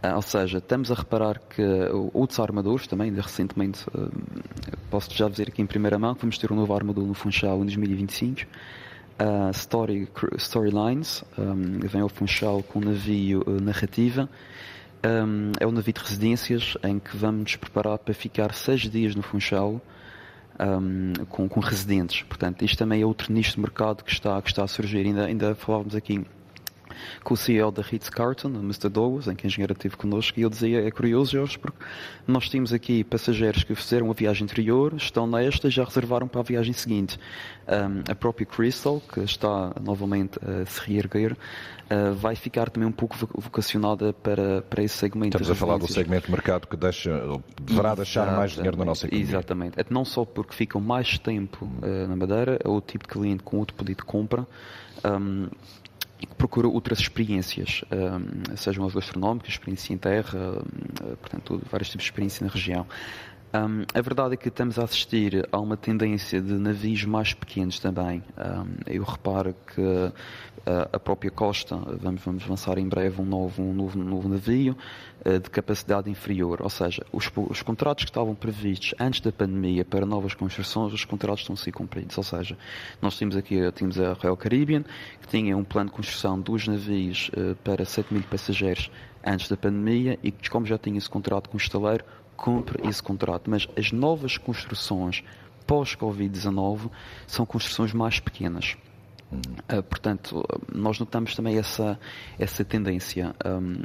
Uh, 0.04 0.16
ou 0.16 0.22
seja, 0.22 0.58
estamos 0.58 0.92
a 0.92 0.96
reparar 0.96 1.40
que 1.40 1.62
outros 2.14 2.40
armadores 2.40 2.88
também, 2.88 3.14
recentemente, 3.14 3.88
uh, 3.90 4.12
posso 4.90 5.14
já 5.14 5.30
dizer 5.30 5.50
aqui 5.50 5.62
em 5.62 5.66
primeira 5.66 5.98
mão, 5.98 6.14
que 6.14 6.22
vamos 6.22 6.38
ter 6.38 6.52
um 6.52 6.56
novo 6.56 6.74
armador 6.74 7.06
no 7.06 7.14
Funchal 7.14 7.58
em 7.58 7.66
2025. 7.66 8.42
Uh, 8.42 9.52
Story, 9.52 10.10
Storylines 10.38 11.24
um, 11.38 11.80
vem 11.88 12.02
ao 12.02 12.10
Funchal 12.10 12.64
com 12.64 12.80
um 12.80 12.86
navio 12.86 13.44
narrativa. 13.62 14.28
Um, 15.06 15.52
é 15.60 15.68
um 15.68 15.72
navio 15.72 15.94
de 15.94 16.00
residências 16.00 16.78
em 16.84 16.98
que 16.98 17.16
vamos 17.16 17.42
nos 17.42 17.56
preparar 17.58 18.00
para 18.00 18.14
ficar 18.14 18.54
seis 18.54 18.82
dias 18.82 19.16
no 19.16 19.22
Funchal 19.22 19.82
um, 20.60 21.14
com, 21.30 21.48
com, 21.48 21.60
residentes. 21.60 22.24
Portanto, 22.24 22.64
isto 22.64 22.78
também 22.78 23.02
é 23.02 23.06
outro 23.06 23.32
nicho 23.32 23.54
de 23.54 23.60
mercado 23.60 24.04
que 24.04 24.12
está, 24.12 24.42
que 24.42 24.50
está 24.50 24.64
a 24.64 24.68
surgir. 24.68 25.06
Ainda, 25.06 25.26
ainda 25.26 25.56
falávamos 25.56 25.96
aqui 25.96 26.26
com 27.24 27.34
o 27.34 27.38
CEO 27.38 27.72
da 27.72 27.82
Ritz-Carlton, 27.82 28.50
o 28.50 28.60
Mr. 28.60 28.90
Douglas, 28.90 29.28
em 29.28 29.36
que 29.36 29.46
a 29.46 29.48
engenheira 29.48 29.74
esteve 29.74 29.96
connosco, 29.96 30.40
e 30.40 30.44
ele 30.44 30.50
dizia, 30.50 30.86
é 30.86 30.92
curioso, 30.92 31.32
Jorge, 31.32 31.58
porque 31.58 31.84
nós 32.28 32.50
temos 32.50 32.74
aqui 32.74 33.04
passageiros 33.04 33.64
que 33.64 33.76
fizeram 33.76 34.10
a 34.10 34.14
viagem 34.14 34.44
anterior, 34.44 34.94
estão 34.96 35.28
nesta 35.28 35.68
e 35.68 35.72
já 35.72 35.84
reservaram 35.84 36.28
para 36.28 36.42
a 36.42 36.44
viagem 36.44 36.74
seguinte. 36.74 37.20
Um, 37.68 38.12
a 38.12 38.16
própria 38.16 38.46
Crystal, 38.46 39.02
que 39.02 39.22
está 39.22 39.74
novamente 39.82 40.38
a 40.44 40.66
se 40.66 40.82
reerguer, 40.82 41.34
uh, 41.34 42.14
vai 42.14 42.36
ficar 42.36 42.70
também 42.70 42.88
um 42.88 42.92
pouco 42.92 43.16
vocacionada 43.36 44.14
para, 44.14 44.62
para 44.64 44.84
esse 44.84 44.98
segmento. 44.98 45.38
Estamos 45.38 45.52
a 45.52 45.56
falar 45.56 45.78
do 45.78 45.88
segmento 45.88 46.26
de 46.26 46.32
mercado 46.32 46.68
que 46.68 46.76
deixa, 46.76 47.22
deverá 47.62 47.96
deixar 47.96 48.36
mais 48.36 48.52
dinheiro 48.52 48.78
na 48.78 48.86
nossa 48.86 49.08
economia. 49.08 49.30
Exatamente. 49.30 49.80
É 49.80 49.86
não 49.90 50.04
só 50.04 50.26
porque 50.26 50.54
ficam 50.54 50.82
mais 50.82 51.18
tempo 51.18 51.66
uh, 51.66 52.08
na 52.08 52.16
Madeira, 52.16 52.60
é 52.64 52.68
outro 52.68 52.92
tipo 52.92 53.08
de 53.08 53.14
cliente 53.14 53.44
com 53.44 53.58
outro 53.58 53.76
pedido 53.76 53.98
de 53.98 54.06
compra. 54.06 54.46
Um, 55.06 55.48
que 56.28 56.36
procura 56.36 56.68
outras 56.68 57.00
experiências, 57.00 57.84
sejam 58.58 58.86
as 58.86 58.94
gastronómicas, 58.94 59.52
experiência 59.52 59.94
em 59.94 59.98
terra, 59.98 60.64
portanto, 61.20 61.62
vários 61.70 61.90
tipos 61.90 62.06
de 62.06 62.12
experiência 62.12 62.46
na 62.46 62.52
região. 62.52 62.86
Um, 63.56 63.86
a 63.94 64.02
verdade 64.02 64.34
é 64.34 64.38
que 64.38 64.48
estamos 64.48 64.80
a 64.80 64.84
assistir 64.84 65.48
a 65.52 65.60
uma 65.60 65.78
tendência 65.78 66.42
de 66.42 66.54
navios 66.54 67.06
mais 67.06 67.36
pequenos 67.36 67.78
também. 67.78 68.24
Um, 68.36 68.74
eu 68.88 69.04
reparo 69.04 69.56
que 69.68 69.80
uh, 69.80 70.12
a 70.92 71.00
própria 71.00 71.30
Costa, 71.30 71.76
vamos, 71.76 72.24
vamos 72.24 72.48
lançar 72.48 72.80
em 72.80 72.88
breve 72.90 73.22
um 73.22 73.26
novo, 73.26 73.62
um 73.62 73.72
novo, 73.72 74.00
novo 74.00 74.28
navio 74.28 74.76
uh, 75.24 75.40
de 75.40 75.52
capacidade 75.52 76.10
inferior. 76.10 76.64
Ou 76.64 76.70
seja, 76.70 77.06
os, 77.12 77.32
os, 77.36 77.62
contratos 77.62 78.06
que 78.06 78.10
estavam 78.10 78.34
previstos 78.34 78.96
antes 79.00 79.22
da 79.22 79.32
pandemia 79.32 79.86
para 79.86 80.04
novas 80.04 80.34
construções, 80.34 80.92
os 80.92 81.06
contratos 81.06 81.42
estão 81.42 81.54
a 81.54 81.58
ser 81.58 81.72
cumpridos. 81.72 82.18
Ou 82.18 82.24
seja, 82.24 82.58
nós 83.00 83.20
temos 83.20 83.38
aqui 83.38 83.72
temos 83.74 84.00
a 84.00 84.14
Royal 84.14 84.36
Caribbean, 84.36 84.84
que 85.22 85.28
tinha 85.28 85.56
um 85.56 85.64
plano 85.64 85.92
de 85.92 85.96
construção 85.96 86.38
de 86.38 86.46
dois 86.46 86.68
navios 86.68 87.30
uh, 87.38 87.56
para 87.58 87.86
7 87.86 88.16
mil 88.16 88.24
passageiros 88.24 88.90
antes 89.24 89.48
da 89.48 89.56
pandemia 89.56 90.18
e 90.24 90.32
que, 90.32 90.50
como 90.50 90.66
já 90.66 90.80
tinha 90.80 90.98
esse 90.98 91.10
contrato 91.10 91.52
com 91.52 91.56
o 91.56 91.60
estaleiro, 91.60 92.04
cumpre 92.36 92.88
esse 92.88 93.02
contrato, 93.02 93.50
mas 93.50 93.68
as 93.78 93.92
novas 93.92 94.38
construções 94.38 95.24
pós-Covid-19 95.66 96.90
são 97.26 97.46
construções 97.46 97.94
mais 97.94 98.20
pequenas. 98.20 98.76
Uh, 99.32 99.82
portanto, 99.84 100.44
nós 100.72 101.00
notamos 101.00 101.36
também 101.36 101.58
essa, 101.58 102.00
essa 102.38 102.64
tendência. 102.64 103.34
Um, 103.46 103.82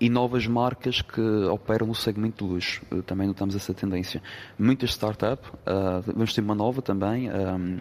e 0.00 0.08
novas 0.08 0.46
marcas 0.46 1.02
que 1.02 1.20
operam 1.20 1.86
no 1.86 1.94
segmento 1.94 2.44
de 2.44 2.52
luxo. 2.52 2.82
Uh, 2.90 3.02
também 3.02 3.26
notamos 3.26 3.54
essa 3.54 3.74
tendência. 3.74 4.22
Muitas 4.58 4.90
startups, 4.90 5.48
uh, 5.50 6.02
vamos 6.06 6.32
ter 6.34 6.40
uma 6.40 6.54
nova 6.54 6.80
também. 6.82 7.30
Um, 7.30 7.78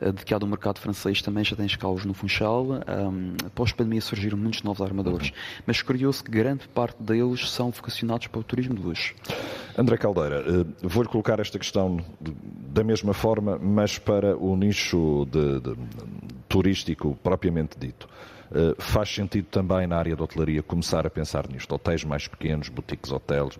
eh, 0.00 0.12
de 0.12 0.24
que 0.24 0.34
há 0.34 0.38
do 0.38 0.46
mercado 0.46 0.78
francês 0.78 1.22
também 1.22 1.44
já 1.44 1.56
tem 1.56 1.66
escalos 1.66 2.04
no 2.04 2.14
Funchal. 2.14 2.66
Um, 2.66 3.36
Pós-pandemia 3.54 4.00
surgiram 4.00 4.36
muitos 4.36 4.62
novos 4.62 4.82
armadores, 4.82 5.32
mas 5.66 5.80
curioso 5.82 6.22
que 6.22 6.30
grande 6.30 6.68
parte 6.68 7.02
deles 7.02 7.50
são 7.50 7.70
vocacionados 7.70 8.26
para 8.26 8.40
o 8.40 8.44
turismo 8.44 8.74
de 8.74 8.82
luxo. 8.82 9.14
André 9.76 9.96
Caldeira, 9.96 10.44
eh, 10.46 10.66
vou-lhe 10.82 11.08
colocar 11.08 11.40
esta 11.40 11.58
questão 11.58 12.04
da 12.20 12.84
mesma 12.84 13.14
forma, 13.14 13.58
mas 13.58 13.98
para 13.98 14.36
o 14.36 14.56
nicho 14.56 15.26
de, 15.30 15.60
de, 15.60 15.76
turístico 16.48 17.18
propriamente 17.22 17.78
dito. 17.78 18.08
Uh, 18.50 18.80
faz 18.80 19.12
sentido 19.12 19.46
também 19.46 19.86
na 19.86 19.96
área 19.96 20.14
da 20.14 20.22
hotelaria 20.22 20.62
começar 20.62 21.06
a 21.06 21.10
pensar 21.10 21.48
nisto. 21.48 21.74
Hotéis 21.74 22.04
mais 22.04 22.28
pequenos, 22.28 22.68
boutiques 22.68 23.10
hotéis, 23.10 23.58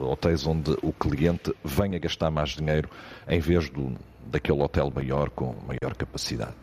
hotéis 0.00 0.46
onde 0.46 0.76
o 0.82 0.92
cliente 0.92 1.54
venha 1.64 1.98
gastar 1.98 2.30
mais 2.30 2.50
dinheiro 2.50 2.88
em 3.28 3.38
vez 3.38 3.70
do 3.70 3.94
daquele 4.26 4.60
hotel 4.60 4.92
maior 4.94 5.30
com 5.30 5.54
maior 5.66 5.94
capacidade? 5.96 6.54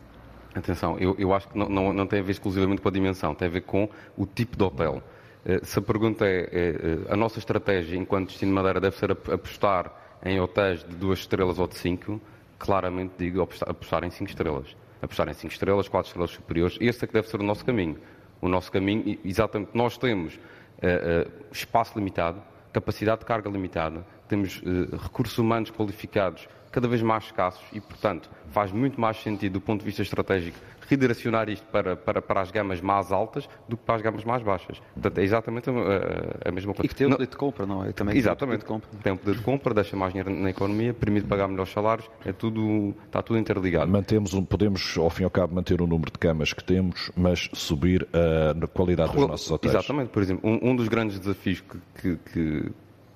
Atenção, 0.54 0.96
eu, 0.98 1.16
eu 1.18 1.34
acho 1.34 1.48
que 1.48 1.58
não, 1.58 1.68
não, 1.68 1.92
não, 1.92 2.06
tem 2.06 2.20
a 2.20 2.22
ver 2.22 2.32
exclusivamente 2.32 2.80
com 2.80 2.88
a 2.88 2.92
dimensão, 2.92 3.34
tem 3.34 3.48
a 3.48 3.50
ver 3.50 3.62
com 3.62 3.88
o 4.16 4.24
tipo 4.24 4.56
de 4.56 4.62
hotel. 4.62 5.02
Eh, 5.44 5.60
se 5.64 5.78
a 5.78 5.82
pergunta 5.82 6.24
é, 6.24 6.42
é 6.42 6.68
eh, 6.70 7.12
a 7.12 7.16
nossa 7.16 7.40
estratégia 7.40 7.96
enquanto 7.96 8.28
destino 8.28 8.50
de 8.50 8.54
Madeira 8.54 8.80
deve 8.80 8.96
ser 8.96 9.10
apostar 9.10 9.92
em 10.24 10.40
hotéis 10.40 10.84
de 10.84 10.94
duas 10.94 11.18
estrelas 11.18 11.58
ou 11.58 11.66
de 11.66 11.76
cinco, 11.76 12.20
claramente 12.56 13.14
digo 13.18 13.42
apostar 13.42 14.04
em 14.04 14.10
cinco 14.10 14.30
estrelas. 14.30 14.76
Apostar 15.04 15.28
em 15.28 15.34
cinco 15.34 15.52
estrelas, 15.52 15.86
quatro 15.86 16.08
estrelas 16.08 16.30
superiores, 16.30 16.78
esse 16.80 17.04
é 17.04 17.06
que 17.06 17.12
deve 17.12 17.28
ser 17.28 17.38
o 17.38 17.42
nosso 17.42 17.64
caminho. 17.64 17.98
O 18.40 18.48
nosso 18.48 18.72
caminho, 18.72 19.18
exatamente, 19.22 19.70
nós 19.74 19.98
temos 19.98 20.34
uh, 20.34 20.38
uh, 20.38 21.30
espaço 21.52 21.98
limitado, 21.98 22.42
capacidade 22.72 23.20
de 23.20 23.26
carga 23.26 23.50
limitada, 23.50 24.04
temos 24.28 24.58
uh, 24.58 24.96
recursos 24.96 25.38
humanos 25.38 25.70
qualificados 25.70 26.48
cada 26.70 26.88
vez 26.88 27.02
mais 27.02 27.24
escassos 27.24 27.62
e, 27.72 27.80
portanto, 27.80 28.28
faz 28.50 28.72
muito 28.72 29.00
mais 29.00 29.22
sentido 29.22 29.54
do 29.54 29.60
ponto 29.60 29.80
de 29.80 29.86
vista 29.86 30.02
estratégico 30.02 30.58
redirecionar 30.88 31.48
isto 31.48 31.66
para, 31.68 31.96
para, 31.96 32.20
para 32.20 32.40
as 32.40 32.50
gamas 32.50 32.80
mais 32.80 33.12
altas 33.12 33.48
do 33.68 33.76
que 33.76 33.84
para 33.84 33.96
as 33.96 34.02
gamas 34.02 34.24
mais 34.24 34.42
baixas. 34.42 34.80
Portanto, 34.92 35.18
é 35.18 35.22
exatamente 35.22 35.70
a, 35.70 35.72
a, 35.72 36.48
a 36.48 36.52
mesma 36.52 36.74
coisa. 36.74 36.86
E 36.86 36.88
que 36.88 36.94
tem 36.94 37.06
o 37.06 37.10
poder 37.10 37.26
de 37.26 37.36
compra, 37.36 37.66
não 37.66 37.84
é? 37.84 37.92
Também 37.92 38.16
exatamente. 38.16 38.64
Tem, 38.64 38.80
tem 39.02 39.12
um 39.12 39.16
poder 39.16 39.36
de 39.36 39.42
compra, 39.42 39.74
deixa 39.74 39.96
mais 39.96 40.12
dinheiro 40.12 40.30
na 40.30 40.50
economia, 40.50 40.92
permite 40.92 41.26
pagar 41.26 41.48
melhores 41.48 41.72
salários, 41.72 42.08
é 42.24 42.32
tudo, 42.32 42.94
está 43.06 43.22
tudo 43.22 43.38
interligado. 43.38 43.90
Mantemos 43.90 44.34
um, 44.34 44.44
podemos, 44.44 44.96
ao 44.98 45.10
fim 45.10 45.22
e 45.22 45.24
ao 45.24 45.30
cabo, 45.30 45.54
manter 45.54 45.80
o 45.80 45.86
número 45.86 46.10
de 46.10 46.18
camas 46.18 46.52
que 46.52 46.62
temos, 46.62 47.10
mas 47.16 47.48
subir 47.52 48.06
a, 48.12 48.64
a 48.64 48.68
qualidade 48.68 49.12
dos 49.12 49.26
nossos 49.26 49.50
hotéis. 49.50 49.74
Exatamente. 49.74 50.10
Por 50.10 50.22
exemplo, 50.22 50.48
um, 50.48 50.70
um 50.70 50.76
dos 50.76 50.88
grandes 50.88 51.18
desafios 51.18 51.60
que, 51.60 51.78
que, 52.00 52.32
que, 52.32 52.72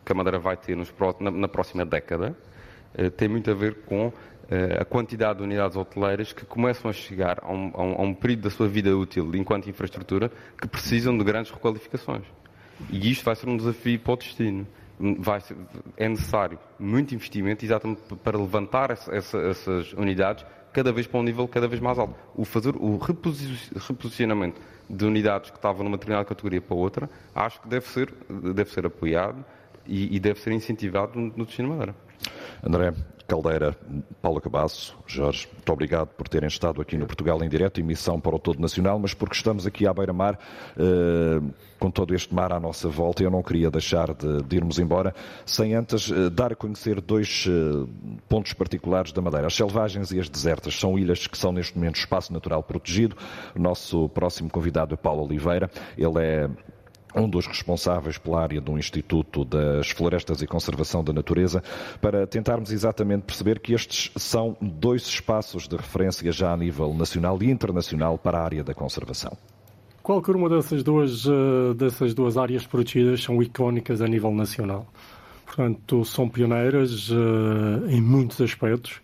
que 0.09 0.13
a 0.13 0.15
Madeira 0.15 0.39
vai 0.39 0.57
ter 0.57 0.75
nos, 0.75 0.93
na, 1.21 1.31
na 1.31 1.49
próxima 1.49 1.85
década 1.85 2.35
eh, 2.95 3.11
tem 3.11 3.29
muito 3.29 3.51
a 3.51 3.55
ver 3.55 3.83
com 3.85 4.11
eh, 4.51 4.79
a 4.81 4.85
quantidade 4.85 5.41
de 5.41 5.45
unidades 5.45 5.77
hoteleiras 5.77 6.33
que 6.33 6.47
começam 6.47 6.91
a 6.91 6.95
chegar 6.95 7.39
a 7.43 7.53
um, 7.53 7.71
a, 7.75 7.83
um, 7.83 7.93
a 7.93 8.03
um, 8.03 8.15
período 8.15 8.45
da 8.45 8.51
sua 8.51 8.67
vida 8.67 8.97
útil 8.97 9.31
enquanto 9.37 9.69
infraestrutura 9.69 10.33
que 10.59 10.67
precisam 10.67 11.17
de 11.17 11.23
grandes 11.23 11.53
requalificações. 11.53 12.25
E 12.91 13.11
isto 13.11 13.23
vai 13.23 13.37
ser 13.37 13.51
um 13.51 13.57
desafio 13.57 13.99
para 13.99 14.15
o 14.15 14.17
destino. 14.17 14.67
Ser, 15.43 15.57
é 15.97 16.09
necessário 16.09 16.59
muito 16.79 17.15
investimento 17.15 17.65
exatamente 17.65 18.01
para 18.25 18.39
levantar 18.39 18.91
essa, 18.91 19.15
essa, 19.15 19.39
essas 19.39 19.93
unidades 19.93 20.45
cada 20.73 20.91
vez 20.91 21.07
para 21.07 21.21
um 21.21 21.23
nível 21.23 21.47
cada 21.47 21.69
vez 21.69 21.83
mais 21.83 21.99
alto. 21.99 22.15
O 22.35 22.47
fazer 22.47 22.75
o 22.77 22.97
reposicionamento 22.97 24.61
de 24.89 25.05
unidades 25.05 25.51
que 25.51 25.57
estavam 25.57 25.85
numa 25.85 25.99
determinada 25.99 26.25
categoria 26.25 26.63
para 26.63 26.75
outra, 26.75 27.11
acho 27.35 27.61
que 27.61 27.69
deve 27.69 27.87
ser, 27.87 28.13
deve 28.55 28.71
ser 28.71 28.87
apoiado 28.87 29.45
e, 29.89 30.15
e 30.15 30.21
deve 30.21 30.41
ser 30.41 30.53
incentivado 30.53 31.19
no, 31.19 31.33
no 31.37 31.45
destino 31.45 31.71
Madeira. 31.71 31.95
André 32.63 32.93
Caldeira, 33.29 33.77
Paulo 34.23 34.41
Cabasso, 34.41 34.97
Jorge, 35.07 35.47
muito 35.53 35.71
obrigado 35.71 36.09
por 36.09 36.27
terem 36.27 36.49
estado 36.49 36.81
aqui 36.81 36.97
no 36.97 37.07
Portugal 37.07 37.45
em 37.45 37.49
direto, 37.49 37.79
emissão 37.79 38.19
para 38.19 38.35
o 38.35 38.39
todo 38.39 38.59
nacional, 38.59 38.99
mas 38.99 39.13
porque 39.13 39.35
estamos 39.35 39.67
aqui 39.67 39.87
à 39.87 39.93
beira-mar, 39.93 40.39
eh, 40.79 41.39
com 41.79 41.91
todo 41.91 42.15
este 42.15 42.35
mar 42.35 42.55
à 42.55 42.59
nossa 42.59 42.89
volta, 42.89 43.23
eu 43.23 43.31
não 43.31 43.43
queria 43.43 43.71
deixar 43.71 44.15
de, 44.15 44.43
de 44.43 44.57
irmos 44.57 44.79
embora 44.79 45.15
sem 45.45 45.75
antes 45.75 46.11
eh, 46.11 46.31
dar 46.31 46.53
a 46.53 46.57
conhecer 46.57 47.03
dois 47.03 47.45
eh, 47.47 47.87
pontos 48.31 48.55
particulares 48.55 49.13
da 49.13 49.21
Madeira. 49.21 49.47
As 49.49 49.55
selvagens 49.55 50.11
e 50.11 50.19
as 50.19 50.31
desertas 50.31 50.75
são 50.81 50.99
ilhas 50.99 51.27
que 51.27 51.37
são 51.37 51.53
neste 51.53 51.77
momento 51.77 51.97
espaço 51.97 52.33
natural 52.33 52.63
protegido. 52.63 53.15
O 53.55 53.61
nosso 53.61 54.09
próximo 54.09 54.49
convidado 54.49 54.95
é 54.95 54.97
Paulo 54.97 55.23
Oliveira, 55.23 55.71
ele 55.99 56.19
é 56.19 56.49
um 57.15 57.29
dos 57.29 57.47
responsáveis 57.47 58.19
pela 58.19 58.41
área 58.41 58.61
do 58.61 58.79
Instituto 58.79 59.45
das 59.45 59.91
Florestas 59.91 60.43
e 60.43 60.47
Conservação 60.47 61.03
da 61.03 61.13
Natureza, 61.13 61.63
para 62.01 62.27
tentarmos 62.27 62.71
exatamente 62.71 63.23
perceber 63.23 63.61
que 63.61 63.73
estes 63.73 64.11
são 64.17 64.57
dois 64.61 65.07
espaços 65.07 65.67
de 65.67 65.77
referência 65.77 66.31
já 66.33 66.53
a 66.53 66.57
nível 66.57 66.93
nacional 66.95 67.39
e 67.43 67.51
internacional 67.51 68.19
para 68.19 68.39
a 68.39 68.45
área 68.45 68.65
da 68.65 68.75
conservação. 68.75 69.37
Qualquer 70.03 70.37
uma 70.37 70.49
dessas 70.49 70.83
duas, 70.83 71.27
eh, 71.27 71.75
dessas 71.75 72.15
duas 72.15 72.39
áreas 72.39 72.67
protegidas 72.67 73.23
são 73.23 73.43
icónicas 73.43 74.01
a 74.01 74.07
nível 74.07 74.31
nacional. 74.31 74.87
Portanto, 75.45 76.03
são 76.03 76.27
pioneiras 76.29 77.11
eh, 77.11 77.95
em 77.95 78.01
muitos 78.01 78.41
aspectos. 78.41 79.03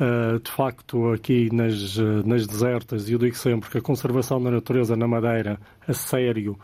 Eh, 0.00 0.40
de 0.42 0.50
facto, 0.50 1.12
aqui 1.12 1.48
nas, 1.54 1.96
nas 2.24 2.48
desertas, 2.48 3.08
e 3.08 3.12
eu 3.12 3.20
digo 3.20 3.36
sempre 3.36 3.70
que 3.70 3.78
a 3.78 3.80
conservação 3.80 4.42
da 4.42 4.50
natureza 4.50 4.96
na 4.96 5.06
Madeira, 5.06 5.60
a 5.86 5.92
sério, 5.92 6.58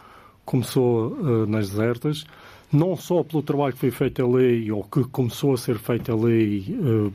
começou 0.48 1.08
uh, 1.08 1.46
nas 1.46 1.68
desertas, 1.68 2.24
não 2.72 2.96
só 2.96 3.22
pelo 3.22 3.42
trabalho 3.42 3.74
que 3.74 3.80
foi 3.80 3.90
feito 3.90 4.24
ali, 4.24 4.72
ou 4.72 4.82
que 4.82 5.04
começou 5.04 5.52
a 5.52 5.58
ser 5.58 5.78
feito 5.78 6.10
ali 6.10 6.74
uh, 6.80 7.12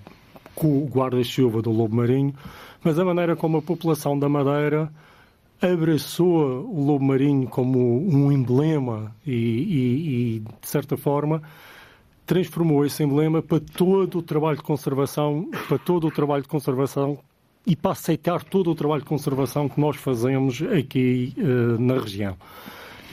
com 0.54 0.84
o 0.84 0.86
guarda-chuva 0.88 1.60
do 1.60 1.72
lobo 1.72 1.96
marinho, 1.96 2.32
mas 2.84 3.00
a 3.00 3.04
maneira 3.04 3.36
como 3.36 3.58
a 3.58 3.62
população 3.62 4.20
da 4.20 4.30
Madeira 4.30 4.92
abraçou 5.60 6.64
o 6.64 6.86
lobo 6.86 7.04
marinho 7.04 7.48
como 7.48 8.08
um 8.08 8.32
emblema 8.32 9.16
e, 9.26 9.32
e, 9.32 10.36
e, 10.36 10.40
de 10.40 10.68
certa 10.68 10.96
forma, 10.96 11.42
transformou 12.28 12.86
esse 12.86 13.04
emblema 13.04 13.42
para 13.42 13.60
todo 13.60 14.20
o 14.20 14.22
trabalho 14.22 14.58
de 14.58 14.64
conservação, 14.64 15.50
para 15.68 15.80
todo 15.80 16.06
o 16.06 16.12
trabalho 16.12 16.44
de 16.44 16.50
conservação 16.50 17.18
e 17.66 17.76
para 17.76 17.94
aceitar 17.94 18.44
todo 18.44 18.70
o 18.70 18.76
trabalho 18.76 19.02
de 19.02 19.08
conservação 19.08 19.68
que 19.68 19.80
nós 19.80 19.96
fazemos 19.96 20.62
aqui 20.62 21.34
uh, 21.38 21.82
na 21.82 21.96
região. 21.96 22.38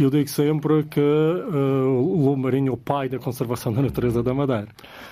Eu 0.01 0.09
digo 0.09 0.29
sempre 0.29 0.83
que 0.85 0.99
uh, 0.99 1.53
o 1.53 2.25
lobo 2.25 2.43
marinho 2.43 2.71
é 2.71 2.73
o 2.73 2.77
pai 2.77 3.09
da 3.09 3.19
conservação 3.19 3.71
da 3.73 3.83
natureza 3.83 4.23
da 4.23 4.33
Madeira. 4.33 4.69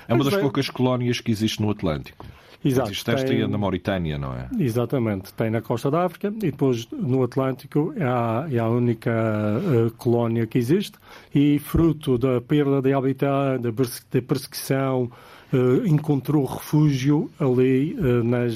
É 0.08 0.14
uma 0.14 0.24
das 0.24 0.32
bem... 0.32 0.42
poucas 0.42 0.70
colónias 0.70 1.20
que 1.20 1.30
existe 1.30 1.60
no 1.60 1.70
Atlântico. 1.70 2.24
Exato. 2.64 2.88
Existe 2.88 3.10
esta 3.10 3.26
tem... 3.28 3.46
na 3.46 3.58
Mauritânia, 3.58 4.18
não 4.18 4.34
é? 4.34 4.48
Exatamente. 4.58 5.32
Tem 5.34 5.50
na 5.50 5.60
costa 5.60 5.90
da 5.90 6.04
África 6.04 6.28
e 6.28 6.50
depois 6.50 6.88
no 6.90 7.22
Atlântico 7.22 7.92
é 7.96 8.02
a, 8.02 8.48
é 8.50 8.58
a 8.58 8.68
única 8.68 9.10
uh, 9.10 9.90
colónia 9.92 10.46
que 10.46 10.58
existe 10.58 10.98
e 11.34 11.58
fruto 11.58 12.18
da 12.18 12.40
perda 12.40 12.80
de 12.80 12.92
habitat, 12.92 13.60
da, 13.60 14.22
perseguição, 14.22 15.10
uh, 15.52 15.86
encontrou 15.86 16.44
refúgio 16.46 17.30
ali 17.38 17.94
uh, 17.94 18.24
nas 18.24 18.54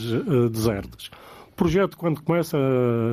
desertas. 0.50 1.10
O 1.62 1.64
projeto, 1.64 1.96
quando 1.96 2.20
começa 2.20 2.58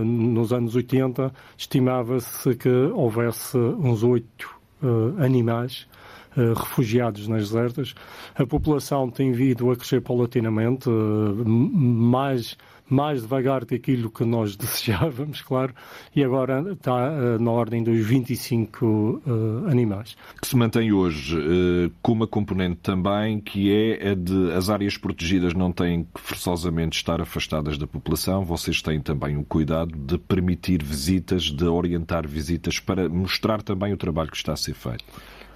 nos 0.03 0.51
anos 0.51 0.75
80, 0.75 1.31
estimava-se 1.55 2.55
que 2.55 2.67
houvesse 2.67 3.55
uns 3.55 4.01
oito 4.01 4.49
uh, 4.81 5.23
animais 5.23 5.87
uh, 6.35 6.53
refugiados 6.55 7.27
nas 7.27 7.51
desertas. 7.51 7.93
A 8.33 8.47
população 8.47 9.07
tem 9.11 9.31
vindo 9.33 9.69
a 9.69 9.75
crescer 9.75 10.01
paulatinamente, 10.01 10.89
uh, 10.89 11.47
mais 11.47 12.57
mais 12.89 13.21
devagar 13.21 13.61
do 13.61 13.67
que 13.67 13.75
aquilo 13.75 14.09
que 14.09 14.25
nós 14.25 14.55
desejávamos, 14.57 15.41
claro, 15.41 15.73
e 16.15 16.23
agora 16.23 16.63
está 16.71 17.11
uh, 17.11 17.41
na 17.41 17.51
ordem 17.51 17.83
dos 17.83 18.05
25 18.05 18.85
uh, 18.85 19.69
animais. 19.69 20.17
Que 20.41 20.47
se 20.47 20.55
mantém 20.55 20.91
hoje 20.91 21.37
uh, 21.37 21.91
com 22.01 22.13
uma 22.13 22.27
componente 22.27 22.79
também 22.81 23.39
que 23.39 23.71
é 23.73 24.11
a 24.11 24.15
de 24.15 24.51
as 24.53 24.69
áreas 24.69 24.97
protegidas 24.97 25.53
não 25.53 25.71
têm 25.71 26.03
que 26.03 26.19
forçosamente 26.19 26.97
estar 26.97 27.21
afastadas 27.21 27.77
da 27.77 27.87
população, 27.87 28.43
vocês 28.43 28.81
têm 28.81 28.99
também 28.99 29.37
o 29.37 29.43
cuidado 29.43 29.95
de 29.95 30.17
permitir 30.17 30.83
visitas, 30.83 31.43
de 31.43 31.65
orientar 31.65 32.27
visitas 32.27 32.79
para 32.79 33.07
mostrar 33.07 33.61
também 33.61 33.93
o 33.93 33.97
trabalho 33.97 34.31
que 34.31 34.37
está 34.37 34.53
a 34.53 34.57
ser 34.57 34.73
feito. 34.73 35.03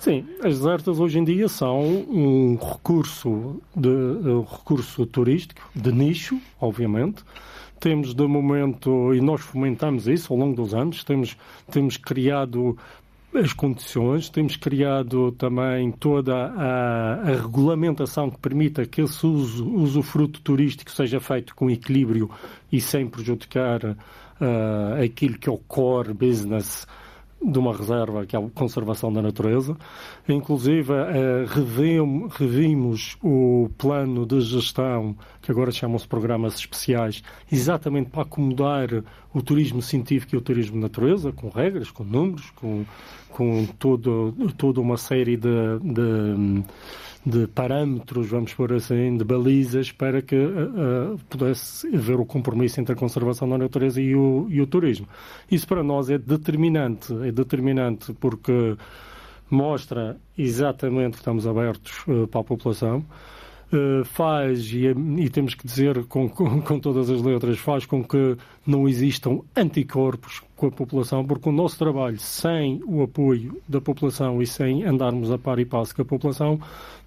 Sim, 0.03 0.25
as 0.39 0.57
desertas 0.57 0.99
hoje 0.99 1.17
em 1.17 1.23
dia 1.23 1.47
são 1.47 1.79
um 1.81 2.57
recurso, 2.57 3.61
de, 3.73 3.87
um 3.87 4.41
recurso 4.41 5.05
turístico, 5.05 5.61
de 5.73 5.93
nicho, 5.93 6.41
obviamente. 6.59 7.23
Temos, 7.79 8.13
de 8.13 8.27
momento, 8.27 9.13
e 9.13 9.21
nós 9.21 9.39
fomentamos 9.39 10.05
isso 10.05 10.33
ao 10.33 10.39
longo 10.39 10.57
dos 10.57 10.73
anos, 10.73 11.05
temos, 11.05 11.37
temos 11.71 11.95
criado 11.95 12.77
as 13.33 13.53
condições, 13.53 14.27
temos 14.27 14.57
criado 14.57 15.31
também 15.31 15.89
toda 15.89 16.35
a, 16.35 17.13
a, 17.21 17.35
regulamentação 17.41 18.29
que 18.29 18.39
permita 18.39 18.85
que 18.85 19.03
esse 19.03 19.25
uso, 19.25 19.65
usufruto 19.73 20.41
turístico 20.41 20.91
seja 20.91 21.21
feito 21.21 21.55
com 21.55 21.71
equilíbrio 21.71 22.29
e 22.69 22.81
sem 22.81 23.07
prejudicar 23.07 23.81
uh, 23.85 25.01
aquilo 25.01 25.39
que 25.39 25.47
é 25.47 25.51
o 25.51 25.57
core 25.57 26.13
business 26.13 26.85
de 27.45 27.59
uma 27.59 27.75
reserva, 27.75 28.25
que 28.25 28.35
é 28.35 28.39
a 28.39 28.49
conservação 28.49 29.11
da 29.11 29.21
natureza. 29.21 29.75
Inclusive, 30.27 30.93
eh, 30.93 31.45
revimos 32.29 33.17
o 33.21 33.69
plano 33.77 34.25
de 34.25 34.39
gestão, 34.41 35.15
que 35.41 35.51
agora 35.51 35.71
chamam-se 35.71 36.07
programas 36.07 36.55
especiais, 36.55 37.21
exatamente 37.51 38.09
para 38.09 38.21
acomodar 38.21 38.89
o 39.33 39.41
turismo 39.41 39.81
científico 39.81 40.35
e 40.35 40.37
o 40.37 40.41
turismo 40.41 40.75
de 40.75 40.81
natureza, 40.81 41.31
com 41.31 41.49
regras, 41.49 41.91
com 41.91 42.03
números, 42.03 42.49
com, 42.51 42.85
com 43.29 43.65
todo, 43.77 44.33
toda 44.57 44.79
uma 44.79 44.97
série 44.97 45.35
de, 45.35 45.79
de 45.81 46.63
de 47.25 47.47
parâmetros, 47.47 48.27
vamos 48.27 48.53
pôr 48.53 48.73
assim, 48.73 49.15
de 49.15 49.23
balizas 49.23 49.91
para 49.91 50.21
que 50.21 50.35
uh, 50.35 51.17
pudesse 51.29 51.87
haver 51.87 52.19
o 52.19 52.25
compromisso 52.25 52.81
entre 52.81 52.93
a 52.93 52.95
conservação 52.97 53.47
da 53.47 53.57
natureza 53.57 54.01
e 54.01 54.13
o, 54.13 54.47
e 54.49 54.61
o 54.61 54.67
turismo. 54.67 55.07
Isso 55.49 55.65
para 55.67 55.81
nós 55.81 56.09
é 56.09 56.17
determinante, 56.17 57.13
é 57.25 57.31
determinante 57.31 58.13
porque 58.13 58.75
mostra 59.49 60.17
exatamente 60.37 61.11
que 61.11 61.17
estamos 61.19 61.47
abertos 61.47 62.03
uh, 62.07 62.27
para 62.27 62.41
a 62.41 62.43
população. 62.43 63.05
Uh, 63.71 64.03
faz, 64.03 64.71
e, 64.71 64.85
e, 64.87 65.29
temos 65.29 65.55
que 65.55 65.65
dizer 65.65 66.05
com, 66.05 66.29
com, 66.29 66.59
com, 66.61 66.79
todas 66.79 67.09
as 67.09 67.21
letras, 67.21 67.57
faz 67.57 67.85
com 67.85 68.03
que 68.03 68.37
não 68.67 68.87
existam 68.87 69.39
anticorpos 69.55 70.41
com 70.63 70.67
a 70.67 70.71
população, 70.71 71.25
porque 71.25 71.49
o 71.49 71.51
nosso 71.51 71.77
trabalho, 71.77 72.17
sem 72.17 72.81
o 72.85 73.03
apoio 73.03 73.61
da 73.67 73.81
população 73.81 74.41
e 74.41 74.47
sem 74.47 74.85
andarmos 74.85 75.29
a 75.29 75.37
par 75.37 75.59
e 75.59 75.65
passo 75.65 75.93
com 75.93 76.03
a 76.03 76.05
população, 76.05 76.57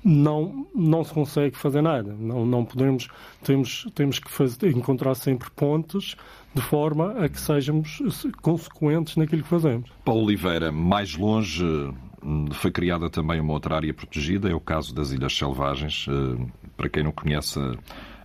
não, 0.05 0.67
não 0.75 1.03
se 1.03 1.15
consegue 1.15 1.57
fazer 1.57 1.81
nada. 1.81 2.15
Não, 2.19 2.45
não 2.45 2.67
podemos, 2.67 3.09
temos, 3.43 3.89
temos 3.95 4.19
que 4.19 4.31
fazer, 4.31 4.77
encontrar 4.77 5.15
sempre 5.15 5.49
pontos 5.51 6.17
de 6.55 6.61
forma 6.61 7.13
a 7.13 7.31
que 7.31 7.41
sejamos 7.41 8.03
consequentes 8.43 9.17
naquilo 9.17 9.43
que 9.43 9.49
fazemos. 9.49 9.91
Paulo 10.05 10.25
Oliveira, 10.25 10.71
mais 10.71 11.17
longe 11.17 11.65
foi 12.53 12.71
criada 12.71 13.09
também 13.09 13.41
uma 13.41 13.55
outra 13.55 13.77
área 13.77 13.95
protegida, 13.95 14.51
é 14.51 14.55
o 14.55 14.61
caso 14.61 14.95
das 14.95 15.13
Ilhas 15.13 15.37
Selvagens. 15.37 16.07
Eh, 16.09 16.47
para 16.77 16.91
quem 16.91 17.03
não 17.03 17.13
conhece 17.13 17.59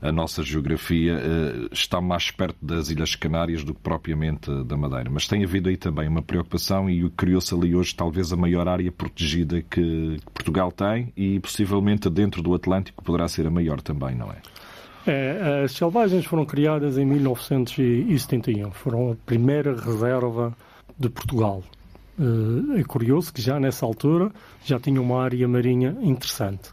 a 0.01 0.11
nossa 0.11 0.41
geografia, 0.41 1.13
eh, 1.13 1.67
está 1.71 2.01
mais 2.01 2.31
perto 2.31 2.57
das 2.61 2.89
Ilhas 2.89 3.15
Canárias 3.15 3.63
do 3.63 3.73
que 3.73 3.81
propriamente 3.81 4.51
da 4.63 4.75
Madeira. 4.75 5.09
Mas 5.11 5.27
tem 5.27 5.43
havido 5.43 5.69
aí 5.69 5.77
também 5.77 6.07
uma 6.07 6.21
preocupação 6.21 6.89
e 6.89 7.09
criou-se 7.11 7.53
ali 7.53 7.75
hoje 7.75 7.93
talvez 7.93 8.33
a 8.33 8.35
maior 8.35 8.67
área 8.67 8.91
protegida 8.91 9.61
que 9.61 10.17
Portugal 10.33 10.71
tem 10.71 11.13
e 11.15 11.39
possivelmente 11.39 12.09
dentro 12.09 12.41
do 12.41 12.53
Atlântico 12.53 13.03
poderá 13.03 13.27
ser 13.27 13.45
a 13.45 13.51
maior 13.51 13.79
também, 13.81 14.15
não 14.15 14.31
é? 14.31 14.37
É, 15.05 15.63
as 15.65 15.71
selvagens 15.71 16.25
foram 16.25 16.45
criadas 16.45 16.97
em 16.97 17.05
1971. 17.05 18.71
Foram 18.71 19.11
a 19.11 19.15
primeira 19.15 19.75
reserva 19.75 20.55
de 20.97 21.09
Portugal. 21.09 21.63
Eh, 22.19 22.81
é 22.81 22.83
curioso 22.83 23.33
que 23.33 23.41
já 23.41 23.59
nessa 23.59 23.85
altura 23.85 24.31
já 24.63 24.79
tinha 24.79 25.01
uma 25.01 25.23
área 25.23 25.47
marinha 25.47 25.97
interessante. 26.01 26.69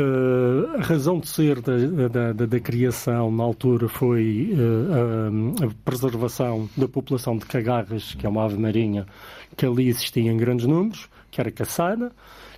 Uh, 0.00 0.78
a 0.78 0.82
razão 0.82 1.18
de 1.18 1.28
ser 1.28 1.60
da, 1.60 1.76
da, 2.08 2.32
da, 2.32 2.46
da 2.46 2.60
criação 2.60 3.30
na 3.30 3.42
altura 3.42 3.86
foi 3.86 4.54
uh, 4.54 5.62
a, 5.62 5.66
a, 5.66 5.70
preservação 5.84 6.70
da 6.74 6.88
população 6.88 7.36
de 7.36 7.44
cagarras, 7.44 8.14
que 8.14 8.24
é 8.24 8.28
uma 8.28 8.44
ave 8.44 8.56
marinha 8.56 9.06
que 9.56 9.66
ali 9.66 9.88
existia 9.88 10.32
em 10.32 10.36
grandes 10.38 10.64
números, 10.64 11.08
que 11.30 11.40
era 11.40 11.50
caçada, 11.50 12.12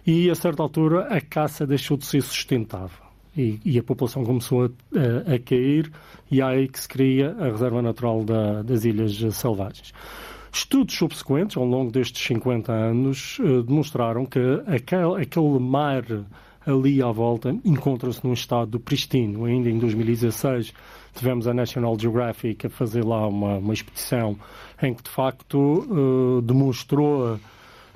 e 0.07 0.31
a 0.31 0.35
certa 0.37 0.63
altura 0.63 1.09
a 1.09 1.21
caça 1.21 1.67
deixou 1.67 1.97
de 1.97 2.07
ser 2.07 2.23
sustentável 2.23 3.03
e, 3.37 3.59
e 3.65 3.79
a 3.79 3.83
população 3.83 4.25
começou 4.25 4.65
a, 4.65 4.67
a, 4.67 5.35
a, 5.35 5.39
cair 5.39 5.91
e 6.31 6.41
é 6.41 6.45
aí 6.45 6.69
que 6.69 6.79
se 6.79 6.89
cria 6.89 7.35
a 7.39 7.47
Reserva 7.47 7.83
Natural 7.83 8.25
da, 8.25 8.63
das 8.63 8.85
Ilhas 8.85 9.17
Selvagens. 9.35 9.93
Estudos 10.53 10.95
subsequentes, 10.95 11.57
ao 11.57 11.65
longo 11.65 11.91
destes 11.91 12.27
50 12.27 12.71
anos, 12.71 13.39
eh, 13.41 13.63
demonstraram 13.63 14.27
que 14.27 14.39
aquele, 14.67 15.23
aquele 15.23 15.59
mar 15.59 16.05
ali 16.67 17.03
à 17.03 17.11
volta 17.11 17.55
encontra-se 17.65 18.25
num 18.25 18.33
estado 18.33 18.79
pristino. 18.79 19.45
Ainda 19.45 19.69
em 19.69 19.79
2016 19.79 20.73
tivemos 21.15 21.47
a 21.47 21.55
National 21.55 21.99
Geographic 21.99 22.67
a 22.67 22.71
fazer 22.71 23.05
lá 23.05 23.27
uma, 23.27 23.59
uma 23.59 23.73
expedição 23.73 24.37
em 24.83 24.95
que 24.95 25.03
de 25.03 25.11
facto 25.11 25.59
uh, 25.59 26.43
demonstrou 26.43 27.39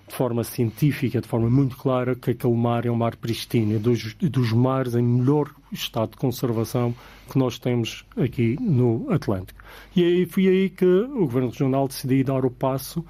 de 0.08 0.14
forma 0.14 0.44
científica, 0.44 1.20
de 1.20 1.26
forma 1.26 1.50
muito 1.50 1.76
clara, 1.76 2.14
que 2.14 2.30
aquele 2.30 2.54
mar 2.54 2.86
é 2.86 2.90
um 2.90 2.94
mar 2.94 3.16
pristino, 3.16 3.78
dos, 3.78 4.14
dos 4.14 4.52
mares 4.52 4.94
em 4.94 5.02
melhor 5.02 5.50
estado 5.72 6.10
de 6.10 6.16
conservação 6.16 6.94
que 7.28 7.36
nós 7.36 7.58
temos 7.58 8.04
aqui 8.16 8.56
no 8.60 9.06
Atlântico. 9.10 9.58
E 9.96 10.04
aí 10.04 10.26
foi 10.26 10.46
aí 10.46 10.70
que 10.70 10.84
o 10.84 11.20
Governo 11.20 11.48
Regional 11.48 11.88
decidiu 11.88 12.24
dar 12.24 12.44
o 12.44 12.50
passo 12.50 13.04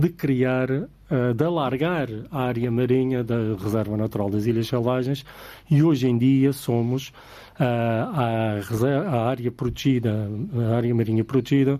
de 0.00 0.08
criar, 0.08 0.70
uh, 0.70 1.34
de 1.34 1.44
alargar 1.44 2.08
a 2.30 2.42
área 2.42 2.70
marinha 2.70 3.22
da 3.22 3.36
Reserva 3.62 3.96
Natural 3.96 4.30
das 4.30 4.46
Ilhas 4.46 4.66
Selvagens 4.66 5.24
e 5.70 5.82
hoje 5.82 6.08
em 6.08 6.16
dia 6.16 6.52
somos 6.52 7.08
uh, 7.08 7.62
a, 7.62 8.60
a 9.06 9.28
área 9.28 9.50
protegida, 9.50 10.28
a 10.70 10.76
área 10.76 10.94
marinha 10.94 11.24
protegida 11.24 11.78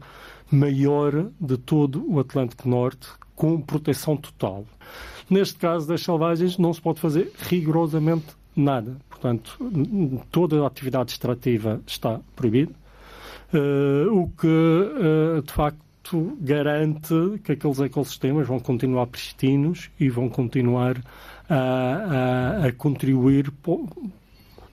maior 0.50 1.30
de 1.40 1.56
todo 1.56 2.04
o 2.06 2.18
Atlântico 2.18 2.68
Norte, 2.68 3.08
com 3.34 3.60
proteção 3.60 4.16
total. 4.16 4.66
Neste 5.30 5.58
caso 5.58 5.86
das 5.86 6.02
selvagens, 6.02 6.58
não 6.58 6.74
se 6.74 6.80
pode 6.80 7.00
fazer 7.00 7.32
rigorosamente 7.38 8.26
nada. 8.54 8.96
Portanto, 9.08 9.56
toda 10.30 10.62
a 10.62 10.66
atividade 10.66 11.12
extrativa 11.12 11.80
está 11.86 12.20
proibida, 12.34 12.72
uh, 13.54 14.12
o 14.12 14.28
que, 14.28 14.46
uh, 14.46 15.42
de 15.42 15.52
facto, 15.52 15.78
garante 16.40 17.38
que 17.44 17.52
aqueles 17.52 17.80
ecossistemas 17.80 18.46
vão 18.46 18.58
continuar 18.58 19.06
pristinos 19.06 19.90
e 19.98 20.08
vão 20.08 20.28
continuar 20.28 21.00
a, 21.48 21.54
a, 21.54 22.66
a 22.66 22.72
contribuir 22.72 23.52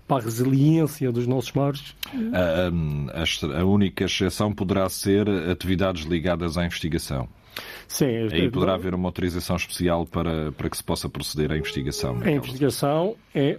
para 0.08 0.18
a 0.18 0.20
resiliência 0.22 1.12
dos 1.12 1.28
nossos 1.28 1.52
mares. 1.52 1.96
A, 2.34 3.56
a, 3.58 3.62
a 3.62 3.66
única 3.66 4.06
exceção 4.06 4.54
poderá 4.54 4.88
ser 4.90 5.28
atividades 5.30 6.06
ligadas 6.06 6.58
à 6.58 6.66
investigação. 6.66 7.28
Sim, 7.88 8.30
Aí 8.32 8.52
poderá 8.52 8.76
haver 8.76 8.94
uma 8.94 9.08
autorização 9.08 9.56
especial 9.56 10.06
para, 10.06 10.52
para 10.52 10.70
que 10.70 10.78
se 10.78 10.84
possa 10.84 11.10
proceder 11.10 11.52
à 11.52 11.58
investigação. 11.58 12.22
A 12.22 12.32
investigação 12.32 13.16
é, 13.34 13.58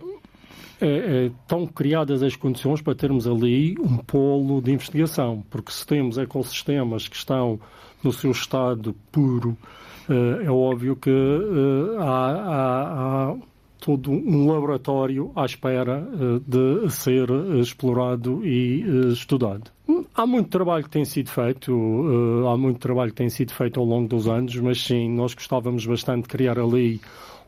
é, 0.81 0.87
é, 0.87 1.26
estão 1.26 1.66
criadas 1.66 2.22
as 2.22 2.37
condições 2.37 2.81
para 2.81 2.95
termos 2.95 3.26
ali 3.26 3.76
um 3.79 3.97
polo 3.99 4.61
de 4.62 4.72
investigação, 4.72 5.45
porque 5.51 5.72
se 5.72 5.87
temos 5.87 6.18
ecossistemas 6.18 7.09
que 7.09 7.16
estão 7.16 7.59
no 8.03 8.12
seu 8.12 8.31
estado 8.31 8.95
puro, 9.11 9.57
eh, 10.09 10.45
é 10.45 10.51
óbvio 10.51 10.97
que 10.97 11.11
eh, 11.11 11.97
há, 11.99 12.31
há, 12.31 13.31
há 13.31 13.37
todo 13.79 14.11
um 14.11 14.51
laboratório 14.51 15.31
à 15.37 15.45
espera 15.45 16.09
eh, 16.12 16.41
de 16.47 16.91
ser 16.91 17.29
explorado 17.61 18.45
e 18.45 19.12
estudado. 19.12 19.70
Há 20.14 20.26
muito 20.26 20.49
trabalho 20.49 20.85
que 20.85 20.91
tem 20.91 21.05
sido 21.05 21.31
feito, 21.31 21.72
há 22.53 22.57
muito 22.57 22.79
trabalho 22.79 23.11
que 23.11 23.16
tem 23.16 23.31
sido 23.31 23.53
feito 23.53 23.81
ao 23.81 23.87
longo 23.87 24.09
dos 24.09 24.26
anos, 24.29 24.55
mas 24.57 24.83
sim, 24.83 25.09
nós 25.09 25.33
gostávamos 25.33 25.87
bastante 25.87 26.22
de 26.22 26.29
criar 26.29 26.59
ali 26.59 27.01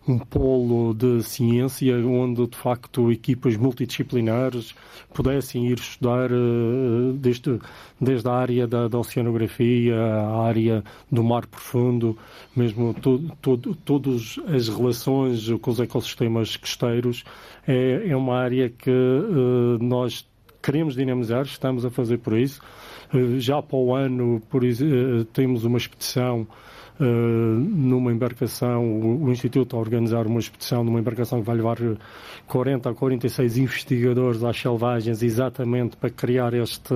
um 0.08 0.18
polo 0.18 0.94
de 0.94 1.22
ciência 1.22 1.94
onde, 2.06 2.46
de 2.46 2.56
facto, 2.56 3.12
equipas 3.12 3.56
multidisciplinares 3.56 4.74
pudessem 5.12 5.66
ir 5.68 5.78
estudar 5.78 6.30
uh, 6.32 7.12
desde, 7.14 7.58
desde 8.00 8.28
a 8.28 8.32
área 8.32 8.66
da, 8.66 8.88
da, 8.88 8.98
oceanografia, 8.98 9.96
a 9.96 10.42
área 10.42 10.82
do 11.10 11.22
mar 11.22 11.46
profundo, 11.46 12.16
mesmo 12.56 12.94
to, 12.94 13.30
to, 13.42 13.58
todas 13.84 14.36
as 14.46 14.68
relações 14.68 15.48
com 15.60 15.70
os 15.70 15.80
ecossistemas 15.80 16.56
costeiros. 16.56 17.24
É, 17.66 18.08
é 18.08 18.16
uma 18.16 18.36
área 18.36 18.70
que 18.70 18.90
uh, 18.90 19.78
nós 19.80 20.26
queremos 20.62 20.94
dinamizar, 20.94 21.42
estamos 21.42 21.84
a 21.84 21.90
fazer 21.90 22.18
por 22.18 22.36
isso. 22.36 22.60
Eh, 23.12 23.38
já 23.38 23.62
para 23.62 23.76
o 23.76 23.94
ano, 23.94 24.40
por, 24.48 24.62
temos 25.32 25.64
uma 25.64 25.78
expedição 25.78 26.46
Uh, 27.00 27.04
numa 27.04 28.12
embarcação, 28.12 28.84
o, 28.84 29.24
o, 29.24 29.30
Instituto 29.30 29.74
a 29.74 29.80
organizar 29.80 30.26
uma 30.26 30.38
expedição 30.38 30.84
numa 30.84 31.00
embarcação 31.00 31.40
que 31.40 31.46
vai 31.46 31.56
levar 31.56 31.78
40 32.46 32.90
a 32.90 32.94
46 32.94 33.56
investigadores 33.56 34.44
às 34.44 34.60
selvagens, 34.60 35.22
exatamente 35.22 35.96
para 35.96 36.10
criar 36.10 36.52
este, 36.52 36.92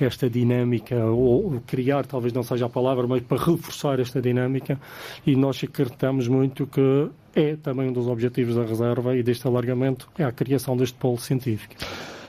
esta 0.00 0.30
dinâmica, 0.30 0.96
ou 1.04 1.60
criar 1.66 2.06
talvez 2.06 2.32
não 2.32 2.42
seja 2.42 2.64
a 2.64 2.70
palavra, 2.70 3.06
mas 3.06 3.22
para 3.24 3.36
reforçar 3.44 4.00
esta 4.00 4.22
dinâmica, 4.22 4.80
e 5.26 5.36
nós 5.36 5.62
acreditamos 5.62 6.28
muito 6.28 6.66
que 6.66 7.10
é 7.34 7.56
também 7.56 7.90
um 7.90 7.92
dos 7.92 8.06
objetivos 8.06 8.54
da 8.54 8.64
reserva 8.64 9.14
e 9.14 9.22
deste 9.22 9.46
alargamento, 9.46 10.08
é 10.18 10.24
a 10.24 10.32
criação 10.32 10.74
deste 10.74 10.96
polo 10.96 11.18
científico. 11.18 11.74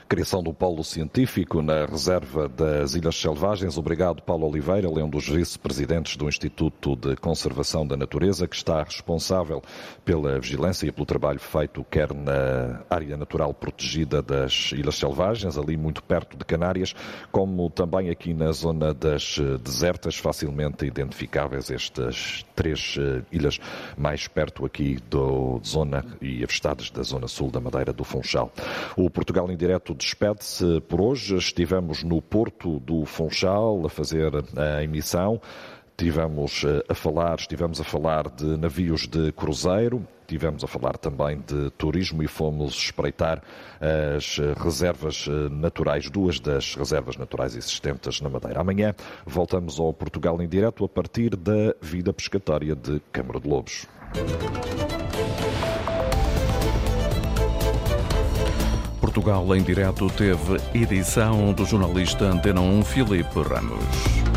Criação 0.08 0.42
do 0.42 0.54
Polo 0.54 0.82
Científico 0.82 1.60
na 1.60 1.84
Reserva 1.84 2.48
das 2.48 2.94
Ilhas 2.94 3.14
Selvagens. 3.14 3.76
Obrigado, 3.76 4.22
Paulo 4.22 4.48
Oliveira, 4.48 4.88
ele 4.88 5.00
é 5.00 5.04
um 5.04 5.10
dos 5.10 5.28
vice-presidentes 5.28 6.16
do 6.16 6.26
Instituto 6.26 6.96
de 6.96 7.14
Conservação 7.16 7.86
da 7.86 7.94
Natureza, 7.94 8.48
que 8.48 8.56
está 8.56 8.82
responsável 8.82 9.62
pela 10.06 10.40
vigilância 10.40 10.86
e 10.86 10.92
pelo 10.92 11.04
trabalho 11.04 11.38
feito 11.38 11.84
quer 11.90 12.14
na 12.14 12.80
área 12.88 13.18
natural 13.18 13.52
protegida 13.52 14.22
das 14.22 14.72
Ilhas 14.72 14.96
Selvagens, 14.96 15.58
ali 15.58 15.76
muito 15.76 16.02
perto 16.02 16.38
de 16.38 16.44
Canárias, 16.46 16.94
como 17.30 17.68
também 17.68 18.08
aqui 18.08 18.32
na 18.32 18.50
zona 18.50 18.94
das 18.94 19.38
desertas, 19.62 20.16
facilmente 20.16 20.86
identificáveis 20.86 21.70
estas 21.70 22.46
três 22.56 22.96
eh, 22.98 23.22
ilhas 23.30 23.60
mais 23.94 24.26
perto 24.26 24.64
aqui 24.64 24.98
da 25.10 25.18
zona 25.62 26.02
e 26.22 26.42
afastadas 26.42 26.90
da 26.90 27.02
zona 27.02 27.28
sul 27.28 27.50
da 27.50 27.60
Madeira 27.60 27.92
do 27.92 28.04
Funchal. 28.04 28.50
O 28.96 29.10
Portugal 29.10 29.50
em 29.50 29.56
direto 29.56 29.97
despede-se 29.98 30.80
por 30.88 31.00
hoje. 31.00 31.36
Estivemos 31.36 32.02
no 32.02 32.22
Porto 32.22 32.80
do 32.80 33.04
Funchal 33.04 33.84
a 33.84 33.90
fazer 33.90 34.32
a 34.56 34.82
emissão. 34.82 35.40
Tivemos 35.96 36.64
eh, 36.64 36.84
a 36.88 36.94
falar, 36.94 37.38
estivemos 37.40 37.80
a 37.80 37.84
falar 37.84 38.30
de 38.30 38.56
navios 38.56 39.08
de 39.08 39.32
cruzeiro, 39.32 40.06
tivemos 40.28 40.62
a 40.62 40.68
falar 40.68 40.96
também 40.96 41.40
de 41.40 41.70
turismo 41.70 42.22
e 42.22 42.28
fomos 42.28 42.76
espreitar 42.76 43.42
as 44.16 44.38
reservas 44.62 45.26
eh, 45.28 45.48
naturais, 45.50 46.08
duas 46.08 46.38
das 46.38 46.76
reservas 46.76 47.16
naturais 47.16 47.56
existentes 47.56 48.20
na 48.20 48.28
Madeira. 48.28 48.60
Amanhã 48.60 48.94
voltamos 49.26 49.80
ao 49.80 49.92
Portugal 49.92 50.40
em 50.40 50.48
direto 50.48 50.84
a 50.84 50.88
partir 50.88 51.34
da 51.34 51.74
vida 51.82 52.12
pescatória 52.12 52.76
de 52.76 53.00
Câmara 53.10 53.40
de 53.40 53.48
Lobos. 53.48 53.88
Portugal 59.18 59.56
em 59.56 59.62
direto 59.64 60.08
teve 60.10 60.60
edição 60.72 61.52
do 61.52 61.64
jornalista 61.64 62.26
Antena 62.26 62.60
1 62.60 62.84
Filipe 62.84 63.42
Ramos. 63.42 64.27